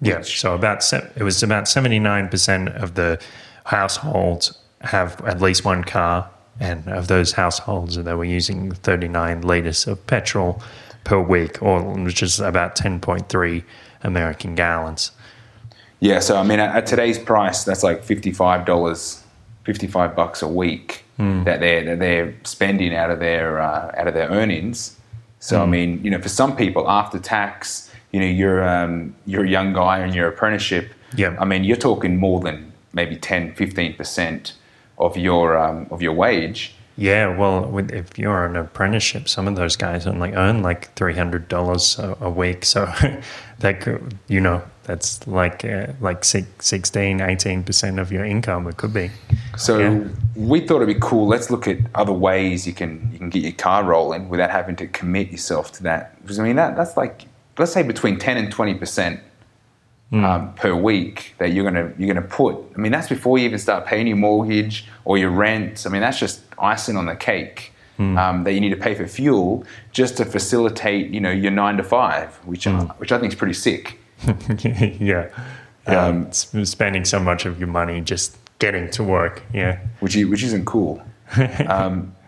yeah. 0.00 0.20
So 0.20 0.54
about 0.54 0.82
se- 0.84 1.10
it 1.16 1.22
was 1.22 1.42
about 1.42 1.66
seventy 1.66 1.98
nine 1.98 2.28
percent 2.28 2.68
of 2.68 2.94
the 2.94 3.18
households 3.64 4.58
have 4.82 5.18
at 5.22 5.40
least 5.40 5.64
one 5.64 5.82
car, 5.84 6.28
and 6.60 6.86
of 6.88 7.08
those 7.08 7.32
households, 7.32 7.96
they 7.96 8.14
were 8.14 8.24
using 8.24 8.72
thirty 8.72 9.08
nine 9.08 9.40
liters 9.40 9.86
of 9.86 10.06
petrol 10.06 10.62
per 11.04 11.18
week, 11.20 11.62
or 11.62 11.80
which 11.82 12.22
is 12.22 12.38
about 12.38 12.76
ten 12.76 13.00
point 13.00 13.28
three 13.30 13.64
American 14.02 14.54
gallons. 14.54 15.10
Yeah, 16.00 16.18
so 16.20 16.36
I 16.36 16.42
mean, 16.42 16.60
at, 16.60 16.76
at 16.76 16.86
today's 16.86 17.18
price, 17.18 17.64
that's 17.64 17.82
like 17.82 18.04
fifty-five 18.04 18.66
dollars, 18.66 19.22
fifty-five 19.64 20.14
bucks 20.14 20.42
a 20.42 20.48
week 20.48 21.04
that 21.44 21.60
they're 21.60 21.84
that 21.84 21.98
they're 21.98 22.34
spending 22.44 22.94
out 22.94 23.10
of 23.10 23.20
their 23.20 23.60
uh, 23.60 23.92
out 23.96 24.08
of 24.08 24.14
their 24.14 24.28
earnings. 24.28 24.96
So 25.38 25.62
I 25.62 25.66
mean, 25.66 26.02
you 26.02 26.10
know, 26.10 26.20
for 26.20 26.30
some 26.30 26.56
people, 26.56 26.88
after 26.88 27.18
tax, 27.18 27.90
you 28.12 28.20
know, 28.20 28.26
you're 28.26 28.66
um, 28.66 29.14
you're 29.26 29.44
a 29.44 29.48
young 29.48 29.72
guy 29.72 30.04
in 30.04 30.12
your 30.14 30.28
apprenticeship. 30.28 30.92
Yeah. 31.16 31.36
I 31.38 31.44
mean, 31.44 31.64
you're 31.64 31.76
talking 31.76 32.16
more 32.16 32.40
than 32.40 32.72
maybe 32.92 33.16
10, 33.16 33.54
15 33.54 33.94
percent 33.94 34.54
of 34.98 35.16
your 35.16 35.58
um, 35.58 35.86
of 35.90 36.00
your 36.02 36.12
wage 36.12 36.73
Yeah, 36.96 37.36
well, 37.36 37.64
with, 37.66 37.90
if 37.90 38.16
you're 38.18 38.46
an 38.46 38.54
apprenticeship, 38.56 39.28
some 39.28 39.48
of 39.48 39.56
those 39.56 39.74
guys 39.74 40.06
only 40.06 40.32
earn 40.32 40.62
like 40.62 40.94
three 40.94 41.14
hundred 41.14 41.48
dollars 41.48 41.98
a 41.98 42.30
week. 42.30 42.64
So 42.64 42.84
that 43.58 43.80
could, 43.80 44.16
you 44.28 44.40
know, 44.40 44.62
that's 44.84 45.26
like 45.26 45.64
uh, 45.64 45.88
like 46.00 46.24
six, 46.24 46.46
16, 46.60 47.20
18 47.20 47.64
percent 47.64 47.98
of 47.98 48.12
your 48.12 48.24
income. 48.24 48.68
It 48.68 48.76
could 48.76 48.92
be. 48.94 49.10
So 49.56 49.78
Yeah. 49.78 50.04
we 50.36 50.60
thought 50.60 50.76
it'd 50.82 50.88
be 50.88 51.00
cool. 51.00 51.26
Let's 51.26 51.50
look 51.50 51.66
at 51.66 51.78
other 51.96 52.12
ways 52.12 52.64
you 52.66 52.72
can 52.72 53.08
you 53.12 53.18
can 53.18 53.28
get 53.30 53.42
your 53.42 53.52
car 53.52 53.82
rolling 53.82 54.28
without 54.28 54.50
having 54.50 54.76
to 54.76 54.86
commit 54.86 55.30
yourself 55.32 55.72
to 55.72 55.82
that. 55.84 56.20
Because 56.22 56.38
I 56.38 56.44
mean 56.44 56.56
that 56.56 56.76
that's 56.76 56.96
like 56.96 57.22
let's 57.58 57.72
say 57.72 57.82
between 57.82 58.18
ten 58.20 58.36
and 58.36 58.52
twenty 58.52 58.74
percent 58.74 59.20
um, 60.12 60.54
per 60.54 60.74
week 60.74 61.34
that 61.38 61.52
you're 61.52 61.64
gonna 61.64 61.92
you're 61.98 62.12
gonna 62.12 62.26
put. 62.26 62.56
I 62.74 62.78
mean 62.78 62.92
that's 62.92 63.08
before 63.08 63.38
you 63.38 63.46
even 63.46 63.58
start 63.58 63.86
paying 63.86 64.06
your 64.06 64.16
mortgage 64.16 64.86
or 65.04 65.18
your 65.18 65.30
rent. 65.30 65.84
I 65.86 65.90
mean 65.90 66.02
that's 66.02 66.18
just 66.20 66.42
icing 66.58 66.96
on 66.96 67.06
the 67.06 67.16
cake. 67.16 67.72
Um, 67.96 68.42
that 68.42 68.52
you 68.52 68.60
need 68.60 68.70
to 68.70 68.76
pay 68.76 68.96
for 68.96 69.06
fuel 69.06 69.64
just 69.92 70.16
to 70.16 70.24
facilitate, 70.24 71.10
you 71.10 71.20
know, 71.20 71.30
your 71.30 71.52
nine 71.52 71.76
to 71.76 71.84
five, 71.84 72.34
which 72.44 72.66
I, 72.66 72.72
which 72.98 73.12
I 73.12 73.20
think 73.20 73.32
is 73.32 73.38
pretty 73.38 73.54
sick. 73.54 74.00
yeah, 74.64 74.90
yeah. 75.00 75.30
Um, 75.86 76.32
spending 76.32 77.04
so 77.04 77.20
much 77.20 77.46
of 77.46 77.60
your 77.60 77.68
money 77.68 78.00
just 78.00 78.36
getting 78.58 78.90
to 78.90 79.04
work. 79.04 79.44
Yeah, 79.52 79.78
which 80.00 80.16
which 80.16 80.42
isn't 80.42 80.64
cool. 80.64 81.04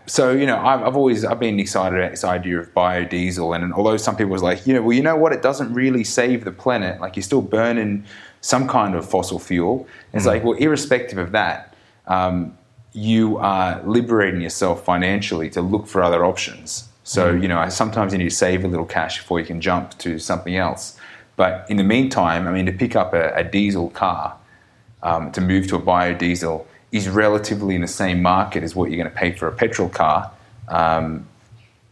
so 0.07 0.31
you 0.31 0.45
know, 0.45 0.57
I've, 0.57 0.81
I've 0.83 0.95
always 0.95 1.25
I've 1.25 1.39
been 1.39 1.59
excited 1.59 1.99
about 1.99 2.11
this 2.11 2.23
idea 2.23 2.59
of 2.59 2.73
biodiesel, 2.73 3.55
and 3.55 3.73
although 3.73 3.97
some 3.97 4.15
people 4.15 4.31
was 4.31 4.41
like, 4.41 4.65
you 4.65 4.73
know, 4.73 4.81
well, 4.81 4.93
you 4.93 5.03
know 5.03 5.17
what, 5.17 5.33
it 5.33 5.41
doesn't 5.41 5.73
really 5.73 6.03
save 6.03 6.45
the 6.45 6.51
planet. 6.51 7.01
Like 7.01 7.17
you're 7.17 7.23
still 7.23 7.41
burning 7.41 8.05
some 8.39 8.67
kind 8.67 8.95
of 8.95 9.07
fossil 9.07 9.37
fuel. 9.37 9.85
It's 10.13 10.25
like, 10.25 10.43
well, 10.43 10.53
irrespective 10.53 11.17
of 11.17 11.33
that, 11.33 11.75
um, 12.07 12.57
you 12.93 13.37
are 13.37 13.83
liberating 13.83 14.39
yourself 14.39 14.85
financially 14.85 15.49
to 15.51 15.61
look 15.61 15.87
for 15.87 16.01
other 16.01 16.23
options. 16.23 16.87
So 17.03 17.31
you 17.31 17.49
know, 17.49 17.67
sometimes 17.67 18.13
you 18.13 18.19
need 18.19 18.29
to 18.29 18.35
save 18.35 18.63
a 18.63 18.67
little 18.69 18.85
cash 18.85 19.19
before 19.19 19.41
you 19.41 19.45
can 19.45 19.59
jump 19.59 19.97
to 19.99 20.19
something 20.19 20.55
else. 20.55 20.97
But 21.35 21.65
in 21.69 21.77
the 21.77 21.83
meantime, 21.83 22.47
I 22.47 22.51
mean, 22.51 22.65
to 22.65 22.71
pick 22.71 22.95
up 22.95 23.13
a, 23.13 23.35
a 23.35 23.43
diesel 23.43 23.89
car 23.89 24.37
um, 25.03 25.31
to 25.33 25.41
move 25.41 25.67
to 25.67 25.75
a 25.75 25.81
biodiesel 25.81 26.65
is 26.91 27.09
relatively 27.09 27.75
in 27.75 27.81
the 27.81 27.87
same 27.87 28.21
market 28.21 28.63
as 28.63 28.75
what 28.75 28.89
you're 28.89 29.01
going 29.01 29.13
to 29.13 29.17
pay 29.17 29.31
for 29.31 29.47
a 29.47 29.51
petrol 29.51 29.89
car 29.89 30.31
um, 30.69 31.27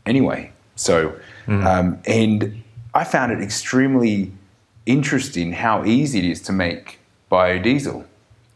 anyway. 0.05 0.51
So, 0.75 1.17
um, 1.47 1.99
and 2.05 2.63
I 2.93 3.03
found 3.03 3.31
it 3.31 3.41
extremely 3.41 4.31
interesting 4.85 5.53
how 5.53 5.83
easy 5.85 6.19
it 6.19 6.25
is 6.25 6.41
to 6.43 6.51
make 6.51 6.99
biodiesel. 7.31 8.05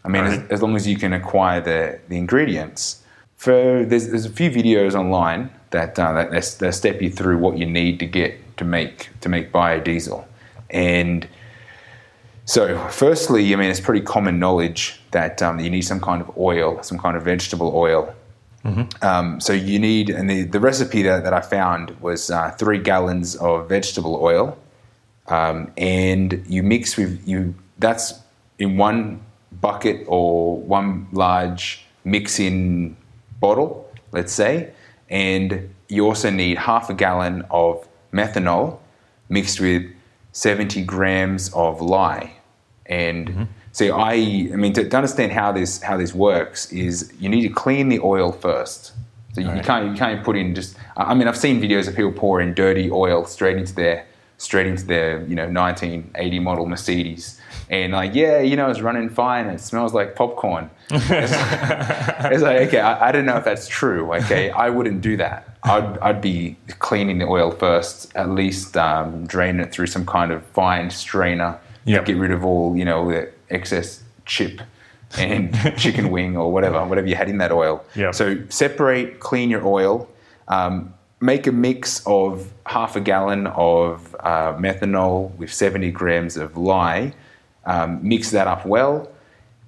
I 0.06 0.08
mean, 0.08 0.24
as, 0.24 0.38
Right. 0.38 0.52
as 0.52 0.62
long 0.62 0.76
as 0.76 0.88
you 0.88 0.98
can 0.98 1.14
acquire 1.14 1.62
the, 1.62 2.00
the 2.08 2.18
ingredients. 2.18 3.04
For 3.38 3.86
there's, 3.86 4.08
there's 4.10 4.26
a 4.26 4.30
few 4.30 4.50
videos 4.52 4.96
online 4.96 5.50
that 5.72 5.98
uh, 6.00 6.14
that, 6.14 6.32
that 6.32 6.56
that 6.60 6.74
step 6.74 7.02
you 7.02 7.10
through 7.10 7.38
what 7.38 7.58
you 7.58 7.66
need 7.66 8.00
to 8.00 8.06
get 8.06 8.58
to 8.58 8.66
make 8.66 9.10
to 9.22 9.30
make 9.30 9.52
biodiesel, 9.52 10.26
and 10.70 11.28
so, 12.46 12.78
firstly, 12.90 13.54
I 13.54 13.58
mean, 13.58 13.70
it's 13.70 13.80
pretty 13.80 14.02
common 14.02 14.40
knowledge 14.40 14.99
that 15.12 15.42
um, 15.42 15.60
you 15.60 15.70
need 15.70 15.82
some 15.82 16.00
kind 16.00 16.22
of 16.22 16.38
oil, 16.38 16.82
some 16.84 16.98
kind 16.98 17.18
of 17.18 17.24
vegetable 17.24 17.76
oil. 17.76 18.14
Um, 19.02 19.40
so, 19.40 19.54
you 19.54 19.80
need, 19.80 20.10
and 20.10 20.30
the, 20.30 20.44
the 20.44 20.60
recipe 20.60 21.02
that, 21.04 21.24
that 21.24 21.34
I 21.34 21.42
found 21.42 22.00
was 22.02 22.30
uh, 22.30 22.52
three 22.52 22.78
gallons 22.78 23.36
of 23.38 23.70
vegetable 23.70 24.20
oil, 24.22 24.58
um, 25.28 25.72
and 25.78 26.44
you 26.48 26.62
mix 26.62 26.98
with 26.98 27.26
you. 27.26 27.56
That's 27.78 28.14
in 28.58 28.78
one 28.78 29.22
bucket 29.62 30.06
or 30.08 30.58
one 30.58 31.08
large 31.12 31.86
mix-in 32.04 32.98
bottle, 33.40 33.90
let's 34.12 34.34
say, 34.34 34.72
and 35.10 35.74
you 35.88 36.06
also 36.06 36.30
need 36.30 36.58
half 36.58 36.90
a 36.90 36.94
gallon 36.94 37.46
of 37.50 37.88
methanol 38.14 38.80
mixed 39.30 39.60
with 39.60 39.84
70 40.32 40.84
grams 40.84 41.52
of 41.54 41.82
lye. 41.82 42.34
And 42.86 43.48
so 43.72 43.96
I, 43.96 44.14
I 44.14 44.56
mean, 44.56 44.74
to, 44.74 44.88
to 44.90 44.96
understand 44.96 45.32
how 45.32 45.52
this 45.52 45.82
how 45.82 45.98
this 45.98 46.14
works 46.14 46.72
is 46.72 47.12
you 47.20 47.30
need 47.30 47.42
to 47.44 47.50
clean 47.50 47.90
the 47.90 48.00
oil 48.00 48.32
first. 48.32 48.94
So 49.34 49.42
you, 49.42 49.54
you 49.56 49.62
can't 49.62 49.92
you 49.92 49.96
can't 49.96 50.24
put 50.24 50.36
in 50.36 50.56
just. 50.56 50.76
I 50.98 51.14
mean, 51.14 51.28
I've 51.28 51.38
seen 51.38 51.62
videos 51.62 51.88
of 51.88 51.96
people 51.96 52.12
pouring 52.12 52.54
dirty 52.54 52.90
oil 52.92 53.26
straight 53.26 53.58
into 53.58 53.74
their 53.76 54.06
straight 54.38 54.66
into 54.68 54.86
their 54.86 55.22
you 55.24 55.36
know 55.36 55.48
1980 55.48 56.40
model 56.40 56.66
Mercedes, 56.66 57.40
and 57.70 57.94
like 57.94 58.16
yeah, 58.16 58.40
you 58.40 58.56
know, 58.56 58.70
it's 58.70 58.82
running 58.82 59.10
fine. 59.10 59.46
It 59.46 59.60
smells 59.62 59.94
like 59.94 60.16
popcorn. 60.16 60.70
It's 60.92 62.44
like, 62.44 62.68
okay, 62.68 62.80
I, 62.80 63.10
I 63.10 63.12
don't 63.12 63.26
know 63.26 63.38
if 63.38 63.46
that's 63.46 63.68
true. 63.68 64.14
Okay, 64.16 64.50
I 64.52 64.70
wouldn't 64.70 65.02
do 65.02 65.16
that. 65.18 65.58
I'd, 65.64 65.98
I'd 66.00 66.22
be 66.22 66.58
cleaning 66.80 67.20
the 67.20 67.26
oil 67.26 67.52
first, 67.52 68.12
at 68.16 68.30
least 68.30 68.76
um, 68.78 69.26
draining 69.28 69.62
it 69.62 69.72
through 69.72 69.88
some 69.88 70.06
kind 70.06 70.32
of 70.32 70.44
fine 70.48 70.90
strainer 70.90 71.60
Yep. 71.86 72.06
to 72.06 72.14
get 72.14 72.20
rid 72.20 72.32
of 72.32 72.46
all, 72.46 72.78
you 72.78 72.86
know, 72.86 73.10
the 73.10 73.32
excess 73.50 74.04
chip 74.26 74.62
and 75.18 75.56
chicken 75.78 76.12
wing 76.12 76.38
or 76.38 76.52
whatever, 76.52 76.84
whatever 76.86 77.08
you 77.08 77.16
had 77.16 77.30
in 77.30 77.38
that 77.40 77.52
oil. 77.52 77.84
Yep. 77.96 78.16
So 78.16 78.38
separate, 78.50 79.20
clean 79.20 79.50
your 79.50 79.66
oil. 79.66 80.08
Um, 80.48 80.94
make 81.22 81.48
a 81.48 81.52
mix 81.52 82.06
of 82.06 82.52
half 82.66 82.96
a 82.96 83.02
gallon 83.02 83.48
of 83.48 84.16
uh, 84.20 84.54
methanol 84.54 85.36
with 85.36 85.54
70 85.54 85.92
grams 85.92 86.38
of 86.38 86.58
lye. 86.58 87.14
Um, 87.66 88.00
mix 88.02 88.32
that 88.32 88.48
up 88.48 88.66
well. 88.66 89.12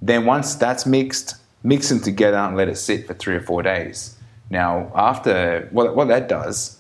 Then 0.02 0.26
once 0.26 0.56
that's 0.56 0.86
mixed, 0.86 1.36
mix 1.64 1.90
them 1.90 2.00
together 2.00 2.38
and 2.38 2.58
let 2.58 2.68
it 2.68 2.78
sit 2.78 3.06
for 3.06 3.14
three 3.14 3.36
or 3.36 3.42
four 3.42 3.62
days. 3.62 4.18
Now, 4.50 4.92
after 4.96 5.68
what, 5.72 5.96
what 5.96 6.08
that 6.08 6.28
does 6.28 6.78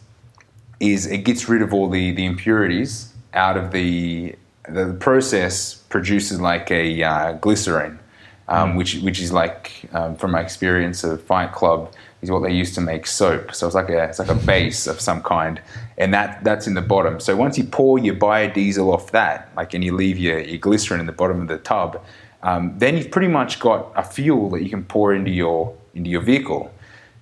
is 0.79 1.05
it 1.05 1.19
gets 1.19 1.47
rid 1.47 1.61
of 1.61 1.73
all 1.73 1.89
the, 1.89 2.11
the 2.11 2.25
impurities 2.25 3.13
out 3.33 3.55
of 3.55 3.71
the 3.71 4.35
the 4.67 4.95
process 4.99 5.75
produces 5.75 6.39
like 6.39 6.69
a 6.71 7.03
uh, 7.03 7.31
glycerin, 7.33 7.99
um, 8.47 8.75
which 8.75 8.95
which 8.97 9.19
is 9.19 9.31
like 9.31 9.89
um, 9.93 10.15
from 10.15 10.31
my 10.31 10.41
experience 10.41 11.03
of 11.03 11.21
Fight 11.23 11.51
Club 11.51 11.93
is 12.21 12.29
what 12.29 12.43
they 12.43 12.51
use 12.51 12.73
to 12.75 12.81
make 12.81 13.07
soap. 13.07 13.55
So 13.55 13.65
it's 13.65 13.75
like 13.75 13.89
a 13.89 14.03
it's 14.03 14.19
like 14.19 14.29
a 14.29 14.35
base 14.45 14.87
of 14.87 14.99
some 14.99 15.21
kind, 15.23 15.61
and 15.97 16.13
that 16.13 16.43
that's 16.43 16.67
in 16.67 16.73
the 16.73 16.81
bottom. 16.81 17.19
So 17.19 17.35
once 17.35 17.57
you 17.57 17.63
pour 17.63 17.99
your 17.99 18.15
biodiesel 18.15 18.93
off 18.93 19.11
that, 19.11 19.49
like 19.55 19.73
and 19.73 19.83
you 19.83 19.95
leave 19.95 20.17
your, 20.17 20.39
your 20.39 20.59
glycerin 20.59 20.99
in 20.99 21.05
the 21.05 21.11
bottom 21.11 21.41
of 21.41 21.47
the 21.47 21.57
tub, 21.57 22.03
um, 22.43 22.77
then 22.77 22.97
you've 22.97 23.11
pretty 23.11 23.29
much 23.29 23.59
got 23.59 23.91
a 23.95 24.03
fuel 24.03 24.49
that 24.51 24.63
you 24.63 24.69
can 24.69 24.83
pour 24.83 25.13
into 25.13 25.31
your 25.31 25.75
into 25.93 26.09
your 26.09 26.21
vehicle. 26.21 26.73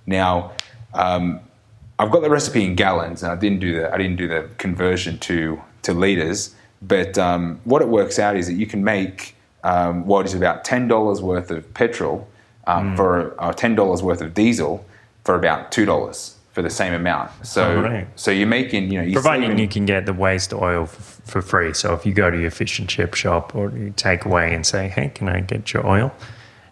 Now. 0.06 0.52
Um, 0.92 1.40
I've 2.00 2.10
got 2.10 2.22
the 2.22 2.30
recipe 2.30 2.64
in 2.64 2.76
gallons, 2.76 3.22
and 3.22 3.30
I 3.30 3.36
didn't 3.36 3.60
do 3.60 3.74
the 3.74 3.92
I 3.92 3.98
didn't 3.98 4.16
do 4.16 4.26
the 4.26 4.48
conversion 4.56 5.18
to 5.18 5.60
to 5.82 5.92
liters. 5.92 6.54
But 6.82 7.18
um, 7.18 7.60
what 7.64 7.82
it 7.82 7.88
works 7.88 8.18
out 8.18 8.36
is 8.36 8.46
that 8.46 8.54
you 8.54 8.66
can 8.66 8.82
make 8.84 9.34
um, 9.64 10.06
what 10.06 10.24
is 10.26 10.34
about 10.34 10.64
ten 10.64 10.88
dollars 10.88 11.20
worth 11.20 11.50
of 11.50 11.72
petrol 11.74 12.26
um, 12.66 12.96
for 12.96 13.34
uh, 13.40 13.52
ten 13.52 13.74
dollars 13.74 14.02
worth 14.02 14.20
of 14.22 14.32
diesel 14.34 14.84
for 15.24 15.34
about 15.34 15.70
two 15.72 15.84
dollars 15.84 16.36
for 16.52 16.62
the 16.62 16.70
same 16.70 16.92
amount. 16.94 17.30
So 17.46 17.62
Oh, 17.64 17.82
right. 17.82 18.06
so 18.16 18.30
you're 18.30 18.46
making 18.46 18.90
you 18.90 18.98
know 18.98 19.04
you're 19.04 19.20
providing 19.22 19.42
saving- 19.50 19.58
you 19.58 19.68
can 19.68 19.84
get 19.86 20.06
the 20.06 20.12
waste 20.14 20.52
oil 20.54 20.84
f- 20.84 21.20
for 21.24 21.42
free. 21.42 21.74
So 21.74 21.92
if 21.94 22.06
you 22.06 22.12
go 22.14 22.30
to 22.30 22.40
your 22.40 22.50
fish 22.50 22.78
and 22.78 22.88
chip 22.88 23.14
shop 23.14 23.54
or 23.54 23.70
you 23.70 23.92
take 23.96 24.24
away 24.24 24.54
and 24.54 24.64
say, 24.66 24.88
"Hey, 24.88 25.10
can 25.14 25.28
I 25.28 25.40
get 25.40 25.72
your 25.74 25.86
oil?" 25.86 26.12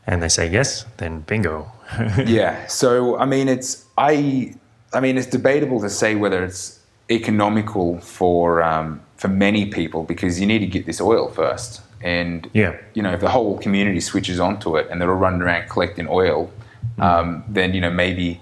and 0.07 0.23
they 0.23 0.29
say 0.31 0.49
yes, 0.51 0.87
then 0.97 1.21
bingo. 1.21 1.71
yeah. 2.25 2.67
So 2.67 3.19
I 3.19 3.27
mean, 3.27 3.49
it's 3.49 3.85
I. 3.99 4.55
I 4.95 5.01
mean, 5.01 5.19
it's 5.19 5.27
debatable 5.27 5.83
to 5.83 5.91
say 5.91 6.15
whether 6.15 6.43
it's 6.43 6.81
economical 7.11 8.01
for 8.01 8.63
um, 8.63 9.03
for 9.19 9.29
many 9.29 9.67
people 9.67 10.05
because 10.05 10.41
you 10.41 10.47
need 10.47 10.61
to 10.61 10.67
get 10.67 10.87
this 10.87 11.01
oil 11.01 11.29
first, 11.29 11.83
and 12.03 12.49
Yeah. 12.55 12.75
you 12.95 13.03
know, 13.03 13.13
if 13.13 13.21
the 13.21 13.29
whole 13.29 13.59
community 13.59 14.01
switches 14.01 14.41
onto 14.41 14.77
it 14.79 14.87
and 14.91 15.01
they're 15.01 15.11
all 15.11 15.17
running 15.17 15.43
around 15.43 15.69
collecting 15.69 16.07
oil, 16.09 16.51
um, 16.99 17.45
then 17.49 17.75
you 17.75 17.81
know 17.81 17.91
maybe 17.91 18.41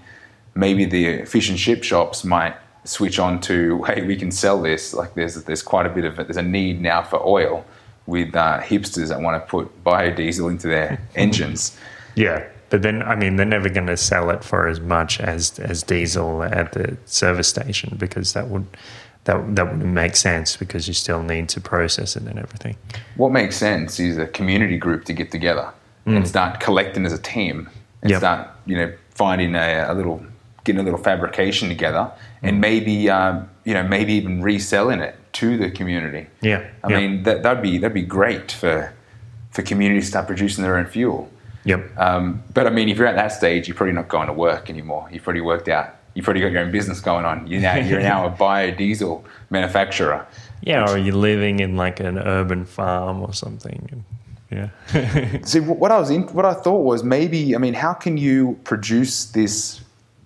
maybe 0.54 0.84
the 0.84 1.24
fish 1.24 1.48
and 1.48 1.58
chip 1.58 1.82
shops 1.82 2.24
might 2.24 2.54
switch 2.84 3.18
on 3.18 3.40
to 3.40 3.82
hey, 3.88 4.02
we 4.06 4.16
can 4.16 4.30
sell 4.30 4.60
this. 4.62 4.94
Like 4.94 5.14
there's 5.14 5.42
there's 5.44 5.62
quite 5.62 5.86
a 5.86 5.90
bit 5.90 6.04
of 6.04 6.18
it. 6.20 6.28
There's 6.28 6.36
a 6.36 6.42
need 6.42 6.80
now 6.80 7.02
for 7.02 7.20
oil 7.26 7.64
with 8.06 8.36
uh, 8.36 8.60
hipsters 8.60 9.08
that 9.08 9.20
want 9.20 9.42
to 9.42 9.50
put 9.50 9.82
biodiesel 9.84 10.48
into 10.50 10.68
their 10.68 11.00
engines. 11.16 11.76
Yeah, 12.14 12.44
but 12.70 12.82
then 12.82 13.02
I 13.02 13.14
mean 13.16 13.36
they're 13.36 13.46
never 13.46 13.68
going 13.70 13.86
to 13.88 13.96
sell 13.96 14.28
it 14.30 14.44
for 14.44 14.68
as 14.68 14.80
much 14.80 15.20
as 15.20 15.58
as 15.58 15.82
diesel 15.82 16.42
at 16.42 16.72
the 16.72 16.96
service 17.06 17.48
station 17.48 17.96
because 17.98 18.32
that 18.34 18.48
would 18.48 18.66
that 19.26 19.54
that 19.56 19.66
wouldn't 19.70 19.92
make 19.92 20.16
sense 20.16 20.56
because 20.56 20.88
you 20.88 20.94
still 20.94 21.22
need 21.22 21.48
to 21.50 21.60
process 21.60 22.16
it 22.16 22.22
and 22.24 22.38
everything. 22.38 22.76
what 23.16 23.30
makes 23.32 23.56
sense 23.56 24.00
is 24.00 24.16
a 24.18 24.26
community 24.26 24.78
group 24.78 25.04
to 25.04 25.12
get 25.12 25.30
together 25.30 25.68
and 26.06 26.26
start 26.26 26.60
collecting 26.60 27.04
as 27.04 27.12
a 27.12 27.18
team 27.18 27.68
and 28.02 28.10
Yep. 28.10 28.18
start 28.20 28.48
you 28.66 28.76
know 28.76 28.92
finding 29.10 29.54
a, 29.56 29.86
a 29.88 29.94
little 29.94 30.24
getting 30.64 30.80
a 30.80 30.84
little 30.84 30.98
fabrication 31.10 31.68
together 31.68 32.10
and 32.42 32.60
maybe 32.60 33.10
um, 33.10 33.48
you 33.64 33.74
know 33.74 33.82
maybe 33.82 34.12
even 34.14 34.42
reselling 34.42 35.00
it 35.00 35.14
to 35.32 35.56
the 35.58 35.70
community 35.70 36.26
Yeah, 36.42 36.64
i 36.84 36.90
yeah. 36.90 36.98
mean 37.00 37.22
that, 37.24 37.42
that'd 37.42 37.62
be 37.62 37.78
that'd 37.78 37.94
be 37.94 38.02
great 38.02 38.52
for 38.52 38.92
for 39.50 39.62
communities 39.62 40.04
to 40.04 40.10
start 40.10 40.26
producing 40.28 40.62
their 40.64 40.76
own 40.76 40.86
fuel 40.86 41.28
Yep. 41.64 41.98
Um, 41.98 42.44
but 42.54 42.68
I 42.68 42.70
mean, 42.70 42.88
if 42.88 42.96
you're 42.96 43.08
at 43.08 43.16
that 43.16 43.32
stage, 43.32 43.66
you're 43.66 43.74
probably 43.76 43.92
not 43.92 44.06
going 44.06 44.28
to 44.28 44.32
work 44.32 44.70
anymore. 44.70 45.08
You've 45.10 45.24
probably 45.24 45.40
worked 45.40 45.68
out. 45.68 45.95
You've 46.16 46.24
probably 46.24 46.40
got 46.40 46.50
your 46.50 46.62
own 46.62 46.72
business 46.72 46.98
going 47.00 47.26
on. 47.26 47.46
You're 47.46 47.60
now, 47.60 47.76
you're 47.76 48.00
now 48.00 48.26
a 48.26 48.30
biodiesel 48.30 49.22
manufacturer. 49.50 50.26
yeah, 50.62 50.90
or 50.90 50.96
you're 50.96 51.14
living 51.14 51.60
in 51.60 51.76
like 51.76 52.00
an 52.00 52.18
urban 52.18 52.64
farm 52.64 53.22
or 53.22 53.34
something. 53.34 54.02
Yeah. 54.50 54.70
See, 55.42 55.60
what 55.60 55.92
I 55.92 55.98
was 55.98 56.08
in, 56.08 56.22
what 56.28 56.46
I 56.46 56.54
thought 56.54 56.84
was 56.84 57.04
maybe, 57.04 57.54
I 57.54 57.58
mean, 57.58 57.74
how 57.74 57.92
can 57.92 58.16
you 58.16 58.58
produce 58.64 59.26
this 59.26 59.82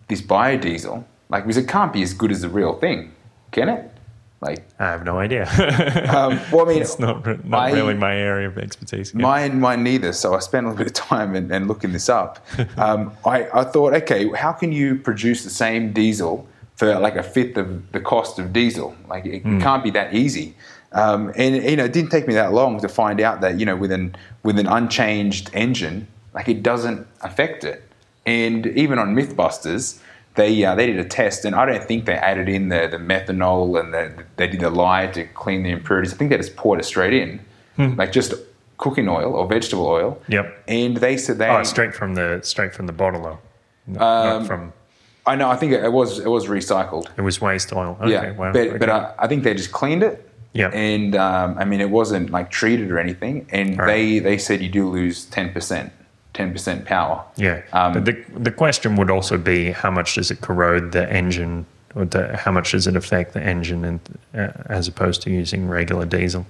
this 0.07 0.23
biodiesel? 0.23 1.05
Like, 1.29 1.43
because 1.45 1.57
it 1.57 1.67
can't 1.67 1.93
be 1.93 2.03
as 2.03 2.15
good 2.15 2.31
as 2.31 2.41
the 2.43 2.49
real 2.49 2.75
thing, 2.79 3.13
can 3.51 3.69
it? 3.69 3.91
Like, 4.41 4.65
I 4.79 4.85
have 4.87 5.05
no 5.05 5.19
idea. 5.19 5.43
um, 6.09 6.41
well, 6.51 6.65
I 6.65 6.69
mean, 6.73 6.81
it's 6.81 6.99
not 6.99 7.27
not 7.45 7.61
I- 7.61 7.73
really 7.73 7.93
my 7.95 8.17
area 8.17 8.49
of 8.49 8.57
expertise. 8.57 9.13
Yeah. 9.15 9.21
Mine, 9.21 9.61
mine 9.61 9.83
neither. 9.85 10.15
So 10.15 10.35
I 10.35 10.39
spent 10.39 10.65
a 10.65 10.71
little 10.71 10.83
bit 10.83 10.87
of 10.87 10.95
time 10.95 11.35
and, 11.35 11.53
and 11.53 11.69
looking 11.69 11.93
this 11.93 12.09
up. 12.09 12.45
Um, 12.77 13.13
I, 13.27 13.47
I 13.53 13.65
thought, 13.65 13.93
okay, 13.95 14.31
how 14.33 14.53
can 14.53 14.73
you 14.73 14.97
produce 14.97 15.45
the 15.45 15.51
same 15.51 15.93
diesel 15.93 16.49
for 16.77 16.99
like 16.99 17.17
a 17.17 17.23
fifth 17.23 17.59
of 17.59 17.93
the 17.93 18.01
cost 18.01 18.39
of 18.39 18.55
diesel? 18.55 18.97
Like 19.07 19.27
it 19.27 19.43
can't 19.43 19.85
be 19.85 19.91
that 19.91 20.15
easy. 20.15 20.55
Um, 20.93 21.33
and 21.37 21.57
you 21.57 21.77
know, 21.77 21.85
it 21.85 21.93
didn't 21.93 22.11
take 22.11 22.27
me 22.27 22.35
that 22.35 22.53
long 22.53 22.81
to 22.81 22.89
find 22.89 23.21
out 23.21 23.43
that 23.43 23.61
you 23.61 23.67
know, 23.67 23.77
with 23.77 23.93
an 23.93 24.17
with 24.43 24.59
an 24.59 24.67
unchanged 24.67 25.51
engine, 25.53 26.07
like 26.33 26.49
it 26.49 26.63
doesn't 26.63 27.07
affect 27.21 27.65
it. 27.65 27.83
And 28.25 28.67
even 28.67 28.99
on 28.99 29.15
MythBusters, 29.15 30.01
they 30.41 30.65
uh, 30.65 30.75
they 30.75 30.87
did 30.87 30.99
a 30.99 31.05
test, 31.21 31.45
and 31.45 31.55
I 31.55 31.65
don't 31.67 31.85
think 31.91 32.01
they 32.07 32.15
added 32.31 32.49
in 32.49 32.69
the, 32.69 32.89
the 32.95 32.97
methanol 33.13 33.79
and 33.81 33.89
the, 33.95 34.25
they 34.37 34.47
did 34.49 34.61
the 34.61 34.71
lye 34.71 35.07
to 35.17 35.25
clean 35.43 35.63
the 35.67 35.71
impurities. 35.79 36.13
I 36.15 36.17
think 36.17 36.31
they 36.31 36.37
just 36.37 36.57
poured 36.57 36.79
it 36.81 36.85
straight 36.85 37.15
in, 37.23 37.31
like 38.01 38.13
just 38.13 38.33
cooking 38.79 39.09
oil 39.09 39.35
or 39.35 39.47
vegetable 39.47 39.87
oil. 39.87 40.11
Yep. 40.29 40.47
And 40.69 40.97
they 40.97 41.17
said 41.17 41.39
they. 41.39 41.49
Oh, 41.49 41.63
straight 41.63 41.95
from 41.95 42.15
the 42.15 42.41
straight 42.43 42.73
from 42.75 42.87
the 42.87 42.93
bottle 43.03 43.23
though. 43.23 43.39
No, 43.87 44.01
Um, 44.01 44.39
not 44.41 44.47
from 44.47 44.73
I 45.27 45.37
know. 45.37 45.49
I 45.51 45.57
think 45.57 45.73
it 45.73 45.93
was 45.93 46.19
it 46.19 46.29
was 46.37 46.47
recycled. 46.47 47.07
it 47.17 47.23
was 47.23 47.41
waste 47.41 47.73
oil. 47.73 47.97
Okay, 48.01 48.11
yeah, 48.13 48.31
wow. 48.33 48.53
but 48.53 48.67
okay. 48.69 48.79
but 48.79 48.89
uh, 48.89 49.13
I 49.19 49.27
think 49.29 49.45
they 49.45 49.55
just 49.55 49.73
cleaned 49.73 50.03
it. 50.03 50.27
Yeah. 50.53 50.71
And 50.73 51.15
um, 51.15 51.57
I 51.59 51.65
mean, 51.65 51.81
it 51.81 51.91
wasn't 51.91 52.31
like 52.31 52.51
treated 52.51 52.91
or 52.91 52.99
anything. 52.99 53.47
And 53.51 53.79
Right. 53.79 53.87
they 53.87 54.19
they 54.29 54.39
said 54.39 54.61
you 54.63 54.69
do 54.81 54.89
lose 54.89 55.27
ten 55.27 55.53
percent, 55.53 55.93
ten 56.35 56.53
percent 56.53 56.85
power. 56.85 57.23
yeah. 57.37 57.63
um, 57.73 57.93
but 57.93 58.05
the 58.05 58.25
the 58.39 58.51
question 58.53 58.97
would 58.97 59.11
also 59.11 59.37
be 59.39 59.73
how 59.73 59.91
much 59.91 60.15
does 60.15 60.31
it 60.31 60.41
corrode 60.41 60.93
the 60.93 61.11
engine, 61.13 61.67
or 61.95 62.05
the, 62.05 62.37
how 62.37 62.53
much 62.53 62.73
does 62.73 62.87
it 62.87 62.97
affect 62.97 63.33
the 63.35 63.43
engine, 63.43 63.85
and 63.85 64.01
uh, 64.35 64.49
as 64.67 64.89
opposed 64.89 65.23
to 65.23 65.31
using 65.31 65.69
regular 65.69 66.07
diesel. 66.07 66.45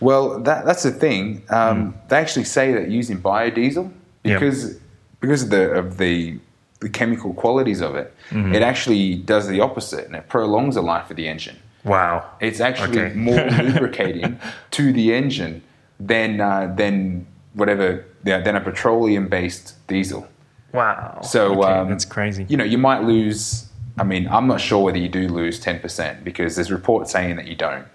Well, 0.00 0.40
that, 0.42 0.66
that's 0.66 0.82
the 0.82 0.90
thing. 0.92 1.42
Um, 1.48 1.94
They 2.08 2.16
actually 2.18 2.44
say 2.44 2.72
that 2.74 2.90
using 2.90 3.20
biodiesel 3.22 3.90
because 4.22 4.76
because 5.20 5.42
of 5.44 5.50
the 5.50 5.70
of 5.72 5.96
the 5.98 6.38
the 6.80 6.88
chemical 6.90 7.32
qualities 7.32 7.80
of 7.80 7.94
it, 7.96 8.14
it 8.30 8.62
actually 8.62 9.14
does 9.14 9.48
the 9.48 9.60
opposite 9.60 10.04
and 10.06 10.14
it 10.14 10.28
prolongs 10.28 10.74
the 10.74 10.82
life 10.82 11.10
of 11.10 11.16
the 11.16 11.26
engine. 11.26 11.56
Wow. 11.84 12.24
It's 12.40 12.60
actually 12.60 12.98
Okay. 13.00 13.14
more 13.14 13.42
lubricating 13.62 14.38
to 14.72 14.92
the 14.92 15.14
engine 15.14 15.62
than 15.98 16.40
uh, 16.40 16.74
than 16.76 17.26
whatever 17.56 18.04
yeah, 18.24 18.40
than 18.40 18.54
a 18.54 18.60
petroleum 18.60 19.28
based 19.28 19.74
diesel. 19.88 20.28
Wow. 20.72 21.20
So 21.22 21.62
Okay, 21.62 21.72
um, 21.72 21.88
that's 21.88 22.04
crazy. 22.04 22.46
You 22.48 22.56
know, 22.56 22.64
you 22.64 22.78
might 22.78 23.02
lose. 23.02 23.66
I 23.98 24.04
mean, 24.04 24.28
I'm 24.28 24.46
not 24.46 24.60
sure 24.60 24.84
whether 24.84 24.98
you 24.98 25.08
do 25.08 25.26
lose 25.28 25.58
ten 25.58 25.80
percent 25.80 26.22
because 26.22 26.54
there's 26.54 26.70
reports 26.70 27.10
saying 27.12 27.36
that 27.36 27.46
you 27.46 27.56
don't. 27.56 27.86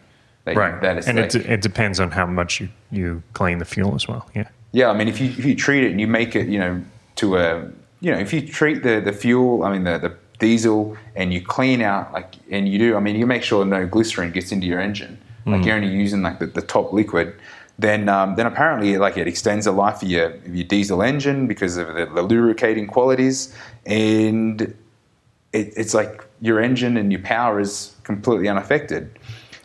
That, 0.46 0.56
right. 0.56 0.82
That 0.82 0.98
is 0.98 1.08
and 1.08 1.20
like, 1.20 1.36
it, 1.36 1.46
it 1.48 1.62
depends 1.62 2.00
on 2.00 2.10
how 2.12 2.26
much 2.26 2.60
you, 2.60 2.70
you 2.90 3.22
clean 3.34 3.60
the 3.60 3.66
fuel 3.66 3.94
as 3.94 4.08
well. 4.08 4.28
Yeah. 4.36 4.48
Yeah, 4.74 4.90
I 4.90 4.98
mean, 4.98 5.08
if 5.08 5.20
you 5.22 5.28
if 5.28 5.46
you 5.46 5.56
treat 5.56 5.84
it 5.84 5.92
and 5.92 6.00
you 6.00 6.08
make 6.08 6.36
it, 6.36 6.48
you 6.48 6.58
know, 6.58 6.82
to 7.18 7.38
a, 7.38 7.70
you 8.00 8.12
know, 8.12 8.18
if 8.18 8.34
you 8.34 8.48
treat 8.48 8.84
the 8.84 9.00
the 9.02 9.14
fuel, 9.14 9.64
I 9.64 9.72
mean, 9.72 9.84
the 9.84 9.98
the 10.00 10.16
diesel, 10.40 10.98
and 11.16 11.34
you 11.34 11.42
clean 11.42 11.82
out 11.82 12.12
like, 12.14 12.36
and 12.50 12.68
you 12.68 12.80
do, 12.80 12.96
I 12.96 13.00
mean, 13.00 13.16
you 13.16 13.28
make 13.28 13.44
sure 13.44 13.64
no 13.66 13.86
glycerin 13.86 14.32
gets 14.32 14.52
into 14.52 14.66
your 14.66 14.80
engine, 14.80 15.20
like 15.46 15.66
you're 15.66 15.76
only 15.76 15.90
using 15.90 16.22
like 16.22 16.40
the, 16.40 16.48
the 16.48 16.62
top 16.62 16.94
liquid. 16.94 17.36
Then, 17.80 18.10
um, 18.10 18.36
then 18.36 18.46
apparently, 18.46 18.98
like 18.98 19.18
it 19.18 19.28
extends 19.28 19.66
the 19.66 19.72
life 19.72 20.04
of 20.04 20.08
your, 20.10 20.32
of 20.32 20.56
your 20.56 20.68
diesel 20.68 21.02
engine 21.02 21.48
because 21.48 21.78
of 21.78 21.88
the, 21.88 22.06
the 22.06 22.22
lubricating 22.22 22.86
qualities, 22.88 23.56
and 23.86 24.62
it, 24.62 25.74
it's 25.76 25.94
like 25.94 26.26
your 26.42 26.60
engine 26.60 26.96
and 26.98 27.12
your 27.12 27.22
power 27.22 27.60
is 27.60 27.96
completely 28.04 28.48
unaffected. 28.48 29.18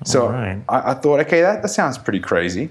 So 0.04 0.26
Alright. 0.26 0.62
I, 0.68 0.92
I 0.92 0.94
thought, 0.94 1.20
okay, 1.20 1.40
that, 1.42 1.62
that 1.62 1.68
sounds 1.68 1.98
pretty 1.98 2.20
crazy. 2.20 2.70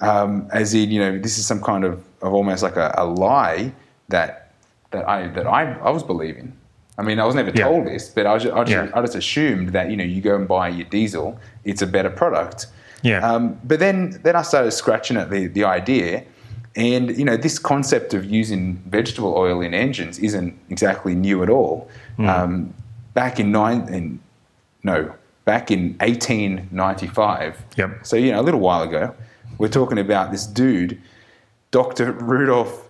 Um, 0.00 0.48
as 0.52 0.74
in, 0.74 0.90
you 0.90 1.00
know, 1.00 1.18
this 1.18 1.38
is 1.38 1.46
some 1.46 1.62
kind 1.62 1.84
of, 1.84 2.04
of 2.20 2.34
almost 2.34 2.62
like 2.62 2.76
a, 2.76 2.94
a 2.98 3.06
lie 3.06 3.72
that 4.08 4.52
that 4.90 5.08
I 5.08 5.28
that 5.28 5.46
I, 5.46 5.72
I 5.74 5.90
was 5.90 6.02
believing. 6.02 6.52
I 6.98 7.02
mean, 7.02 7.18
I 7.18 7.24
was 7.24 7.34
never 7.34 7.50
Yeah. 7.50 7.64
told 7.64 7.86
this, 7.86 8.08
but 8.08 8.26
I, 8.26 8.34
was 8.34 8.42
just, 8.44 8.54
I, 8.54 8.64
just, 8.64 8.70
Yeah. 8.70 8.98
I 8.98 9.00
just 9.00 9.14
assumed 9.16 9.70
that 9.70 9.90
you 9.90 9.96
know 9.96 10.04
you 10.04 10.20
go 10.20 10.36
and 10.36 10.46
buy 10.46 10.68
your 10.68 10.86
diesel, 10.86 11.38
it's 11.64 11.82
a 11.82 11.86
better 11.86 12.10
product. 12.10 12.66
Yeah. 13.04 13.18
Um, 13.20 13.58
but 13.64 13.78
then 13.78 14.18
then 14.24 14.34
I 14.34 14.42
started 14.42 14.72
scratching 14.72 15.16
at 15.16 15.30
the 15.30 15.46
the 15.46 15.64
idea, 15.64 16.24
and 16.74 17.16
you 17.16 17.24
know 17.24 17.36
this 17.36 17.58
concept 17.58 18.14
of 18.14 18.24
using 18.24 18.76
vegetable 18.88 19.34
oil 19.36 19.60
in 19.60 19.72
engines 19.74 20.18
isn't 20.18 20.58
exactly 20.70 21.14
new 21.14 21.42
at 21.42 21.50
all. 21.50 21.88
Hmm. 22.16 22.28
Um, 22.28 22.74
back 23.12 23.38
in 23.38 23.52
nine 23.52 23.86
in 23.88 24.18
no 24.82 25.14
back 25.44 25.70
in 25.70 25.94
1895. 26.00 27.62
Yep. 27.76 28.06
So 28.06 28.16
you 28.16 28.32
know 28.32 28.40
a 28.40 28.42
little 28.48 28.60
while 28.60 28.82
ago, 28.82 29.14
we're 29.58 29.68
talking 29.68 29.98
about 29.98 30.30
this 30.32 30.46
dude, 30.46 31.00
Dr. 31.70 32.12
Rudolf 32.12 32.88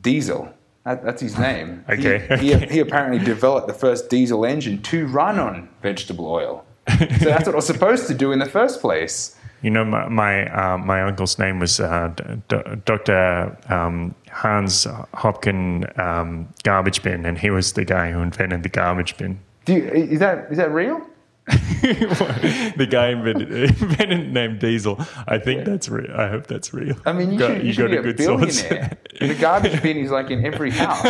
Diesel. 0.00 0.48
That, 0.84 1.02
that's 1.04 1.20
his 1.22 1.38
name. 1.38 1.84
He- 1.88 1.94
Okay. 1.94 2.36
He, 2.38 2.54
he 2.74 2.78
apparently 2.80 3.24
developed 3.24 3.66
the 3.66 3.74
first 3.74 4.08
diesel 4.10 4.44
engine 4.44 4.82
to 4.82 5.06
run 5.06 5.38
on 5.38 5.68
vegetable 5.82 6.26
oil. 6.30 6.64
So 6.88 7.04
that's 7.24 7.46
what 7.46 7.48
it 7.48 7.56
was 7.56 7.66
supposed 7.66 8.06
to 8.08 8.14
do 8.14 8.30
in 8.32 8.38
the 8.38 8.46
first 8.46 8.80
place. 8.80 9.34
You 9.62 9.70
know, 9.70 9.84
my 9.84 10.08
my, 10.08 10.46
uh, 10.52 10.78
my 10.78 11.02
uncle's 11.02 11.38
name 11.38 11.58
was 11.60 11.80
uh, 11.80 12.12
D- 12.48 12.56
Dr. 12.84 13.56
Um, 13.68 14.14
Hans 14.30 14.86
Hopkin 15.14 15.98
um, 15.98 16.48
Garbage 16.62 17.02
Bin, 17.02 17.24
and 17.24 17.38
he 17.38 17.50
was 17.50 17.72
the 17.72 17.84
guy 17.84 18.12
who 18.12 18.20
invented 18.20 18.62
the 18.62 18.68
garbage 18.68 19.16
bin. 19.16 19.40
Do 19.64 19.72
you, 19.74 19.84
is 19.88 20.18
that 20.20 20.46
is 20.50 20.58
that 20.58 20.70
real? 20.70 21.00
the 21.46 22.86
guy 22.90 23.08
invented, 23.10 23.52
invented 23.52 24.32
named 24.32 24.58
Diesel. 24.58 24.98
I 25.28 25.38
think 25.38 25.64
that's 25.64 25.88
real. 25.88 26.10
I 26.14 26.28
hope 26.28 26.46
that's 26.48 26.74
real. 26.74 26.96
I 27.06 27.12
mean, 27.12 27.32
you 27.32 27.38
Got- 27.38 27.56
should, 27.56 27.66
you 27.66 27.72
should 27.72 27.90
be 27.90 27.96
a 27.96 28.02
billionaire. 28.14 28.98
the 29.20 29.34
garbage 29.40 29.80
bin 29.82 29.96
is 29.96 30.10
like 30.10 30.30
in 30.30 30.44
every 30.44 30.70
house. 30.82 31.02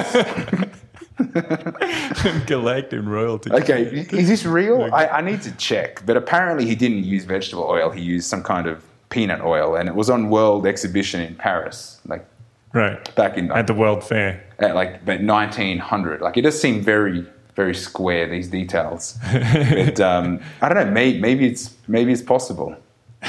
collecting 2.47 3.07
royalty. 3.07 3.51
Okay, 3.53 3.83
is 4.13 4.29
this 4.29 4.45
real? 4.45 4.91
I, 4.93 5.07
I 5.07 5.21
need 5.21 5.43
to 5.43 5.53
check. 5.57 6.05
But 6.07 6.17
apparently, 6.17 6.67
he 6.67 6.75
didn't 6.75 7.05
use 7.05 7.25
vegetable 7.25 7.65
oil. 7.65 7.91
He 7.91 8.03
used 8.03 8.29
some 8.29 8.43
kind 8.43 8.67
of 8.67 8.85
peanut 9.09 9.41
oil, 9.41 9.77
and 9.77 9.89
it 9.89 9.95
was 9.95 10.11
on 10.11 10.29
World 10.31 10.67
Exhibition 10.67 11.21
in 11.21 11.35
Paris, 11.35 12.01
like 12.07 12.27
Right. 12.73 13.15
back 13.15 13.39
in 13.39 13.51
At 13.53 13.67
the 13.67 13.75
World 13.75 14.05
Fair. 14.05 14.43
at 14.59 14.75
like 14.75 15.03
about 15.03 15.23
1900. 15.23 16.21
Like 16.21 16.37
it 16.37 16.43
does 16.43 16.61
seem 16.61 16.83
very 16.83 17.25
very 17.55 17.75
square 17.75 18.29
these 18.29 18.49
details. 18.49 19.17
but 19.33 19.99
um, 20.01 20.41
I 20.61 20.69
don't 20.69 20.85
know. 20.87 20.91
Maybe, 20.93 21.19
maybe 21.21 21.47
it's 21.47 21.75
maybe 21.89 22.13
it's 22.13 22.23
possible. 22.23 22.77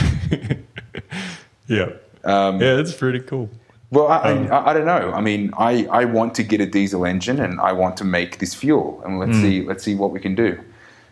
Yeah. 1.70 1.90
Um, 2.24 2.62
yeah, 2.62 2.80
it's 2.80 2.94
pretty 2.94 3.20
cool. 3.20 3.50
Well, 3.90 4.08
I, 4.08 4.18
I, 4.18 4.72
I 4.72 4.74
don't 4.74 4.86
know. 4.86 5.14
I 5.14 5.22
mean, 5.22 5.52
I, 5.58 5.86
I 5.86 6.06
want 6.06 6.36
to 6.36 6.44
get 6.44 6.60
a 6.60 6.66
diesel 6.66 7.06
engine 7.06 7.40
and 7.40 7.60
I 7.62 7.72
want 7.72 7.96
to 7.98 8.04
make 8.04 8.40
this 8.40 8.54
fuel, 8.54 9.02
and 9.06 9.18
let's 9.18 9.38
see 9.38 9.64
let's 9.64 9.84
see 9.84 9.96
what 9.96 10.12
we 10.12 10.20
can 10.20 10.36
do. 10.36 10.60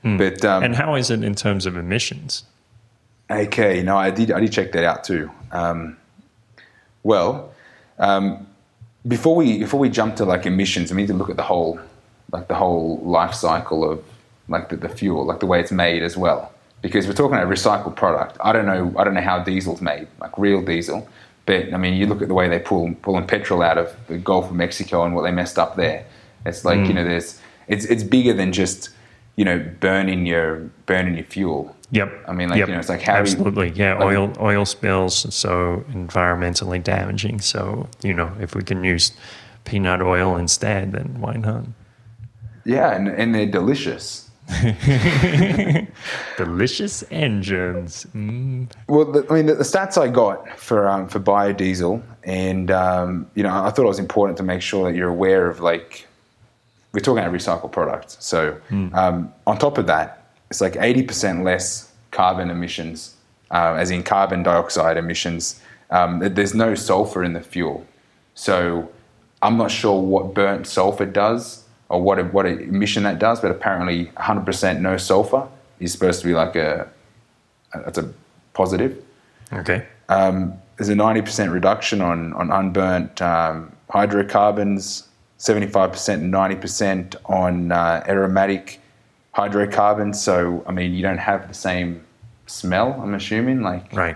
But 0.04 0.46
um, 0.46 0.64
And 0.64 0.76
how 0.76 0.96
is 0.96 1.10
it 1.10 1.24
in 1.24 1.34
terms 1.36 1.66
of 1.66 1.78
emissions? 1.78 2.44
Okay, 3.32 3.82
no, 3.82 3.98
I 3.98 4.12
did. 4.12 4.30
I 4.32 4.40
did 4.40 4.52
check 4.52 4.72
that 4.74 4.84
out 4.84 5.04
too. 5.04 5.32
Um, 5.52 5.98
well, 7.04 7.54
um, 7.98 8.46
before 9.08 9.36
we 9.36 9.58
before 9.60 9.80
we 9.80 9.90
jump 9.90 10.16
to 10.18 10.26
like 10.26 10.46
emissions, 10.46 10.92
we 10.92 10.98
need 10.98 11.08
to 11.08 11.14
look 11.14 11.30
at 11.30 11.38
the 11.38 11.44
whole 11.44 11.80
like 12.32 12.48
the 12.48 12.56
whole 12.56 12.98
life 13.04 13.34
cycle 13.34 13.90
of 13.90 14.04
like 14.48 14.70
the, 14.70 14.76
the 14.76 14.90
fuel, 14.90 15.26
like 15.26 15.40
the 15.40 15.46
way 15.48 15.60
it's 15.60 15.72
made 15.72 16.04
as 16.04 16.18
well. 16.18 16.52
Because 16.82 17.08
we're 17.08 17.14
talking 17.14 17.38
about 17.38 17.48
a 17.48 17.50
recycled 17.50 17.96
product. 17.96 18.38
I 18.44 18.52
don't 18.52 18.66
know. 18.68 18.94
I 19.00 19.04
don't 19.04 19.16
know 19.16 19.22
how 19.22 19.40
diesel's 19.40 19.82
made, 19.82 20.08
like 20.20 20.38
real 20.38 20.62
diesel. 20.62 21.08
But 21.46 21.74
I 21.74 21.78
mean, 21.78 21.94
you 21.94 22.08
look 22.08 22.22
at 22.22 22.28
the 22.28 22.34
way 22.34 22.48
they 22.48 22.60
pull 22.60 22.94
pulling 23.02 23.28
petrol 23.28 23.62
out 23.62 23.78
of 23.78 23.96
the 24.08 24.18
Gulf 24.18 24.50
of 24.50 24.56
Mexico 24.56 25.04
and 25.04 25.14
what 25.14 25.24
they 25.24 25.32
messed 25.32 25.60
up 25.60 25.76
there. 25.76 26.06
It's 26.46 26.66
like 26.66 26.80
you 26.80 26.86
mm. 26.86 26.96
know, 26.96 27.04
there's 27.04 27.40
it's 27.68 27.86
it's 27.86 28.04
bigger 28.04 28.34
than 28.34 28.52
just 28.52 28.90
you 29.36 29.46
know 29.46 29.60
burning 29.80 30.26
your 30.26 30.58
burning 30.86 31.16
your 31.16 31.26
fuel. 31.26 31.76
Yep. 31.92 32.26
I 32.28 32.34
mean, 32.34 32.50
like, 32.50 32.58
Yep. 32.58 32.68
you 32.68 32.74
know, 32.74 32.80
it's 32.80 32.90
like 32.90 33.04
how 33.04 33.14
we- 33.14 33.20
absolutely, 33.20 33.70
yeah. 33.70 33.94
like- 33.94 34.04
oil 34.04 34.34
oil 34.40 34.66
spills 34.66 35.34
so 35.34 35.86
environmentally 35.92 36.84
damaging. 36.84 37.42
So 37.42 37.88
you 38.02 38.14
know, 38.14 38.32
if 38.40 38.56
we 38.56 38.64
can 38.64 38.84
use 38.84 39.12
peanut 39.66 40.02
oil 40.02 40.36
instead, 40.36 40.92
then 40.94 41.18
why 41.20 41.34
not? 41.34 41.66
Yeah, 42.66 42.96
and, 42.96 43.08
and 43.08 43.36
they're 43.36 43.46
delicious. 43.46 44.25
Delicious 46.38 47.04
engines. 47.10 48.06
Mm. 48.16 48.72
Well, 48.88 49.06
the, 49.06 49.26
I 49.30 49.34
mean, 49.34 49.48
the, 49.48 49.56
the 49.56 49.64
stats 49.64 50.00
I 50.00 50.08
got 50.08 50.60
for 50.60 50.88
um, 50.88 51.08
for 51.08 51.20
biodiesel, 51.20 52.04
and 52.24 52.70
um, 52.70 53.30
you 53.34 53.42
know, 53.44 53.50
I 53.50 53.72
thought 53.72 53.84
it 53.84 53.88
was 53.88 54.00
important 54.00 54.38
to 54.38 54.44
make 54.44 54.62
sure 54.62 54.90
that 54.90 54.96
you're 54.96 55.10
aware 55.10 55.48
of 55.48 55.62
like 55.62 56.08
we're 56.94 57.00
talking 57.00 57.24
about 57.24 57.34
recycled 57.34 57.72
products. 57.72 58.18
So 58.20 58.60
um, 58.94 59.34
on 59.48 59.58
top 59.58 59.78
of 59.80 59.88
that, 59.88 60.32
it's 60.52 60.62
like 60.62 60.76
eighty 60.78 61.02
percent 61.02 61.44
less 61.44 61.92
carbon 62.12 62.52
emissions, 62.52 63.16
uh, 63.50 63.74
as 63.74 63.90
in 63.90 64.04
carbon 64.04 64.44
dioxide 64.44 64.98
emissions. 64.98 65.60
Um, 65.90 66.20
there's 66.20 66.54
no 66.54 66.76
sulfur 66.76 67.24
in 67.24 67.34
the 67.34 67.42
fuel, 67.42 67.86
so 68.36 68.90
I'm 69.42 69.58
not 69.58 69.72
sure 69.72 70.00
what 70.02 70.36
burnt 70.36 70.68
sulfur 70.68 71.06
does 71.06 71.65
or 71.90 72.02
what 72.02 72.20
a, 72.20 72.24
what 72.24 72.46
a 72.46 72.60
emission 72.60 73.04
that 73.04 73.20
does, 73.20 73.40
but 73.40 73.52
apparently 73.52 74.08
100% 74.18 74.80
no 74.80 74.98
sulfur 74.98 75.48
is 75.80 75.92
supposed 75.92 76.22
to 76.22 76.28
be 76.28 76.34
like 76.34 76.56
a 76.56 76.90
that's 77.74 77.98
a 77.98 78.10
positive. 78.54 79.04
Okay. 79.52 79.86
Um, 80.10 80.54
there's 80.78 80.90
a 80.90 80.94
90% 80.94 81.52
reduction 81.52 82.02
on, 82.02 82.34
on 82.34 82.52
unburnt 82.52 83.22
um, 83.22 83.72
hydrocarbons, 83.90 85.08
75% 85.40 86.14
and 86.16 86.34
90% 86.34 87.16
on 87.26 87.72
uh, 87.72 88.04
aromatic 88.08 88.80
hydrocarbons. 89.32 90.22
So, 90.22 90.64
I 90.68 90.72
mean, 90.72 90.94
you 90.94 91.02
don't 91.02 91.18
have 91.18 91.48
the 91.48 91.54
same 91.54 92.04
smell, 92.48 93.00
I'm 93.02 93.14
assuming. 93.14 93.62
Like, 93.62 93.92
Right. 93.94 94.16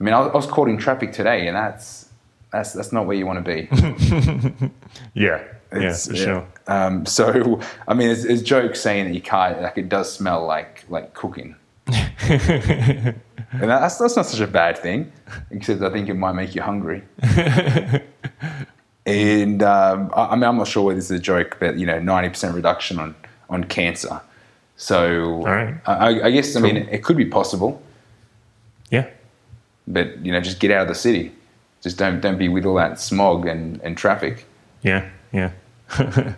I 0.00 0.04
mean, 0.04 0.14
I 0.14 0.20
was, 0.20 0.30
I 0.30 0.36
was 0.36 0.46
caught 0.46 0.68
in 0.68 0.78
traffic 0.78 1.12
today, 1.12 1.48
and 1.48 1.56
that's, 1.56 2.08
that's, 2.52 2.72
that's 2.72 2.92
not 2.92 3.06
where 3.06 3.16
you 3.16 3.26
want 3.26 3.44
to 3.44 3.54
be. 3.54 4.70
Yeah. 5.14 5.42
Yeah, 5.72 5.78
It's- 5.78 6.06
for 6.08 6.16
sure. 6.16 6.46
Um, 6.66 7.06
so, 7.06 7.60
I 7.86 7.94
mean, 7.94 8.10
it's, 8.10 8.24
there's 8.24 8.42
joke 8.42 8.76
saying 8.76 9.06
that 9.06 9.14
you 9.14 9.20
can't, 9.22 9.60
like, 9.62 9.78
it 9.78 9.88
does 9.88 10.12
smell 10.12 10.44
like, 10.46 10.84
like 10.88 11.14
cooking. 11.14 11.56
and 11.88 13.14
that's, 13.52 13.96
that's 13.96 14.16
not 14.16 14.26
such 14.26 14.40
a 14.40 14.46
bad 14.46 14.76
thing, 14.78 15.10
except 15.50 15.80
I 15.82 15.88
think 15.90 16.08
it 16.10 16.14
might 16.14 16.32
make 16.32 16.54
you 16.54 16.60
hungry. 16.62 17.02
and 19.06 19.62
um, 19.62 20.10
I, 20.14 20.26
I 20.26 20.34
mean, 20.34 20.44
I'm 20.44 20.56
not 20.58 20.68
sure 20.68 20.84
whether 20.84 20.96
this 20.98 21.10
is 21.10 21.18
a 21.18 21.22
joke, 21.22 21.56
but, 21.58 21.78
you 21.78 21.86
know, 21.86 21.98
90% 21.98 22.54
reduction 22.54 22.98
on, 22.98 23.14
on 23.48 23.64
cancer. 23.64 24.20
So, 24.76 25.42
right. 25.42 25.74
I, 25.86 26.20
I 26.22 26.30
guess, 26.30 26.54
I 26.54 26.60
mean, 26.60 26.76
it 26.76 27.02
could 27.02 27.16
be 27.16 27.24
possible, 27.24 27.82
Yeah. 28.90 29.08
but, 29.86 30.18
you 30.24 30.32
know, 30.32 30.40
just 30.40 30.60
get 30.60 30.70
out 30.70 30.82
of 30.82 30.88
the 30.88 30.94
city. 30.94 31.32
Just 31.82 31.96
don't, 31.96 32.20
don't 32.20 32.38
be 32.38 32.48
with 32.48 32.66
all 32.66 32.74
that 32.74 33.00
smog 33.00 33.46
and, 33.46 33.80
and 33.82 33.96
traffic. 33.96 34.44
Yeah. 34.82 35.08
Yeah. 35.32 35.50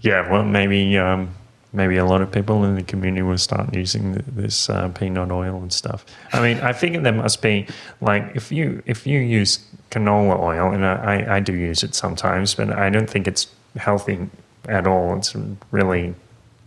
yeah. 0.00 0.30
Well, 0.30 0.44
maybe 0.44 0.96
um, 0.98 1.34
maybe 1.72 1.96
a 1.96 2.04
lot 2.04 2.22
of 2.22 2.30
people 2.30 2.64
in 2.64 2.76
the 2.76 2.82
community 2.82 3.22
will 3.22 3.38
start 3.38 3.74
using 3.74 4.12
this 4.26 4.70
uh, 4.70 4.88
peanut 4.88 5.30
oil 5.30 5.56
and 5.56 5.72
stuff. 5.72 6.06
I 6.32 6.40
mean, 6.40 6.58
I 6.60 6.72
figure 6.72 7.00
there 7.00 7.12
must 7.12 7.42
be 7.42 7.66
like 8.00 8.32
if 8.34 8.52
you 8.52 8.82
if 8.86 9.06
you 9.06 9.18
use 9.18 9.58
canola 9.90 10.38
oil, 10.38 10.72
and 10.72 10.84
I, 10.86 11.36
I 11.36 11.40
do 11.40 11.52
use 11.52 11.82
it 11.82 11.94
sometimes, 11.94 12.54
but 12.54 12.70
I 12.70 12.90
don't 12.90 13.10
think 13.10 13.26
it's 13.26 13.48
healthy 13.76 14.28
at 14.68 14.86
all. 14.86 15.16
It's 15.16 15.36
really 15.70 16.14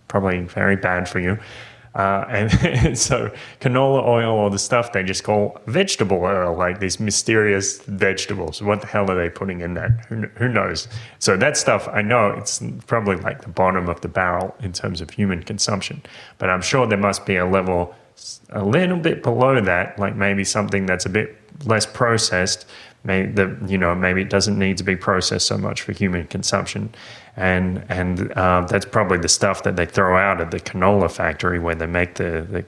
probably 0.07 0.39
very 0.41 0.75
bad 0.75 1.09
for 1.09 1.19
you. 1.19 1.37
Uh, 1.97 2.25
and 2.29 2.97
so 2.97 3.31
canola 3.59 4.05
oil 4.05 4.35
or 4.35 4.51
the 4.51 4.59
stuff 4.59 4.91
they 4.91 5.03
just 5.03 5.23
call 5.23 5.59
vegetable 5.65 6.17
oil, 6.17 6.55
like 6.55 6.79
these 6.79 6.99
mysterious 6.99 7.81
vegetables. 7.81 8.61
What 8.61 8.81
the 8.81 8.87
hell 8.87 9.09
are 9.09 9.15
they 9.15 9.29
putting 9.29 9.61
in 9.61 9.73
that? 9.73 10.05
Who, 10.07 10.27
who 10.35 10.47
knows? 10.47 10.87
So 11.17 11.35
that 11.37 11.57
stuff, 11.57 11.87
I 11.87 12.03
know 12.03 12.29
it's 12.29 12.61
probably 12.85 13.15
like 13.15 13.41
the 13.41 13.49
bottom 13.49 13.89
of 13.89 14.01
the 14.01 14.07
barrel 14.07 14.55
in 14.59 14.73
terms 14.73 15.01
of 15.01 15.09
human 15.09 15.41
consumption, 15.41 16.03
but 16.37 16.51
I'm 16.51 16.61
sure 16.61 16.85
there 16.85 16.99
must 16.99 17.25
be 17.25 17.35
a 17.35 17.47
level 17.47 17.95
a 18.51 18.63
little 18.63 18.97
bit 18.97 19.23
below 19.23 19.59
that, 19.59 19.97
like 19.97 20.15
maybe 20.15 20.43
something 20.43 20.85
that's 20.85 21.07
a 21.07 21.09
bit 21.09 21.35
less 21.65 21.87
processed. 21.87 22.67
Maybe 23.07 23.31
the 23.31 23.57
you 23.65 23.77
know 23.77 23.95
maybe 23.95 24.21
it 24.21 24.29
doesn't 24.29 24.59
need 24.59 24.77
to 24.79 24.83
be 24.83 24.97
processed 24.97 25.47
so 25.47 25.57
much 25.57 25.81
for 25.81 25.93
human 25.93 26.27
consumption, 26.27 26.93
and 27.37 27.85
and 27.87 28.33
uh, 28.33 28.67
that's 28.69 28.85
probably 28.85 29.17
the 29.17 29.29
stuff 29.29 29.63
that 29.63 29.77
they 29.77 29.85
throw 29.85 30.17
out 30.17 30.41
at 30.41 30.51
the 30.51 30.59
canola 30.59 31.09
factory 31.09 31.57
where 31.57 31.73
they 31.73 31.87
make 31.87 32.15
the, 32.15 32.45
the 32.51 32.65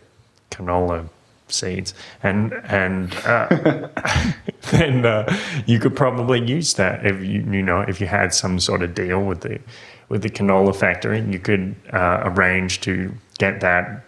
canola 0.49 1.09
seeds, 1.49 1.93
and 2.23 2.53
and 2.63 3.13
uh, 3.25 3.47
then 4.71 5.05
uh, 5.05 5.37
you 5.65 5.77
could 5.77 5.93
probably 5.93 6.39
use 6.39 6.73
that 6.75 7.05
if 7.05 7.21
you 7.21 7.41
you 7.51 7.61
know 7.61 7.81
if 7.81 7.99
you 7.99 8.07
had 8.07 8.33
some 8.33 8.61
sort 8.61 8.81
of 8.81 8.95
deal 8.95 9.21
with 9.21 9.41
the 9.41 9.59
with 10.07 10.21
the 10.21 10.29
canola 10.29 10.73
factory, 10.73 11.19
you 11.19 11.39
could 11.39 11.75
uh, 11.91 12.21
arrange 12.23 12.79
to 12.79 13.13
get 13.39 13.59
that 13.59 14.05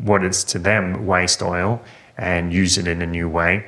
what 0.00 0.24
is 0.24 0.44
to 0.44 0.58
them 0.58 1.06
waste 1.06 1.42
oil 1.42 1.82
and 2.16 2.54
use 2.54 2.78
it 2.78 2.88
in 2.88 3.02
a 3.02 3.06
new 3.06 3.28
way, 3.28 3.66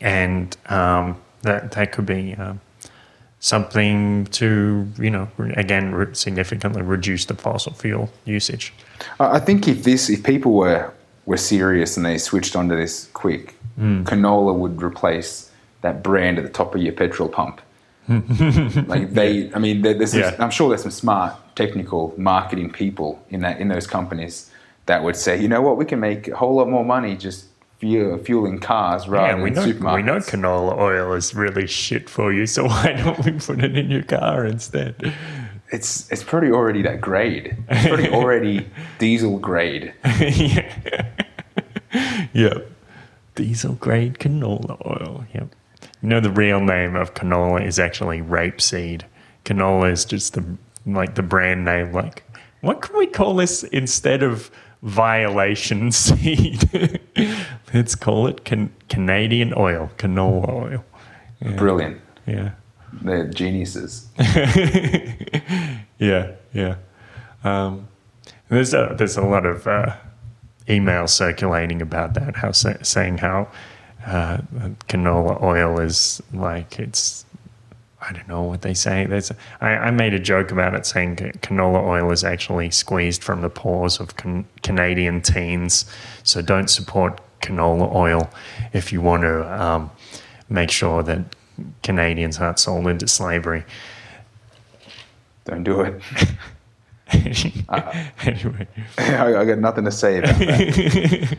and 0.00 0.56
um, 0.66 1.20
that 1.42 1.72
that 1.72 1.92
could 1.92 2.06
be. 2.06 2.34
Um, 2.34 2.60
something 3.38 4.24
to 4.24 4.88
you 4.98 5.10
know 5.10 5.28
again 5.56 5.94
re- 5.94 6.12
significantly 6.14 6.80
reduce 6.80 7.26
the 7.26 7.34
fossil 7.34 7.72
fuel 7.74 8.10
usage 8.24 8.72
I 9.20 9.38
think 9.38 9.68
if 9.68 9.84
this, 9.84 10.08
if 10.08 10.24
people 10.24 10.52
were 10.54 10.92
were 11.26 11.36
serious 11.36 11.96
and 11.96 12.06
they 12.06 12.18
switched 12.18 12.56
onto 12.56 12.76
this 12.76 13.08
quick, 13.12 13.54
canola 13.78 14.54
would 14.54 14.80
replace 14.82 15.50
that 15.82 16.02
brand 16.02 16.38
at 16.38 16.44
the 16.44 16.50
top 16.50 16.74
of 16.74 16.80
your 16.80 16.92
petrol 16.92 17.28
pump. 17.28 17.60
like 18.88 19.12
they, 19.12 19.52
I 19.52 19.58
mean, 19.58 19.82
there's 19.82 20.12
some, 20.12 20.20
Yeah. 20.20 20.36
I'm 20.38 20.50
sure 20.50 20.68
there's 20.68 20.82
some 20.82 20.92
smart 20.92 21.34
technical 21.56 22.14
marketing 22.16 22.70
people 22.70 23.20
in 23.30 23.40
that 23.40 23.60
in 23.60 23.68
those 23.68 23.86
companies 23.86 24.50
that 24.86 25.02
would 25.02 25.16
say, 25.16 25.40
you 25.40 25.48
know 25.48 25.60
what, 25.60 25.76
we 25.76 25.84
can 25.84 25.98
make 25.98 26.28
a 26.28 26.36
whole 26.36 26.54
lot 26.54 26.68
more 26.68 26.84
money 26.84 27.16
just 27.16 27.46
fuel, 27.78 28.18
fueling 28.18 28.58
cars 28.58 29.08
rather 29.08 29.38
yeah, 29.38 29.42
we 29.42 29.50
than 29.50 29.64
know 29.64 29.72
supermarkets. 29.72 29.94
we 29.94 30.02
know 30.02 30.16
canola 30.16 30.78
oil 30.78 31.12
is 31.12 31.34
really 31.34 31.66
shit 31.66 32.08
for 32.08 32.32
you, 32.32 32.46
so 32.46 32.64
why 32.68 32.92
don't 32.92 33.24
we 33.24 33.32
put 33.32 33.62
it 33.62 33.76
in 33.76 33.90
your 33.90 34.02
car 34.02 34.44
instead? 34.46 35.12
It's 35.70 36.10
it's 36.12 36.22
pretty 36.22 36.50
already 36.52 36.82
that 36.82 37.00
grade. 37.00 37.56
It's 37.68 37.88
pretty 37.88 38.08
already 38.08 38.68
diesel 38.98 39.38
grade. 39.38 39.92
yeah. 40.04 41.10
yep. 42.32 42.70
Diesel 43.34 43.74
grade 43.74 44.18
canola 44.18 44.80
oil. 44.86 45.24
Yep. 45.34 45.54
You 46.02 46.08
know 46.08 46.20
the 46.20 46.30
real 46.30 46.60
name 46.60 46.94
of 46.94 47.14
canola 47.14 47.66
is 47.66 47.78
actually 47.78 48.20
rapeseed. 48.20 49.02
Canola 49.44 49.90
is 49.90 50.04
just 50.04 50.34
the 50.34 50.44
like 50.86 51.16
the 51.16 51.22
brand 51.22 51.64
name. 51.64 51.92
Like, 51.92 52.22
what 52.60 52.80
can 52.80 52.96
we 52.96 53.06
call 53.06 53.34
this 53.34 53.64
instead 53.64 54.22
of 54.22 54.50
violation 54.82 55.90
seed? 56.02 56.68
Let's 57.74 57.94
call 57.94 58.26
it 58.26 58.44
can- 58.44 58.72
Canadian 58.88 59.52
oil, 59.56 59.90
canola 59.98 60.48
oil. 60.48 60.84
Brilliant. 61.56 62.00
Yeah. 62.26 62.50
They're 63.02 63.26
geniuses. 63.28 64.08
Yeah, 65.98 66.32
yeah. 66.52 66.76
Um, 67.42 67.88
there's 68.48 68.74
a 68.74 68.94
there's 68.98 69.16
a 69.16 69.22
lot 69.22 69.46
of 69.46 69.66
uh, 69.66 69.96
emails 70.68 71.08
circulating 71.10 71.80
about 71.80 72.14
that, 72.14 72.36
how 72.36 72.52
saying 72.52 73.18
how 73.18 73.48
uh, 74.06 74.38
canola 74.88 75.42
oil 75.42 75.80
is 75.80 76.22
like 76.32 76.78
it's. 76.78 77.24
I 78.08 78.12
don't 78.12 78.28
know 78.28 78.42
what 78.42 78.62
they 78.62 78.74
say. 78.74 79.04
There's, 79.06 79.32
I, 79.60 79.70
I 79.70 79.90
made 79.90 80.14
a 80.14 80.18
joke 80.20 80.52
about 80.52 80.74
it 80.74 80.86
saying 80.86 81.16
canola 81.16 81.82
oil 81.82 82.12
is 82.12 82.22
actually 82.22 82.70
squeezed 82.70 83.24
from 83.24 83.40
the 83.40 83.50
pores 83.50 83.98
of 83.98 84.16
can, 84.16 84.46
Canadian 84.62 85.20
teens. 85.22 85.86
So 86.22 86.40
don't 86.40 86.68
support 86.68 87.20
canola 87.40 87.92
oil 87.92 88.30
if 88.72 88.92
you 88.92 89.00
want 89.00 89.22
to 89.22 89.62
um, 89.62 89.90
make 90.48 90.70
sure 90.70 91.02
that 91.02 91.34
Canadians 91.82 92.38
aren't 92.38 92.60
sold 92.60 92.86
into 92.86 93.08
slavery. 93.08 93.64
Don't 95.44 95.64
do 95.64 95.80
it. 95.80 96.00
anyway, 97.12 98.66
I, 98.98 99.36
I 99.36 99.44
got 99.44 99.58
nothing 99.58 99.84
to 99.84 99.92
say 99.92 100.18
about 100.18 100.38
that. 100.38 101.38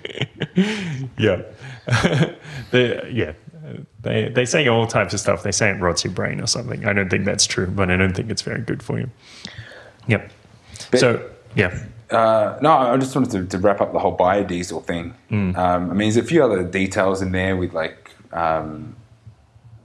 yeah, 1.17 1.41
they, 2.71 3.09
yeah, 3.11 3.33
they 4.01 4.29
they 4.29 4.45
say 4.45 4.67
all 4.67 4.87
types 4.87 5.13
of 5.13 5.19
stuff. 5.19 5.43
They 5.43 5.51
say 5.51 5.69
it 5.69 5.79
rots 5.81 6.03
your 6.03 6.13
brain 6.13 6.39
or 6.41 6.47
something. 6.47 6.85
I 6.85 6.93
don't 6.93 7.09
think 7.09 7.25
that's 7.25 7.45
true, 7.47 7.67
but 7.67 7.89
I 7.91 7.97
don't 7.97 8.13
think 8.15 8.29
it's 8.29 8.41
very 8.41 8.61
good 8.61 8.81
for 8.83 8.99
you. 8.99 9.09
Yep. 10.07 10.31
But- 10.91 10.99
so 10.99 11.29
yeah, 11.55 11.77
Uh, 12.11 12.57
no, 12.61 12.71
I 12.71 12.95
just 12.97 13.15
wanted 13.15 13.31
to, 13.31 13.57
to 13.57 13.57
wrap 13.61 13.81
up 13.81 13.91
the 13.91 13.99
whole 13.99 14.15
biodiesel 14.17 14.83
thing. 14.85 15.13
Um, 15.31 15.55
I 15.57 15.79
mean, 15.79 15.97
there's 15.97 16.17
a 16.17 16.23
few 16.23 16.43
other 16.43 16.63
details 16.63 17.21
in 17.21 17.31
there 17.33 17.57
with 17.57 17.73
like, 17.73 18.11
um, 18.31 18.95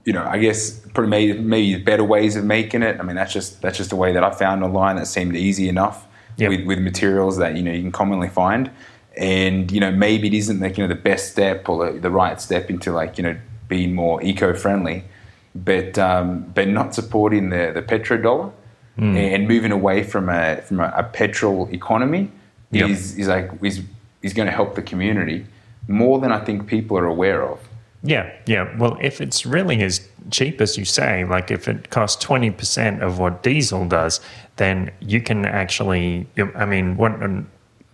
you 0.05 0.13
know, 0.13 0.23
I 0.23 0.37
guess 0.37 0.81
maybe, 0.97 1.33
maybe 1.39 1.81
better 1.83 2.03
ways 2.03 2.35
of 2.37 2.45
making 2.45 2.81
it. 2.83 2.99
I 2.99 3.03
mean, 3.03 3.15
that's 3.15 3.33
just 3.33 3.61
that's 3.61 3.77
just 3.77 3.91
a 3.91 3.95
way 3.97 4.13
that 4.13 4.23
I 4.23 4.31
found 4.31 4.63
online 4.63 4.95
that 4.97 5.07
seemed 5.07 5.35
easy 5.35 5.67
enough 5.67 6.05
Yep. 6.37 6.49
with, 6.49 6.65
with 6.65 6.79
materials 6.79 7.37
that 7.37 7.55
you 7.57 7.61
know 7.63 7.71
you 7.71 7.81
can 7.81 7.91
commonly 7.91 8.29
find. 8.29 8.69
And 9.17 9.71
you 9.71 9.79
know, 9.79 9.91
maybe 9.91 10.27
it 10.27 10.33
isn't 10.33 10.59
like 10.59 10.77
you 10.77 10.83
know 10.83 10.87
the 10.93 10.99
best 11.01 11.31
step 11.31 11.67
or 11.69 11.91
the, 11.91 11.99
the 11.99 12.09
right 12.09 12.39
step 12.41 12.69
into 12.69 12.91
like 12.91 13.17
you 13.17 13.23
know 13.23 13.35
being 13.75 13.91
more 14.03 14.15
eco-friendly, 14.23 15.03
but 15.55 15.91
um, 16.09 16.25
but 16.55 16.67
not 16.79 16.87
supporting 16.99 17.45
the 17.49 17.63
the 17.77 17.81
petrodollar 17.91 18.51
and 18.97 19.47
moving 19.47 19.71
away 19.71 20.03
from 20.11 20.29
a 20.29 20.61
from 20.67 20.79
a, 20.79 20.93
a 21.03 21.03
petrol 21.19 21.67
economy 21.79 22.23
Yep. 22.73 22.89
is, 22.89 23.17
is 23.17 23.27
like 23.27 23.51
is, 23.61 23.81
is 24.21 24.33
going 24.33 24.47
to 24.47 24.51
help 24.51 24.75
the 24.75 24.81
community 24.81 25.45
more 25.87 26.19
than 26.19 26.31
I 26.31 26.39
think 26.39 26.67
people 26.67 26.97
are 26.97 27.05
aware 27.05 27.43
of. 27.43 27.59
Yeah, 28.03 28.31
yeah. 28.45 28.75
Well, 28.77 28.97
if 29.01 29.21
it's 29.21 29.45
really 29.45 29.81
as 29.83 30.07
cheap 30.31 30.59
as 30.59 30.77
you 30.77 30.85
say, 30.85 31.23
like 31.23 31.51
if 31.51 31.67
it 31.67 31.89
costs 31.89 32.23
20% 32.25 33.01
of 33.01 33.19
what 33.19 33.43
diesel 33.43 33.85
does, 33.85 34.19
then 34.57 34.91
you 34.99 35.21
can 35.21 35.45
actually, 35.45 36.27
I 36.55 36.65
mean, 36.65 36.97
what 36.97 37.11
um, 37.23 37.49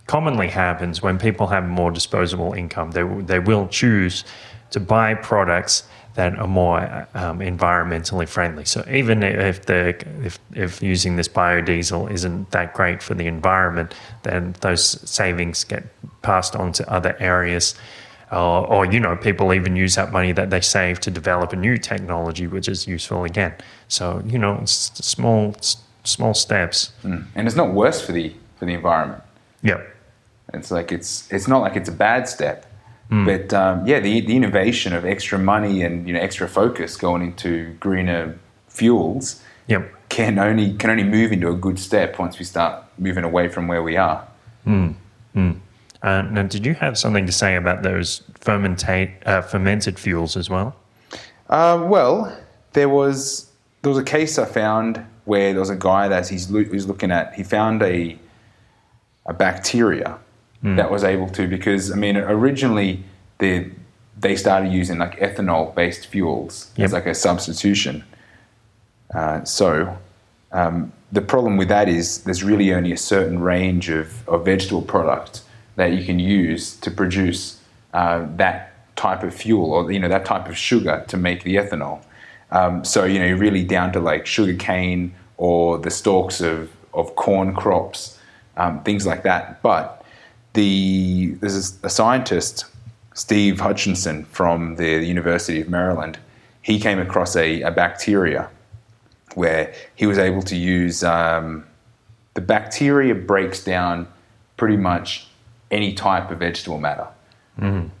commonly 0.06 0.48
happens 0.48 1.02
when 1.02 1.18
people 1.18 1.46
have 1.48 1.64
more 1.68 1.92
disposable 1.92 2.52
income, 2.54 2.90
they, 2.92 3.04
they 3.32 3.38
will 3.38 3.68
choose 3.68 4.24
to 4.70 4.80
buy 4.80 5.14
products 5.14 5.84
that 6.14 6.38
are 6.38 6.46
more 6.46 6.80
um, 7.14 7.38
environmentally 7.38 8.28
friendly. 8.28 8.64
So 8.64 8.84
even 8.90 9.22
if 9.22 9.66
the 9.66 9.94
if, 10.24 10.38
if 10.54 10.82
using 10.82 11.16
this 11.16 11.28
biodiesel 11.28 12.10
isn't 12.10 12.50
that 12.50 12.74
great 12.74 13.02
for 13.02 13.14
the 13.14 13.26
environment, 13.26 13.94
then 14.22 14.54
those 14.60 14.84
savings 15.08 15.64
get 15.64 15.84
passed 16.22 16.56
on 16.56 16.72
to 16.72 16.90
other 16.90 17.16
areas. 17.20 17.74
Uh, 18.32 18.62
or 18.62 18.86
you 18.86 19.00
know, 19.00 19.16
people 19.16 19.52
even 19.52 19.74
use 19.74 19.96
that 19.96 20.12
money 20.12 20.32
that 20.32 20.50
they 20.50 20.60
save 20.60 21.00
to 21.00 21.10
develop 21.10 21.52
a 21.52 21.56
new 21.56 21.76
technology, 21.76 22.46
which 22.46 22.68
is 22.68 22.86
useful 22.86 23.24
again. 23.24 23.54
So 23.88 24.22
you 24.26 24.38
know, 24.38 24.58
it's 24.62 24.92
small 25.04 25.54
small 26.04 26.34
steps. 26.34 26.92
And 27.02 27.46
it's 27.46 27.56
not 27.56 27.72
worse 27.72 28.00
for 28.00 28.12
the 28.12 28.34
for 28.56 28.66
the 28.66 28.74
environment. 28.74 29.22
Yeah, 29.62 29.82
It's 30.54 30.70
like 30.70 30.92
it's 30.92 31.30
it's 31.32 31.48
not 31.48 31.60
like 31.62 31.76
it's 31.76 31.88
a 31.88 31.92
bad 31.92 32.28
step, 32.28 32.66
but 33.10 33.52
um, 33.52 33.86
yeah, 33.86 33.98
the 33.98 34.20
the 34.20 34.36
innovation 34.36 34.92
of 34.92 35.04
extra 35.04 35.38
money 35.38 35.82
and 35.82 36.06
you 36.06 36.14
know 36.14 36.20
extra 36.20 36.48
focus 36.48 36.96
going 36.96 37.22
into 37.22 37.74
greener 37.80 38.38
fuels 38.68 39.42
yeah. 39.66 39.82
can 40.08 40.38
only 40.38 40.74
can 40.74 40.90
only 40.90 41.02
move 41.02 41.32
into 41.32 41.48
a 41.48 41.54
good 41.54 41.78
step 41.78 42.18
once 42.18 42.38
we 42.38 42.44
start 42.44 42.84
moving 42.98 43.24
away 43.24 43.48
from 43.48 43.66
where 43.66 43.82
we 43.82 43.96
are. 43.96 44.26
Uh, 46.02 46.22
now, 46.22 46.42
did 46.42 46.64
you 46.64 46.74
have 46.74 46.96
something 46.96 47.26
to 47.26 47.32
say 47.32 47.56
about 47.56 47.82
those 47.82 48.22
fermentate 48.40 49.12
uh, 49.26 49.42
fermented 49.42 49.98
fuels 49.98 50.36
as 50.36 50.48
well? 50.48 50.74
Uh, 51.48 51.84
well, 51.86 52.36
there 52.72 52.88
was 52.88 53.50
there 53.82 53.90
was 53.90 53.98
a 53.98 54.04
case 54.04 54.38
I 54.38 54.44
found 54.44 55.04
where 55.24 55.52
there 55.52 55.60
was 55.60 55.70
a 55.70 55.76
guy 55.76 56.08
that 56.08 56.28
he's 56.28 56.50
loo- 56.50 56.70
he's 56.70 56.86
looking 56.86 57.10
at. 57.10 57.34
He 57.34 57.42
found 57.42 57.82
a 57.82 58.16
a 59.26 59.34
bacteria 59.34 60.18
that 60.62 60.90
was 60.90 61.04
able 61.04 61.28
to 61.30 61.46
because 61.48 61.90
I 61.90 61.94
mean 61.96 62.16
originally 62.16 63.02
they 63.38 63.70
they 64.18 64.36
started 64.36 64.70
using 64.70 64.98
like 64.98 65.18
ethanol 65.18 65.74
based 65.74 66.06
fuels 66.06 66.70
Yep. 66.76 66.84
as 66.84 66.92
like 66.92 67.06
a 67.06 67.14
substitution. 67.14 68.04
Uh, 69.14 69.42
so 69.44 69.96
um, 70.52 70.92
the 71.10 71.22
problem 71.22 71.56
with 71.56 71.68
that 71.68 71.88
is 71.88 72.22
there's 72.24 72.44
really 72.44 72.72
only 72.74 72.92
a 72.92 72.96
certain 72.96 73.40
range 73.40 73.88
of, 73.88 74.28
of 74.28 74.44
vegetable 74.44 74.82
product 74.82 75.42
that 75.76 75.92
you 75.92 76.04
can 76.04 76.18
use 76.18 76.76
to 76.76 76.90
produce 76.90 77.60
uh, 77.94 78.26
that 78.36 78.72
type 78.96 79.22
of 79.22 79.34
fuel 79.34 79.72
or 79.72 79.90
you 79.90 79.98
know 79.98 80.08
that 80.08 80.26
type 80.26 80.46
of 80.48 80.56
sugar 80.56 81.04
to 81.08 81.16
make 81.16 81.42
the 81.42 81.56
ethanol. 81.56 82.02
Um, 82.50 82.84
so 82.84 83.04
you 83.04 83.18
know 83.18 83.26
you're 83.26 83.38
really 83.38 83.64
down 83.64 83.92
to 83.92 84.00
like 84.00 84.26
sugar 84.26 84.54
cane 84.54 85.14
or 85.38 85.78
the 85.78 85.90
stalks 85.90 86.42
of, 86.42 86.70
of 86.92 87.16
corn 87.16 87.54
crops, 87.54 88.18
um, 88.58 88.82
things 88.82 89.06
like 89.06 89.22
that. 89.22 89.62
But 89.62 89.99
the 90.54 91.36
there's 91.40 91.78
a 91.82 91.90
scientist, 91.90 92.64
Steve 93.14 93.56
Hutcheson 93.56 94.26
from 94.26 94.76
the 94.76 95.04
University 95.04 95.60
of 95.60 95.68
Maryland. 95.68 96.18
He 96.62 96.78
came 96.78 96.98
across 96.98 97.36
a, 97.36 97.62
a 97.62 97.70
bacteria 97.70 98.50
where 99.34 99.72
he 99.94 100.06
was 100.06 100.18
able 100.18 100.42
to 100.42 100.56
use 100.56 101.02
um, 101.04 101.64
the 102.34 102.40
bacteria 102.40 103.14
breaks 103.14 103.64
down 103.64 104.06
pretty 104.56 104.76
much 104.76 105.28
any 105.70 105.94
type 105.94 106.30
of 106.30 106.38
vegetable 106.38 106.78
matter. 106.78 107.06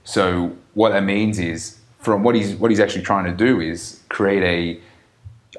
So 0.04 0.56
what 0.74 0.90
that 0.90 1.04
means 1.04 1.38
is 1.38 1.78
from 1.98 2.22
what 2.22 2.34
he's 2.34 2.54
what 2.56 2.70
he's 2.70 2.80
actually 2.80 3.02
trying 3.02 3.26
to 3.26 3.32
do 3.32 3.60
is 3.60 4.00
create 4.08 4.42
a 4.42 4.80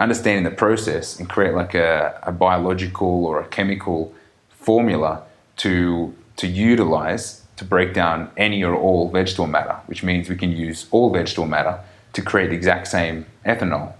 understanding 0.01 0.43
the 0.43 0.55
process 0.55 1.19
and 1.19 1.29
create 1.29 1.53
like 1.53 1.73
a, 1.73 2.19
a 2.23 2.31
biological 2.31 3.25
or 3.25 3.39
a 3.41 3.47
chemical 3.47 4.13
formula 4.49 5.23
to 5.57 6.13
to 6.41 6.47
utilize 6.47 7.43
to 7.55 7.63
break 7.63 7.93
down 7.93 8.31
any 8.35 8.63
or 8.63 8.75
all 8.75 9.09
vegetable 9.09 9.45
matter, 9.45 9.75
which 9.85 10.01
means 10.03 10.27
we 10.27 10.35
can 10.35 10.51
use 10.51 10.87
all 10.89 11.11
vegetable 11.11 11.45
matter 11.45 11.79
to 12.13 12.21
create 12.23 12.49
the 12.49 12.55
exact 12.55 12.87
same 12.87 13.25
ethanol. 13.45 13.93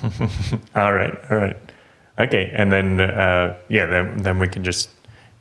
All 0.76 0.92
right, 0.92 1.12
all 1.28 1.38
right, 1.38 1.56
okay, 2.20 2.52
and 2.54 2.70
then 2.70 3.00
uh, 3.00 3.56
yeah, 3.68 3.84
then 3.86 4.18
then 4.18 4.38
we 4.38 4.46
can 4.46 4.62
just 4.62 4.90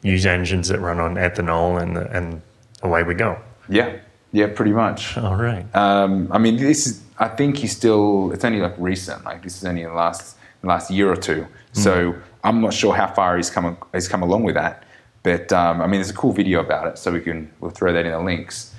use 0.02 0.26
engines 0.26 0.70
that 0.70 0.80
run 0.80 1.00
on 1.00 1.14
ethanol, 1.14 1.80
and 1.80 1.96
and 1.96 2.42
away 2.82 3.04
we 3.04 3.14
go. 3.14 3.38
Yeah, 3.70 3.98
yeah, 4.32 4.48
pretty 4.48 4.72
much. 4.72 5.16
All 5.16 5.36
right. 5.36 5.64
Um, 5.76 6.28
I 6.32 6.40
mean, 6.40 6.58
this 6.58 6.88
is. 6.88 7.04
I 7.20 7.28
think 7.28 7.58
he's 7.58 7.76
still. 7.76 8.32
It's 8.32 8.44
only 8.44 8.60
like 8.60 8.74
recent. 8.80 9.24
Like 9.26 9.44
this 9.44 9.58
is 9.58 9.66
only 9.66 9.84
in 9.84 9.90
the 9.90 9.96
last 9.96 10.38
last 10.64 10.90
year 10.90 11.12
or 11.12 11.18
two. 11.18 11.46
So 11.74 12.16
I'm 12.44 12.62
not 12.62 12.74
sure 12.74 12.96
how 12.96 13.14
far 13.14 13.38
he's 13.38 13.52
come 13.52 13.78
he's 13.94 14.08
come 14.08 14.24
along 14.24 14.42
with 14.44 14.56
that. 14.56 14.87
But 15.28 15.52
um, 15.52 15.82
I 15.82 15.88
mean, 15.88 16.00
there's 16.00 16.10
a 16.10 16.14
cool 16.14 16.32
video 16.32 16.62
about 16.62 16.88
it, 16.88 16.98
so 16.98 17.12
we 17.12 17.20
can 17.20 17.52
we'll 17.60 17.72
throw 17.72 17.92
that 17.92 18.06
in 18.06 18.14
the 18.14 18.20
links. 18.22 18.74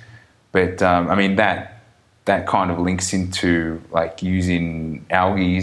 But 0.51 0.81
um, 0.81 1.07
I 1.07 1.13
mean 1.13 1.35
that 1.35 1.83
that 2.25 2.47
kind 2.47 2.71
of 2.71 2.79
links 2.79 3.13
into 3.13 3.79
like 3.91 4.23
using 4.23 5.05
algae 5.11 5.61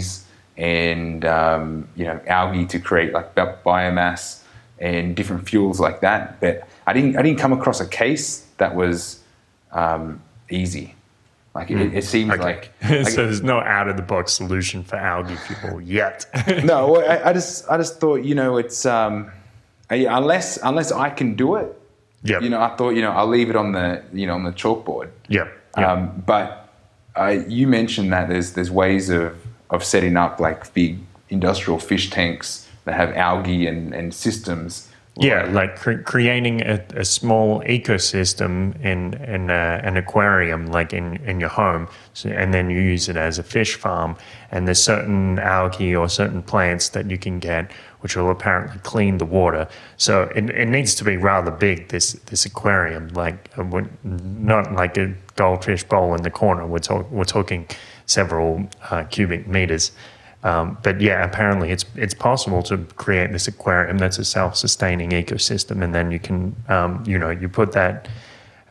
and 0.55 1.25
um, 1.25 1.89
you 1.97 2.05
know 2.05 2.21
algae 2.25 2.65
to 2.67 2.79
create 2.79 3.11
like 3.11 3.35
biomass 3.35 4.43
and 4.79 5.13
different 5.13 5.49
fuels 5.49 5.81
like 5.81 5.99
that. 5.99 6.39
But 6.39 6.65
I 6.85 6.93
didn't 6.93 7.17
I 7.17 7.21
didn't 7.21 7.39
come 7.39 7.51
across 7.51 7.81
a 7.81 7.87
case 7.87 8.47
that 8.55 8.73
was 8.73 9.21
um, 9.73 10.21
easy. 10.49 10.95
Like 11.53 11.69
it, 11.69 11.93
it 11.93 12.05
seems 12.05 12.29
like, 12.29 12.71
like 12.81 13.09
so 13.09 13.25
there's 13.25 13.43
no 13.43 13.59
out 13.59 13.89
of 13.89 13.97
the 13.97 14.03
box 14.03 14.31
solution 14.31 14.83
for 14.83 14.95
algae 14.95 15.35
fuel 15.35 15.81
yet. 15.81 16.25
no, 16.63 16.93
well, 16.93 17.11
I, 17.11 17.31
I 17.31 17.33
just 17.41 17.69
I 17.69 17.75
just 17.75 17.99
thought 17.99 18.23
you 18.23 18.35
know 18.35 18.55
it's 18.55 18.85
um, 18.85 19.29
unless 19.89 20.57
unless 20.63 20.91
I 20.91 21.09
can 21.09 21.35
do 21.35 21.55
it, 21.55 21.73
Yep. 22.23 22.41
you 22.41 22.49
know 22.49 22.61
I 22.61 22.75
thought 22.75 22.91
you 22.91 23.01
know 23.01 23.11
I'll 23.11 23.27
leave 23.27 23.49
it 23.49 23.55
on 23.55 23.71
the 23.71 24.01
you 24.13 24.27
know 24.27 24.33
on 24.35 24.43
the 24.43 24.51
chalkboard. 24.51 25.09
yep. 25.29 25.47
yep. 25.77 25.87
Um, 25.87 26.23
but 26.25 26.73
uh, 27.15 27.35
you 27.47 27.67
mentioned 27.67 28.11
that 28.13 28.29
there's 28.29 28.53
there's 28.53 28.71
ways 28.71 29.09
of 29.09 29.35
of 29.69 29.83
setting 29.83 30.17
up 30.17 30.39
like 30.39 30.73
big 30.73 30.99
industrial 31.29 31.79
fish 31.79 32.09
tanks 32.09 32.67
that 32.85 32.95
have 32.95 33.13
algae 33.15 33.67
and, 33.67 33.93
and 33.93 34.13
systems. 34.13 34.89
Yeah, 35.19 35.45
like 35.45 35.75
cre- 35.77 36.03
creating 36.03 36.61
a, 36.61 36.79
a 36.95 37.03
small 37.03 37.61
ecosystem 37.63 38.79
in 38.85 39.15
in 39.23 39.49
a, 39.49 39.81
an 39.83 39.97
aquarium, 39.97 40.67
like 40.67 40.93
in, 40.93 41.15
in 41.25 41.39
your 41.39 41.49
home, 41.49 41.87
so, 42.13 42.29
and 42.29 42.53
then 42.53 42.69
you 42.69 42.79
use 42.79 43.09
it 43.09 43.17
as 43.17 43.39
a 43.39 43.43
fish 43.43 43.73
farm. 43.75 44.15
And 44.51 44.67
there's 44.67 44.81
certain 44.83 45.39
algae 45.39 45.95
or 45.95 46.07
certain 46.07 46.43
plants 46.43 46.89
that 46.89 47.09
you 47.09 47.17
can 47.17 47.39
get, 47.39 47.71
which 48.01 48.15
will 48.15 48.29
apparently 48.29 48.79
clean 48.79 49.17
the 49.17 49.25
water. 49.25 49.67
So 49.97 50.23
it, 50.35 50.49
it 50.49 50.67
needs 50.67 50.95
to 50.95 51.03
be 51.03 51.17
rather 51.17 51.51
big. 51.51 51.89
This 51.89 52.13
this 52.25 52.45
aquarium, 52.45 53.09
like 53.09 53.49
uh, 53.57 53.81
not 54.03 54.71
like 54.73 54.97
a 54.97 55.13
goldfish 55.35 55.83
bowl 55.83 56.13
in 56.15 56.23
the 56.23 56.31
corner. 56.31 56.65
We're 56.65 56.79
talk, 56.79 57.09
we're 57.11 57.25
talking 57.25 57.67
several 58.05 58.69
uh, 58.89 59.03
cubic 59.03 59.47
meters. 59.47 59.91
Um, 60.43 60.77
but 60.83 61.01
yeah, 61.01 61.25
apparently 61.25 61.71
it's 61.71 61.85
it's 61.95 62.13
possible 62.13 62.61
to 62.63 62.77
create 62.95 63.31
this 63.31 63.47
aquarium 63.47 63.97
that's 63.97 64.19
a 64.19 64.25
self-sustaining 64.25 65.09
ecosystem, 65.09 65.83
and 65.83 65.93
then 65.93 66.11
you 66.11 66.19
can, 66.19 66.55
um, 66.69 67.03
you 67.07 67.17
know, 67.17 67.31
you 67.31 67.49
put 67.49 67.71
that 67.71 68.07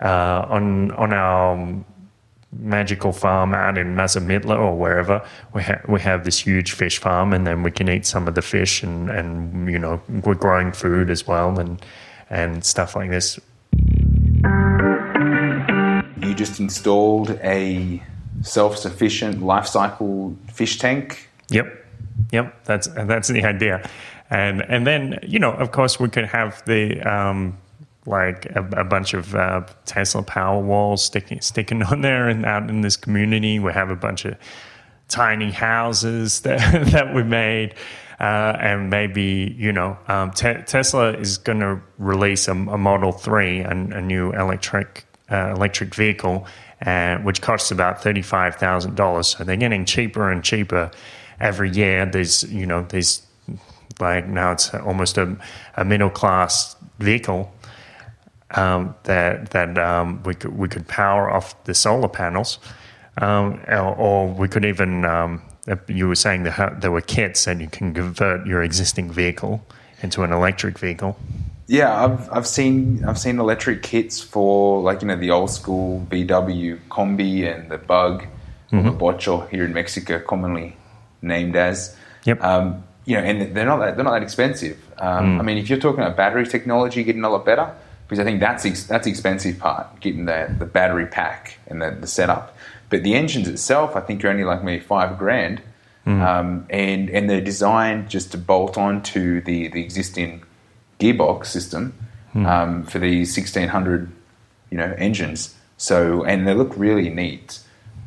uh, 0.00 0.46
on 0.48 0.92
on 0.92 1.12
our 1.12 1.84
magical 2.52 3.12
farm 3.12 3.54
out 3.54 3.76
in 3.76 3.94
Mazamitla 3.94 4.58
or 4.58 4.76
wherever. 4.76 5.26
We 5.52 5.62
ha- 5.62 5.80
we 5.88 6.00
have 6.00 6.24
this 6.24 6.38
huge 6.38 6.72
fish 6.72 6.98
farm, 6.98 7.32
and 7.32 7.46
then 7.46 7.62
we 7.62 7.70
can 7.70 7.88
eat 7.88 8.06
some 8.06 8.28
of 8.28 8.34
the 8.34 8.42
fish, 8.42 8.82
and 8.82 9.10
and 9.10 9.70
you 9.70 9.78
know, 9.78 10.00
we're 10.24 10.34
growing 10.34 10.72
food 10.72 11.10
as 11.10 11.26
well, 11.26 11.58
and 11.58 11.84
and 12.30 12.64
stuff 12.64 12.96
like 12.96 13.10
this. 13.10 13.38
You 16.22 16.34
just 16.34 16.58
installed 16.60 17.30
a 17.42 18.02
self-sufficient 18.42 19.42
life 19.42 19.66
cycle 19.66 20.36
fish 20.52 20.78
tank. 20.78 21.28
Yep, 21.50 21.84
yep. 22.32 22.64
That's 22.64 22.88
that's 22.88 23.28
the 23.28 23.44
idea, 23.44 23.88
and 24.30 24.62
and 24.62 24.86
then 24.86 25.18
you 25.26 25.38
know, 25.38 25.52
of 25.52 25.72
course, 25.72 26.00
we 26.00 26.08
could 26.08 26.26
have 26.26 26.64
the 26.66 27.00
um, 27.02 27.58
like 28.06 28.46
a, 28.46 28.66
a 28.76 28.84
bunch 28.84 29.14
of 29.14 29.34
uh, 29.34 29.66
Tesla 29.84 30.22
power 30.22 30.60
walls 30.60 31.04
sticking 31.04 31.40
sticking 31.40 31.82
on 31.90 32.00
there 32.02 32.28
and 32.28 32.44
out 32.44 32.68
in 32.68 32.80
this 32.80 32.96
community. 32.96 33.58
We 33.58 33.72
have 33.72 33.90
a 33.90 33.96
bunch 33.96 34.24
of 34.24 34.36
tiny 35.08 35.50
houses 35.50 36.40
that 36.42 36.90
that 36.92 37.14
we 37.14 37.22
made. 37.22 37.74
Uh, 38.18 38.56
and 38.60 38.88
maybe 38.88 39.54
you 39.58 39.70
know 39.70 39.98
um, 40.08 40.30
Te- 40.30 40.62
Tesla 40.62 41.12
is 41.12 41.36
going 41.36 41.60
to 41.60 41.78
release 41.98 42.48
a, 42.48 42.52
a 42.52 42.78
Model 42.78 43.12
Three, 43.12 43.60
a, 43.60 43.70
a 43.70 44.00
new 44.00 44.32
electric 44.32 45.04
uh, 45.30 45.52
electric 45.54 45.94
vehicle, 45.94 46.46
uh, 46.86 47.18
which 47.18 47.42
costs 47.42 47.70
about 47.70 48.02
thirty 48.02 48.22
five 48.22 48.56
thousand 48.56 48.94
dollars. 48.94 49.28
So 49.28 49.44
they're 49.44 49.56
getting 49.56 49.84
cheaper 49.84 50.30
and 50.30 50.42
cheaper 50.42 50.90
every 51.40 51.70
year. 51.70 52.06
There's 52.06 52.42
you 52.44 52.64
know 52.64 52.86
there's 52.88 53.20
like 54.00 54.26
now 54.26 54.52
it's 54.52 54.72
almost 54.74 55.18
a, 55.18 55.36
a 55.76 55.84
middle 55.84 56.10
class 56.10 56.76
vehicle. 56.98 57.52
Um, 58.52 58.94
that 59.04 59.50
that 59.50 59.76
um, 59.76 60.22
we 60.22 60.34
could 60.34 60.56
we 60.56 60.68
could 60.68 60.86
power 60.86 61.28
off 61.30 61.64
the 61.64 61.74
solar 61.74 62.08
panels, 62.08 62.58
um, 63.20 63.60
or, 63.66 63.94
or 63.96 64.28
we 64.28 64.48
could 64.48 64.64
even. 64.64 65.04
Um, 65.04 65.42
you 65.88 66.06
were 66.06 66.14
saying 66.14 66.44
that 66.44 66.80
there 66.80 66.92
were 66.92 67.00
kits 67.00 67.48
and 67.48 67.60
you 67.60 67.68
can 67.68 67.92
convert 67.92 68.46
your 68.46 68.62
existing 68.62 69.10
vehicle 69.10 69.66
into 70.00 70.22
an 70.22 70.32
electric 70.32 70.78
vehicle. 70.78 71.18
Yeah, 71.66 72.04
I've 72.04 72.32
I've 72.32 72.46
seen 72.46 73.04
I've 73.04 73.18
seen 73.18 73.40
electric 73.40 73.82
kits 73.82 74.20
for 74.20 74.80
like 74.80 75.02
you 75.02 75.08
know 75.08 75.16
the 75.16 75.32
old 75.32 75.50
school 75.50 76.06
VW 76.10 76.78
Combi 76.88 77.52
and 77.52 77.68
the 77.68 77.78
Bug, 77.78 78.24
or 78.72 78.82
the 78.82 78.90
Vocho 78.92 79.48
here 79.50 79.64
in 79.64 79.72
Mexico, 79.72 80.20
commonly 80.20 80.76
named 81.22 81.56
as. 81.56 81.96
Yep. 82.24 82.42
Um, 82.42 82.84
you 83.04 83.16
know, 83.16 83.22
and 83.22 83.54
they're 83.54 83.64
not 83.64 83.78
that, 83.78 83.96
they're 83.96 84.04
not 84.04 84.12
that 84.12 84.22
expensive. 84.22 84.78
Um, 84.98 85.40
I 85.40 85.42
mean, 85.42 85.58
if 85.58 85.70
you're 85.70 85.78
talking 85.78 86.00
about 86.00 86.16
battery 86.16 86.44
technology 86.44 87.04
getting 87.04 87.22
a 87.22 87.30
lot 87.30 87.44
better, 87.44 87.72
because 88.06 88.20
I 88.20 88.24
think 88.24 88.40
that's 88.40 88.64
ex- 88.64 88.84
that's 88.84 89.04
the 89.04 89.10
expensive 89.10 89.58
part, 89.58 90.00
getting 90.00 90.26
the 90.26 90.54
the 90.58 90.66
battery 90.66 91.06
pack 91.06 91.58
and 91.66 91.82
the, 91.82 91.90
the 91.90 92.06
setup. 92.06 92.56
But 92.88 93.02
the 93.02 93.14
engines 93.14 93.48
itself, 93.48 93.96
I 93.96 94.00
think, 94.00 94.24
are 94.24 94.28
only 94.28 94.44
like 94.44 94.62
maybe 94.62 94.82
five 94.82 95.18
grand, 95.18 95.60
um, 96.22 96.66
and 96.70 97.10
and 97.10 97.28
they're 97.28 97.40
designed 97.40 98.08
just 98.08 98.30
to 98.32 98.38
bolt 98.38 98.78
on 98.78 99.02
to 99.04 99.40
the 99.40 99.68
the 99.68 99.82
existing 99.82 100.44
gearbox 101.00 101.46
system 101.46 101.94
um, 102.34 102.84
for 102.84 102.98
these 102.98 103.36
1600 103.36 104.10
you 104.70 104.78
know 104.78 104.94
engines. 104.98 105.54
So 105.76 106.24
and 106.24 106.46
they 106.46 106.54
look 106.54 106.72
really 106.76 107.10
neat. 107.10 107.60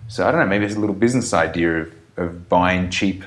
So 0.08 0.28
i 0.28 0.32
don't 0.32 0.40
know 0.40 0.48
maybe 0.48 0.66
it's 0.66 0.76
a 0.76 0.80
little 0.80 0.96
business 0.96 1.34
idea 1.34 1.82
of, 1.82 1.94
of 2.18 2.50
buying 2.50 2.90
cheap 2.90 3.24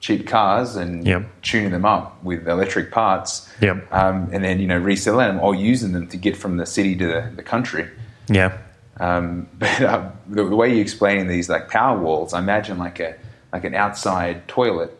cheap 0.00 0.26
cars 0.26 0.76
and 0.76 1.06
Yep. 1.06 1.24
tuning 1.42 1.70
them 1.70 1.84
up 1.84 2.22
with 2.22 2.46
electric 2.46 2.90
parts 2.92 3.48
Yep. 3.60 3.92
um, 3.92 4.28
and 4.32 4.44
then 4.44 4.60
you 4.60 4.66
know 4.66 4.78
reselling 4.78 5.26
them 5.28 5.40
or 5.40 5.54
using 5.54 5.92
them 5.92 6.06
to 6.08 6.16
get 6.16 6.36
from 6.36 6.58
the 6.58 6.66
city 6.66 6.94
to 6.96 7.06
the, 7.06 7.32
the 7.36 7.42
country 7.42 7.88
Yeah. 8.28 8.56
um, 9.00 9.48
but 9.58 9.80
uh, 9.82 10.10
the, 10.28 10.44
the 10.48 10.56
way 10.56 10.70
you're 10.72 10.82
explaining 10.82 11.28
these 11.28 11.48
like 11.48 11.68
power 11.70 11.98
walls, 11.98 12.34
I 12.34 12.38
imagine 12.40 12.78
like 12.78 13.00
a 13.00 13.14
like 13.52 13.64
an 13.64 13.74
outside 13.74 14.46
toilet 14.48 14.92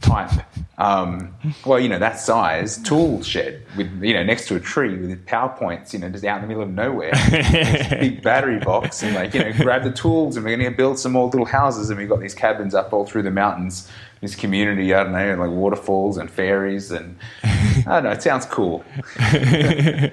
type. 0.00 0.30
Um, 0.78 1.34
well, 1.66 1.78
you 1.78 1.90
know 1.90 1.98
that 1.98 2.18
size 2.18 2.78
tool 2.82 3.22
shed 3.22 3.62
with 3.76 3.90
you 4.02 4.14
know 4.14 4.22
next 4.24 4.48
to 4.48 4.56
a 4.56 4.60
tree 4.60 4.96
with 4.96 5.26
power 5.26 5.50
points, 5.50 5.92
you 5.92 5.98
know, 6.00 6.08
just 6.08 6.24
out 6.24 6.36
in 6.36 6.42
the 6.42 6.48
middle 6.48 6.62
of 6.62 6.70
nowhere. 6.70 7.12
Big 8.00 8.22
battery 8.22 8.58
box 8.60 9.02
and 9.02 9.14
like 9.14 9.34
you 9.34 9.40
know 9.44 9.52
grab 9.52 9.82
the 9.84 9.90
tools 9.92 10.36
and 10.36 10.46
we're 10.46 10.56
going 10.56 10.70
to 10.70 10.74
build 10.74 10.98
some 10.98 11.12
more 11.12 11.26
little 11.28 11.44
houses 11.44 11.90
and 11.90 11.98
we've 11.98 12.08
got 12.08 12.20
these 12.20 12.34
cabins 12.34 12.74
up 12.74 12.92
all 12.94 13.04
through 13.04 13.22
the 13.22 13.30
mountains. 13.30 13.86
This 14.20 14.34
community, 14.34 14.92
I 14.92 15.04
don't 15.04 15.12
know, 15.12 15.34
like 15.36 15.50
waterfalls 15.50 16.18
and 16.18 16.30
fairies 16.30 16.90
and 16.90 17.18
I 17.42 17.82
don't 17.86 18.04
know. 18.04 18.10
It 18.10 18.22
sounds 18.22 18.44
cool. 18.46 18.84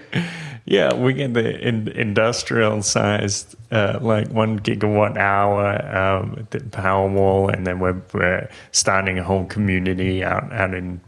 Yeah, 0.69 0.93
we 0.93 1.13
get 1.13 1.33
the 1.33 1.57
in, 1.65 1.87
industrial 1.87 2.81
sized, 2.81 3.55
uh, 3.71 3.99
like 4.01 4.27
one 4.27 4.59
gigawatt 4.59 5.15
hour 5.15 5.95
um, 5.95 6.45
the 6.49 6.59
power 6.59 7.09
wall, 7.09 7.47
and 7.47 7.65
then 7.65 7.79
we're, 7.79 8.01
we're 8.13 8.49
starting 8.73 9.17
a 9.17 9.23
whole 9.23 9.45
community 9.45 10.25
out 10.25 10.51
out 10.51 10.73
in 10.73 10.99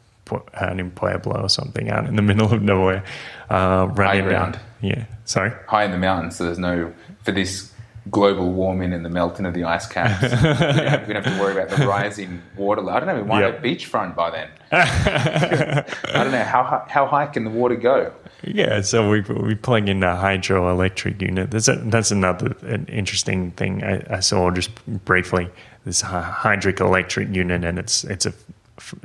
out 0.53 0.79
in 0.79 0.91
Pueblo 0.91 1.41
or 1.41 1.49
something, 1.49 1.89
out 1.89 2.05
in 2.05 2.15
the 2.15 2.21
middle 2.21 2.53
of 2.53 2.61
nowhere, 2.61 3.03
uh, 3.49 3.89
running 3.91 4.27
around. 4.27 4.57
Yeah, 4.79 5.03
sorry. 5.25 5.51
high 5.67 5.83
in 5.83 5.91
the 5.91 5.97
mountains, 5.97 6.37
so 6.37 6.45
there's 6.45 6.57
no 6.57 6.93
for 7.23 7.33
this 7.33 7.68
global 8.09 8.51
warming 8.51 8.93
and 8.93 9.03
the 9.05 9.09
melting 9.09 9.45
of 9.45 9.53
the 9.53 9.63
ice 9.65 9.85
caps. 9.85 10.21
we, 10.23 10.29
don't 10.29 10.55
have, 10.57 11.07
we 11.07 11.13
don't 11.13 11.23
have 11.25 11.33
to 11.35 11.39
worry 11.41 11.53
about 11.53 11.69
the 11.77 11.85
rising 11.87 12.41
water 12.57 12.81
level. 12.81 12.95
I 12.95 12.99
don't 12.99 13.07
know. 13.15 13.21
We 13.21 13.27
might 13.27 13.41
Yep. 13.41 13.53
have 13.55 13.63
beachfront 13.63 14.15
by 14.15 14.29
then. 14.31 14.49
I 14.71 15.83
don't 16.23 16.31
know 16.31 16.43
how 16.43 16.85
how 16.89 17.05
high 17.05 17.25
can 17.27 17.43
the 17.43 17.49
water 17.49 17.75
go. 17.75 18.13
Yeah, 18.43 18.81
so 18.81 19.09
we 19.09 19.21
we 19.21 19.55
plug 19.55 19.89
in 19.89 20.01
a 20.03 20.15
hydroelectric 20.15 21.21
unit. 21.21 21.51
That's 21.51 21.67
a, 21.67 21.75
that's 21.75 22.11
another 22.11 22.55
an 22.61 22.85
interesting 22.87 23.51
thing 23.51 23.83
I, 23.83 24.03
I 24.17 24.19
saw 24.21 24.49
just 24.51 24.71
briefly. 25.05 25.49
This 25.85 26.01
hy- 26.01 26.21
hydric 26.55 26.79
electric 26.79 27.33
unit, 27.35 27.63
and 27.63 27.79
it's 27.79 28.03
it's 28.03 28.25
a 28.25 28.33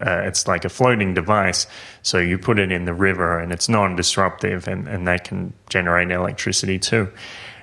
uh, 0.04 0.22
it's 0.24 0.46
like 0.46 0.64
a 0.64 0.68
floating 0.68 1.14
device. 1.14 1.66
So 2.02 2.18
you 2.18 2.38
put 2.38 2.58
it 2.58 2.70
in 2.70 2.84
the 2.84 2.94
river, 2.94 3.38
and 3.38 3.52
it's 3.52 3.68
non-disruptive, 3.68 4.68
and, 4.68 4.86
and 4.86 5.08
that 5.08 5.24
can 5.24 5.52
generate 5.68 6.10
electricity 6.10 6.78
too. 6.78 7.08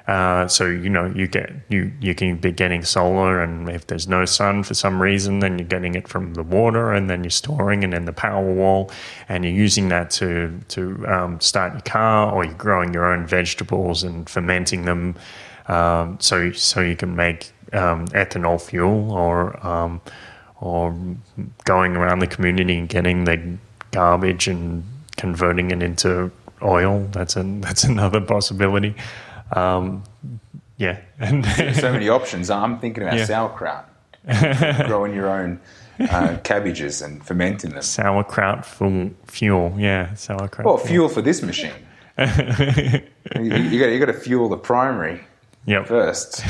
Uh, 0.08 0.48
so 0.48 0.66
you 0.66 0.90
know 0.90 1.06
you 1.16 1.28
get 1.28 1.52
you 1.70 1.92
you 2.02 2.16
can 2.16 2.38
be 2.38 2.52
getting 2.52 2.84
solar, 2.84 3.42
and 3.42 3.70
if 3.70 3.86
there's 3.88 4.08
no 4.08 4.26
sun 4.26 4.64
for 4.64 4.74
some 4.74 5.02
reason, 5.02 5.40
then 5.40 5.60
you're 5.60 5.68
getting 5.68 5.96
it 5.96 6.08
from 6.08 6.34
the 6.34 6.44
water, 6.44 6.92
and 6.92 7.10
then 7.10 7.24
you're 7.24 7.30
storing 7.30 7.84
it 7.84 7.94
in 7.94 8.06
the 8.06 8.14
power 8.14 8.52
wall, 8.52 8.92
and 9.30 9.44
you're 9.44 9.54
using 9.54 9.90
that 9.90 10.10
to 10.10 10.60
to 10.70 11.06
um, 11.08 11.40
start 11.40 11.74
your 11.74 11.82
car, 11.82 12.34
or 12.34 12.44
you're 12.44 12.54
growing 12.56 12.94
your 12.94 13.06
own 13.06 13.28
vegetables 13.28 14.04
and 14.04 14.28
fermenting 14.30 14.86
them, 14.86 15.16
um, 15.68 16.18
so 16.20 16.52
so 16.52 16.82
you 16.82 16.96
can 16.96 17.16
make 17.16 17.52
um, 17.74 18.08
ethanol 18.08 18.60
fuel, 18.60 19.12
or 19.12 19.66
um, 19.66 20.02
or 20.62 20.96
going 21.64 21.96
around 21.96 22.20
the 22.20 22.28
community 22.28 22.78
and 22.78 22.90
getting 22.90 23.26
the 23.26 23.58
garbage 23.92 24.48
and 24.48 24.84
converting 25.18 25.72
it 25.72 25.84
into 25.84 26.32
oil. 26.64 27.08
That's 27.12 27.36
a 27.36 27.44
that's 27.62 27.84
another 27.84 28.22
possibility. 28.22 28.96
Um, 29.56 30.04
yeah, 30.78 30.98
and 31.20 31.46
So 31.76 31.92
many 31.92 32.10
options. 32.10 32.50
I'm 32.50 32.80
thinking 32.80 33.04
about 33.04 33.18
Yeah. 33.18 33.26
sauerkraut, 33.26 33.88
growing 34.88 35.14
your 35.14 35.30
own 35.30 35.60
uh, 36.00 36.38
cabbages 36.44 37.02
and 37.02 37.24
fermenting 37.26 37.72
them. 37.72 37.82
sauerkraut 37.84 38.66
for 38.66 39.10
fuel. 39.28 39.74
Yeah, 39.78 40.14
sauerkraut. 40.16 40.66
Well, 40.66 40.78
fuel 40.78 41.10
for 41.10 41.22
this 41.22 41.42
machine. 41.44 41.74
you, 42.18 42.26
you 43.36 43.80
got 43.80 43.88
you 43.92 44.00
got 44.00 44.06
to 44.08 44.14
fuel 44.14 44.50
the 44.50 44.58
primary 44.58 45.22
Yep. 45.66 45.88
first. 45.88 46.44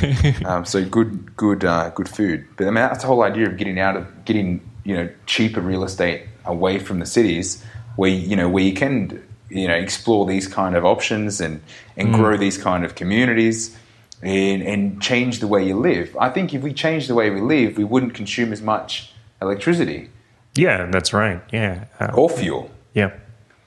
um, 0.46 0.64
so 0.66 0.86
good, 0.86 1.36
good, 1.36 1.66
uh, 1.66 1.90
good 1.90 2.08
food. 2.08 2.48
But 2.56 2.64
I 2.68 2.68
mean, 2.68 2.76
that's 2.76 3.02
the 3.02 3.08
whole 3.08 3.24
idea 3.24 3.48
of 3.48 3.58
getting 3.58 3.78
out 3.80 3.98
of 3.98 4.26
getting 4.26 4.62
you 4.86 4.96
know 4.96 5.10
cheaper 5.26 5.60
real 5.62 5.84
estate 5.84 6.24
away 6.46 6.80
from 6.80 7.00
the 7.00 7.06
cities, 7.06 7.64
where 7.98 8.10
you 8.10 8.36
know 8.38 8.48
where 8.50 8.64
you 8.64 8.74
can 8.74 9.22
you 9.52 9.68
know 9.68 9.76
explore 9.76 10.26
these 10.26 10.48
kind 10.48 10.76
of 10.76 10.86
options 10.86 11.42
and 11.42 11.62
and 11.98 12.14
grow 12.14 12.38
these 12.38 12.58
kind 12.58 12.84
of 12.86 12.96
communities. 12.96 13.78
And, 14.24 14.62
and 14.62 15.02
change 15.02 15.40
the 15.40 15.48
way 15.48 15.66
you 15.66 15.76
live. 15.76 16.16
I 16.20 16.30
think 16.30 16.54
if 16.54 16.62
we 16.62 16.74
change 16.74 17.08
the 17.08 17.16
way 17.16 17.32
we 17.32 17.42
live, 17.42 17.76
we 17.76 17.84
wouldn't 17.84 18.14
consume 18.14 18.54
as 18.54 18.62
much 18.62 19.12
electricity 19.42 20.10
Yeah, 20.56 20.86
that's 20.92 21.12
right. 21.12 21.42
Yeah. 21.52 21.86
Uh, 22.00 22.12
or 22.14 22.30
fuel. 22.30 22.70
yeah. 22.94 23.14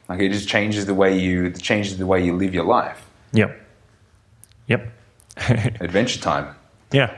Like 0.09 0.20
it 0.20 0.30
just 0.30 0.49
changes 0.49 0.87
the 0.87 0.95
way 0.95 1.18
you 1.18 1.51
changes 1.51 1.99
the 1.99 2.07
way 2.07 2.24
you 2.24 2.37
live 2.37 2.55
your 2.55 2.66
life. 2.66 3.05
Yep. 3.32 3.51
Yep. 4.68 4.93
Adventure 5.80 6.20
time. 6.20 6.55
Yeah. 6.93 7.11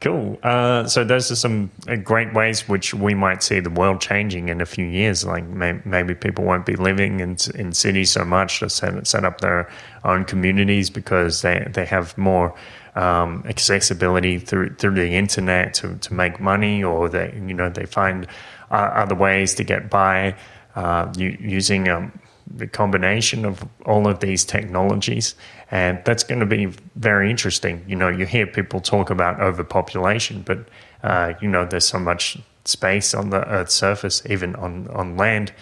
Cool. 0.00 0.38
Uh, 0.42 0.86
so 0.86 1.02
those 1.02 1.30
are 1.30 1.36
some 1.36 1.70
uh, 1.88 1.96
great 1.96 2.34
ways 2.34 2.68
which 2.68 2.92
we 2.92 3.14
might 3.14 3.42
see 3.42 3.60
the 3.60 3.70
world 3.70 4.02
changing 4.02 4.50
in 4.50 4.60
a 4.60 4.66
few 4.66 4.84
years. 4.84 5.24
Like 5.24 5.44
may, 5.44 5.80
maybe 5.86 6.14
people 6.14 6.44
won't 6.44 6.66
be 6.66 6.76
living 6.76 7.20
in 7.20 7.36
in 7.54 7.72
cities 7.72 8.10
so 8.10 8.24
much 8.24 8.58
to 8.58 8.68
set 8.68 9.06
set 9.06 9.24
up 9.24 9.40
their 9.40 9.70
own 10.04 10.26
communities 10.26 10.90
because 10.90 11.40
they 11.40 11.66
they 11.72 11.86
have 11.86 12.18
more 12.18 12.54
um, 12.96 13.44
accessibility 13.46 14.38
through 14.38 14.74
through 14.74 14.94
the 14.94 15.14
internet 15.14 15.72
to, 15.74 15.94
to 15.96 16.12
make 16.12 16.38
money, 16.38 16.84
or 16.84 17.08
they 17.08 17.32
you 17.34 17.54
know 17.54 17.70
they 17.70 17.86
find 17.86 18.26
uh, 18.70 18.90
other 18.94 19.14
ways 19.14 19.54
to 19.54 19.64
get 19.64 19.88
by 19.88 20.36
uh, 20.74 21.10
using 21.16 21.88
um, 21.88 22.12
the 22.46 22.66
combination 22.66 23.44
of 23.44 23.66
all 23.86 24.06
of 24.06 24.20
these 24.20 24.44
technologies. 24.44 25.34
And 25.70 26.02
that's 26.04 26.22
going 26.22 26.40
to 26.40 26.46
be 26.46 26.66
very 26.96 27.30
interesting. 27.30 27.84
You 27.88 27.96
know, 27.96 28.08
you 28.08 28.26
hear 28.26 28.46
people 28.46 28.80
talk 28.80 29.10
about 29.10 29.40
overpopulation, 29.40 30.42
but, 30.42 30.66
uh, 31.02 31.34
you 31.40 31.48
know, 31.48 31.64
there's 31.64 31.86
so 31.86 31.98
much 31.98 32.38
space 32.64 33.14
on 33.14 33.30
the 33.30 33.46
Earth's 33.48 33.74
surface, 33.74 34.22
even 34.28 34.54
on, 34.56 34.88
on 34.88 35.16
land, 35.16 35.52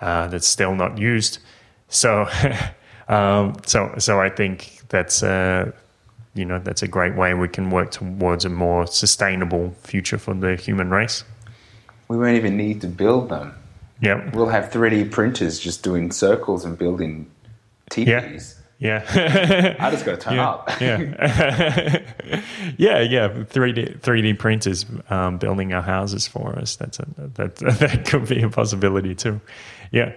uh, 0.00 0.28
that's 0.28 0.46
still 0.46 0.74
not 0.74 0.98
used. 0.98 1.38
So, 1.88 2.28
um, 3.08 3.56
so, 3.66 3.94
so 3.98 4.20
I 4.20 4.28
think 4.28 4.82
that's, 4.88 5.22
uh, 5.22 5.72
you 6.34 6.44
know, 6.44 6.58
that's 6.58 6.82
a 6.82 6.88
great 6.88 7.16
way 7.16 7.34
we 7.34 7.48
can 7.48 7.70
work 7.70 7.90
towards 7.90 8.44
a 8.44 8.48
more 8.48 8.86
sustainable 8.86 9.74
future 9.82 10.18
for 10.18 10.34
the 10.34 10.56
human 10.56 10.90
race. 10.90 11.24
We 12.06 12.16
won't 12.16 12.36
even 12.36 12.56
need 12.56 12.80
to 12.82 12.86
build 12.86 13.28
them. 13.28 13.54
Yep. 14.00 14.34
We'll 14.34 14.48
have 14.48 14.70
3D 14.70 15.10
printers 15.10 15.58
just 15.58 15.82
doing 15.82 16.12
circles 16.12 16.64
and 16.64 16.78
building 16.78 17.30
teepees. 17.90 18.54
Yeah. 18.56 18.57
I 18.80 19.90
just 19.90 20.04
got 20.04 20.12
to 20.12 20.16
turn 20.16 20.34
yeah, 20.34 20.48
up. 20.48 20.68
yeah, 20.80 22.02
yeah, 22.78 23.00
yeah. 23.00 23.44
Three 23.44 23.72
D 23.72 23.94
three 24.00 24.22
D 24.22 24.34
printers 24.34 24.86
um, 25.10 25.38
building 25.38 25.72
our 25.72 25.82
houses 25.82 26.28
for 26.28 26.56
us. 26.58 26.76
That's 26.76 27.00
a 27.00 27.06
that 27.34 27.56
that 27.56 28.06
could 28.06 28.28
be 28.28 28.42
a 28.42 28.48
possibility 28.48 29.14
too. 29.14 29.40
Yeah. 29.90 30.12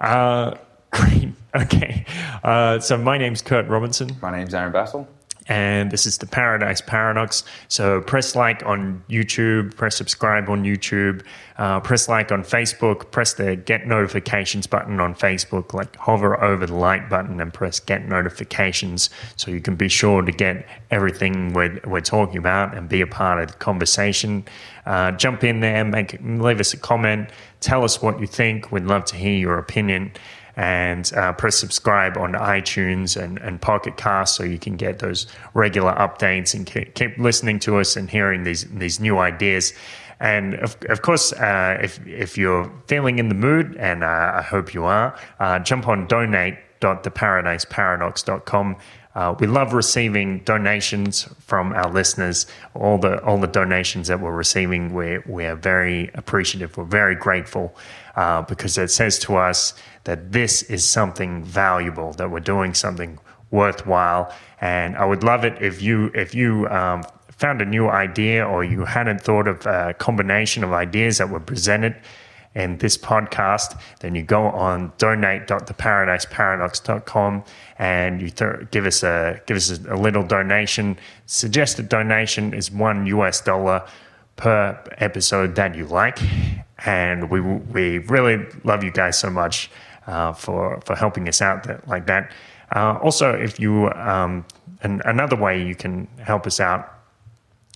Uh, 0.00 0.56
great. 0.90 1.28
Okay. 1.54 2.06
Uh, 2.42 2.78
so 2.80 2.96
my 2.96 3.18
name's 3.18 3.42
Kurt 3.42 3.68
Robinson, 3.68 4.16
My 4.22 4.30
name's 4.30 4.54
Aaron 4.54 4.72
Bassel. 4.72 5.06
And 5.50 5.90
this 5.90 6.06
is 6.06 6.18
the 6.18 6.26
Paradise 6.26 6.80
Paradox. 6.80 7.42
So 7.66 8.00
press 8.02 8.36
like 8.36 8.64
on 8.64 9.02
YouTube, 9.10 9.74
press 9.76 9.96
subscribe 9.96 10.48
on 10.48 10.62
YouTube, 10.62 11.22
uh, 11.58 11.80
press 11.80 12.08
like 12.08 12.30
on 12.30 12.44
Facebook, 12.44 13.10
press 13.10 13.34
the 13.34 13.56
get 13.56 13.84
notifications 13.84 14.68
button 14.68 15.00
on 15.00 15.12
Facebook, 15.12 15.74
like 15.74 15.96
hover 15.96 16.40
over 16.40 16.66
the 16.66 16.74
like 16.74 17.10
button 17.10 17.40
and 17.40 17.52
press 17.52 17.80
get 17.80 18.06
notifications 18.06 19.10
so 19.34 19.50
you 19.50 19.60
can 19.60 19.74
be 19.74 19.88
sure 19.88 20.22
to 20.22 20.30
get 20.30 20.64
everything 20.92 21.52
we're, 21.52 21.80
we're 21.84 22.00
talking 22.00 22.38
about 22.38 22.76
and 22.76 22.88
be 22.88 23.00
a 23.00 23.06
part 23.06 23.42
of 23.42 23.50
the 23.50 23.58
conversation. 23.58 24.44
Uh, 24.86 25.10
jump 25.12 25.42
in 25.42 25.58
there, 25.58 25.84
make 25.84 26.16
leave 26.22 26.60
us 26.60 26.72
a 26.74 26.76
comment, 26.76 27.28
tell 27.58 27.82
us 27.82 28.00
what 28.00 28.20
you 28.20 28.26
think. 28.28 28.70
We'd 28.70 28.84
love 28.84 29.04
to 29.06 29.16
hear 29.16 29.36
your 29.36 29.58
opinion 29.58 30.12
and 30.60 31.12
uh, 31.14 31.32
press 31.32 31.56
subscribe 31.56 32.18
on 32.18 32.34
iTunes 32.34 33.20
and, 33.20 33.38
and 33.38 33.60
Pocket 33.62 33.96
Cast 33.96 34.34
so 34.34 34.44
you 34.44 34.58
can 34.58 34.76
get 34.76 34.98
those 34.98 35.26
regular 35.54 35.94
updates 35.94 36.54
and 36.54 36.66
keep, 36.66 37.16
listening 37.16 37.58
to 37.60 37.78
us 37.78 37.96
and 37.96 38.10
hearing 38.10 38.42
these 38.42 38.64
these 38.64 39.00
new 39.00 39.16
ideas. 39.16 39.72
And 40.20 40.56
of, 40.56 40.76
of 40.90 41.00
course, 41.00 41.32
uh, 41.32 41.78
if 41.82 42.06
if 42.06 42.36
you're 42.36 42.70
feeling 42.88 43.18
in 43.18 43.30
the 43.30 43.34
mood, 43.34 43.74
and 43.78 44.04
uh, 44.04 44.32
I 44.34 44.42
hope 44.42 44.74
you 44.74 44.84
are, 44.84 45.18
uh, 45.38 45.60
jump 45.60 45.88
on 45.88 46.06
donate.theparadiseparadox.com. 46.06 48.76
Uh, 49.14 49.34
we 49.40 49.46
love 49.46 49.72
receiving 49.72 50.40
donations 50.40 51.22
from 51.38 51.72
our 51.72 51.90
listeners. 51.90 52.46
All 52.74 52.98
the 52.98 53.24
all 53.24 53.38
the 53.38 53.46
donations 53.46 54.08
that 54.08 54.20
we're 54.20 54.36
receiving, 54.36 54.92
we're 54.92 55.24
we're 55.26 55.56
very 55.56 56.10
appreciative. 56.12 56.76
We're 56.76 56.84
very 56.84 57.14
grateful 57.14 57.74
uh, 58.16 58.42
because 58.42 58.78
it 58.78 58.90
says 58.90 59.18
to 59.20 59.36
us 59.36 59.74
that 60.04 60.32
this 60.32 60.62
is 60.62 60.84
something 60.84 61.44
valuable, 61.44 62.12
that 62.14 62.30
we're 62.30 62.40
doing 62.40 62.74
something 62.74 63.18
worthwhile. 63.50 64.32
And 64.60 64.96
I 64.96 65.04
would 65.04 65.24
love 65.24 65.44
it 65.44 65.60
if 65.60 65.82
you 65.82 66.10
if 66.14 66.34
you 66.34 66.68
um, 66.68 67.02
found 67.30 67.60
a 67.62 67.64
new 67.64 67.88
idea 67.88 68.46
or 68.46 68.62
you 68.64 68.84
hadn't 68.84 69.22
thought 69.22 69.48
of 69.48 69.64
a 69.66 69.94
combination 69.94 70.62
of 70.62 70.72
ideas 70.72 71.18
that 71.18 71.30
were 71.30 71.40
presented 71.40 71.96
in 72.54 72.78
this 72.78 72.96
podcast, 72.98 73.78
then 74.00 74.14
you 74.14 74.22
go 74.22 74.44
on 74.46 74.92
donate.theparadiseparadox.com 74.98 77.44
and 77.78 78.20
you 78.20 78.28
th- 78.28 78.70
give 78.70 78.84
us 78.86 79.04
a 79.04 79.40
give 79.46 79.56
us 79.56 79.70
a, 79.70 79.94
a 79.94 79.96
little 79.96 80.24
donation. 80.24 80.98
Suggested 81.26 81.88
donation 81.88 82.52
is 82.52 82.70
one 82.70 83.06
US 83.06 83.40
dollar 83.40 83.86
per 84.36 84.78
episode 84.98 85.54
that 85.54 85.74
you 85.76 85.86
like, 85.86 86.18
and 86.86 87.30
we 87.30 87.40
we 87.40 87.98
really 87.98 88.46
love 88.64 88.84
you 88.84 88.90
guys 88.90 89.18
so 89.18 89.30
much 89.30 89.70
uh, 90.06 90.32
for 90.32 90.80
for 90.84 90.96
helping 90.96 91.28
us 91.28 91.40
out 91.40 91.64
that, 91.64 91.86
like 91.88 92.06
that. 92.06 92.32
Uh, 92.74 92.98
also, 93.02 93.32
if 93.32 93.58
you 93.58 93.90
um, 93.90 94.44
and 94.82 95.02
another 95.04 95.36
way 95.36 95.62
you 95.62 95.74
can 95.74 96.06
help 96.18 96.46
us 96.46 96.60
out 96.60 96.92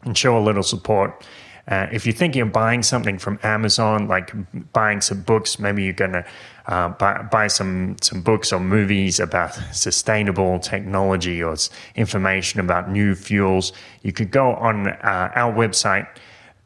and 0.04 0.16
show 0.16 0.38
a 0.38 0.40
little 0.40 0.62
support. 0.62 1.24
Uh, 1.66 1.86
if 1.90 2.04
you're 2.04 2.14
thinking 2.14 2.42
of 2.42 2.52
buying 2.52 2.82
something 2.82 3.18
from 3.18 3.38
Amazon, 3.42 4.06
like 4.06 4.34
buying 4.74 5.00
some 5.00 5.22
books, 5.22 5.58
maybe 5.58 5.82
you're 5.82 5.94
to 5.94 6.24
uh, 6.66 6.88
buy, 6.90 7.22
buy 7.22 7.46
some 7.46 7.96
some 8.02 8.20
books 8.20 8.52
or 8.52 8.60
movies 8.60 9.18
about 9.18 9.54
sustainable 9.72 10.58
technology 10.58 11.42
or 11.42 11.56
information 11.94 12.60
about 12.60 12.90
new 12.90 13.14
fuels. 13.14 13.72
You 14.02 14.12
could 14.12 14.30
go 14.30 14.54
on 14.54 14.88
uh, 14.88 15.30
our 15.34 15.52
website 15.52 16.06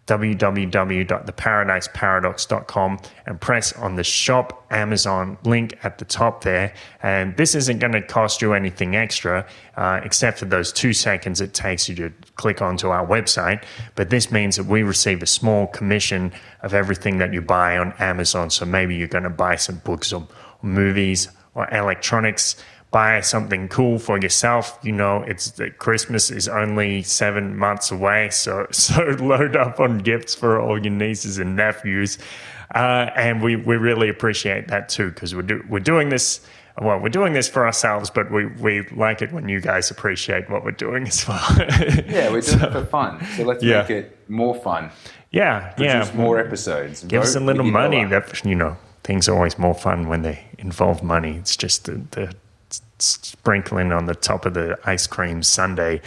www.theparadiseparadox.com 0.08 2.98
and 3.26 3.40
press 3.40 3.72
on 3.74 3.94
the 3.96 4.02
shop 4.02 4.66
Amazon 4.70 5.36
link 5.44 5.78
at 5.84 5.98
the 5.98 6.06
top 6.06 6.42
there. 6.42 6.72
And 7.02 7.36
this 7.36 7.54
isn't 7.54 7.78
going 7.78 7.92
to 7.92 8.02
cost 8.02 8.40
you 8.40 8.54
anything 8.54 8.96
extra, 8.96 9.46
uh, 9.76 10.00
except 10.02 10.38
for 10.38 10.46
those 10.46 10.72
two 10.72 10.94
seconds 10.94 11.42
it 11.42 11.52
takes 11.52 11.86
you 11.88 11.94
to 11.96 12.10
click 12.36 12.62
onto 12.62 12.88
our 12.88 13.06
website. 13.06 13.62
But 13.94 14.10
this 14.10 14.32
means 14.32 14.56
that 14.56 14.64
we 14.64 14.82
receive 14.82 15.22
a 15.22 15.26
small 15.26 15.66
commission 15.68 16.32
of 16.62 16.72
everything 16.72 17.18
that 17.18 17.34
you 17.34 17.42
buy 17.42 17.76
on 17.76 17.92
Amazon. 17.98 18.48
So 18.50 18.64
maybe 18.64 18.96
you're 18.96 19.08
going 19.08 19.24
to 19.24 19.30
buy 19.30 19.56
some 19.56 19.76
books 19.84 20.10
or 20.12 20.26
movies 20.62 21.28
or 21.54 21.68
electronics 21.70 22.56
buy 22.90 23.20
something 23.20 23.68
cool 23.68 23.98
for 23.98 24.18
yourself. 24.18 24.78
You 24.82 24.92
know, 24.92 25.22
it's 25.22 25.50
that 25.52 25.78
Christmas 25.78 26.30
is 26.30 26.48
only 26.48 27.02
seven 27.02 27.56
months 27.56 27.90
away, 27.90 28.30
so 28.30 28.66
so 28.70 29.02
load 29.20 29.56
up 29.56 29.80
on 29.80 29.98
gifts 29.98 30.34
for 30.34 30.60
all 30.60 30.78
your 30.82 30.92
nieces 30.92 31.38
and 31.38 31.56
nephews, 31.56 32.18
uh, 32.74 33.10
and 33.16 33.42
we 33.42 33.56
we 33.56 33.76
really 33.76 34.08
appreciate 34.08 34.68
that 34.68 34.88
too 34.88 35.10
because 35.10 35.34
we're 35.34 35.42
do, 35.42 35.64
we're 35.68 35.80
doing 35.80 36.08
this. 36.08 36.40
Well, 36.80 37.00
we're 37.00 37.08
doing 37.08 37.32
this 37.32 37.48
for 37.48 37.66
ourselves, 37.66 38.08
but 38.08 38.30
we, 38.30 38.46
we 38.46 38.82
like 38.90 39.20
it 39.20 39.32
when 39.32 39.48
you 39.48 39.60
guys 39.60 39.90
appreciate 39.90 40.48
what 40.48 40.62
we're 40.62 40.70
doing 40.70 41.08
as 41.08 41.26
well. 41.26 41.44
yeah, 41.58 42.30
we're 42.30 42.40
doing 42.40 42.42
so, 42.42 42.68
it 42.68 42.72
for 42.72 42.84
fun. 42.84 43.26
So 43.36 43.42
let's 43.42 43.64
yeah. 43.64 43.80
make 43.80 43.90
it 43.90 44.18
more 44.28 44.54
fun. 44.54 44.92
Yeah, 45.32 45.70
Produce 45.70 46.08
yeah. 46.08 46.16
more 46.16 46.38
episodes. 46.38 47.02
Give 47.02 47.22
us 47.22 47.34
a 47.34 47.40
little 47.40 47.64
money. 47.64 48.04
That 48.04 48.44
you 48.44 48.54
know, 48.54 48.76
things 49.02 49.28
are 49.28 49.34
always 49.34 49.58
more 49.58 49.74
fun 49.74 50.06
when 50.06 50.22
they 50.22 50.44
involve 50.56 51.02
money. 51.02 51.36
It's 51.36 51.56
just 51.56 51.86
the, 51.86 52.00
the 52.12 52.32
sprinkling 52.98 53.92
on 53.92 54.06
the 54.06 54.14
top 54.14 54.46
of 54.46 54.54
the 54.54 54.78
ice 54.84 55.06
cream 55.06 55.42
sundae. 55.42 56.00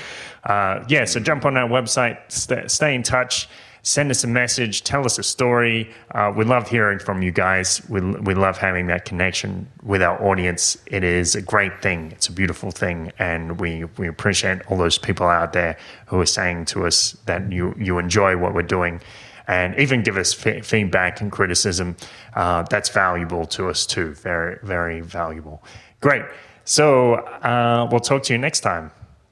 Uh, 0.44 0.84
yeah, 0.88 1.06
so 1.06 1.20
jump 1.20 1.46
on 1.46 1.58
our 1.58 1.70
website, 1.70 2.18
st- 2.32 2.70
stay 2.70 2.96
in 2.96 3.04
touch, 3.04 3.48
send 3.84 4.12
us 4.12 4.24
a 4.24 4.28
message, 4.28 4.84
tell 4.84 5.06
us 5.06 5.18
a 5.18 5.24
story. 5.24 5.92
Uh, 6.12 6.32
we 6.36 6.46
love 6.46 6.68
hearing 6.68 7.00
from 7.00 7.22
you 7.22 7.32
guys. 7.32 7.82
We, 7.90 8.02
we 8.02 8.34
love 8.34 8.58
having 8.58 8.88
that 8.88 9.06
connection 9.06 9.68
with 9.84 10.02
our 10.02 10.24
audience. 10.24 10.78
It 10.88 11.04
is 11.04 11.36
a 11.36 11.42
great 11.42 11.82
thing, 11.82 12.12
it's 12.12 12.28
a 12.28 12.32
beautiful 12.32 12.72
thing. 12.72 13.12
And 13.20 13.60
we, 13.60 13.86
we 13.98 14.08
appreciate 14.08 14.62
all 14.70 14.78
those 14.78 14.98
people 14.98 15.28
out 15.28 15.54
there 15.54 15.78
who 16.08 16.20
are 16.20 16.26
saying 16.26 16.66
to 16.66 16.86
us 16.86 17.18
that 17.26 17.52
you, 17.52 17.76
you 17.78 17.98
enjoy 17.98 18.38
what 18.38 18.54
we're 18.54 18.62
doing. 18.64 19.02
And 19.48 19.78
even 19.78 20.04
give 20.04 20.18
us 20.18 20.46
f- 20.46 20.66
feedback 20.66 21.20
and 21.20 21.32
criticism. 21.32 21.98
Uh, 22.36 22.64
that's 22.64 22.90
valuable 22.90 23.46
to 23.48 23.70
us 23.70 23.86
too. 23.86 24.14
Very, 24.14 24.60
very 24.64 25.02
valuable. 25.02 25.64
Great. 26.00 26.24
So 26.66 27.16
uh, 27.16 27.88
we'll 27.92 28.00
talk 28.00 28.24
to 28.24 28.34
you 28.34 28.40
next 28.40 28.62
time. 28.62 28.92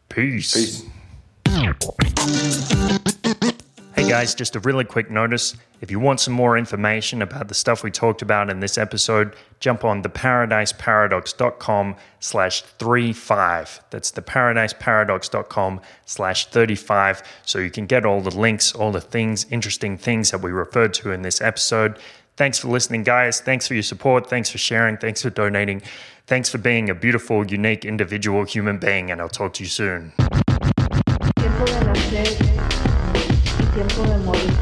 Peace. 0.09 0.53
Peace. 0.53 0.86
Hey 3.95 4.07
guys, 4.07 4.34
just 4.34 4.55
a 4.55 4.59
really 4.61 4.86
quick 4.86 5.11
notice. 5.11 5.55
If 5.82 5.91
you 5.91 5.99
want 5.99 6.19
some 6.19 6.34
more 6.34 6.57
information 6.57 7.21
about 7.21 7.47
the 7.47 7.53
stuff 7.53 7.84
we 7.84 7.91
talked 7.91 8.21
about 8.21 8.49
in 8.49 8.59
this 8.59 8.77
episode, 8.77 9.36
jump 9.59 9.84
on 9.84 10.03
theparadiseparadox.com 10.03 11.95
slash 12.19 12.61
35. 12.61 13.82
That's 13.89 14.11
theparadiseparadox.com 14.11 15.82
slash 16.05 16.45
35. 16.47 17.23
So 17.45 17.59
you 17.59 17.69
can 17.69 17.86
get 17.86 18.05
all 18.05 18.21
the 18.21 18.36
links, 18.36 18.73
all 18.73 18.91
the 18.91 19.01
things, 19.01 19.45
interesting 19.51 19.97
things 19.97 20.32
that 20.32 20.41
we 20.41 20.51
referred 20.51 20.93
to 20.95 21.11
in 21.11 21.21
this 21.21 21.41
episode. 21.41 21.99
Thanks 22.39 22.57
for 22.57 22.69
listening, 22.69 23.03
guys. 23.03 23.41
Thanks 23.41 23.67
for 23.67 23.73
your 23.73 23.83
support. 23.83 24.29
Thanks 24.29 24.49
for 24.49 24.57
sharing. 24.57 24.95
Thanks 24.95 25.21
for 25.21 25.29
donating. 25.29 25.81
Thanks 26.25 26.49
for 26.49 26.57
being 26.57 26.89
a 26.89 26.95
beautiful, 26.95 27.45
unique, 27.45 27.83
individual 27.83 28.45
human 28.45 28.77
being, 28.77 29.11
and 29.11 29.19
I'll 29.19 29.27
talk 29.27 29.51
to 29.55 29.63
you 29.63 29.67
soon. 29.67 30.13
Tiempo 31.35 31.65
de 31.65 31.83
nacer 31.83 32.29
y 33.59 33.65
tiempo 33.75 34.03
de 34.05 34.17
morir. 34.23 34.53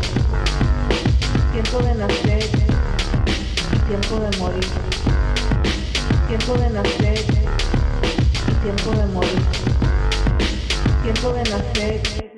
Tiempo 11.04 11.32
de 11.32 11.44
nacer 11.44 12.37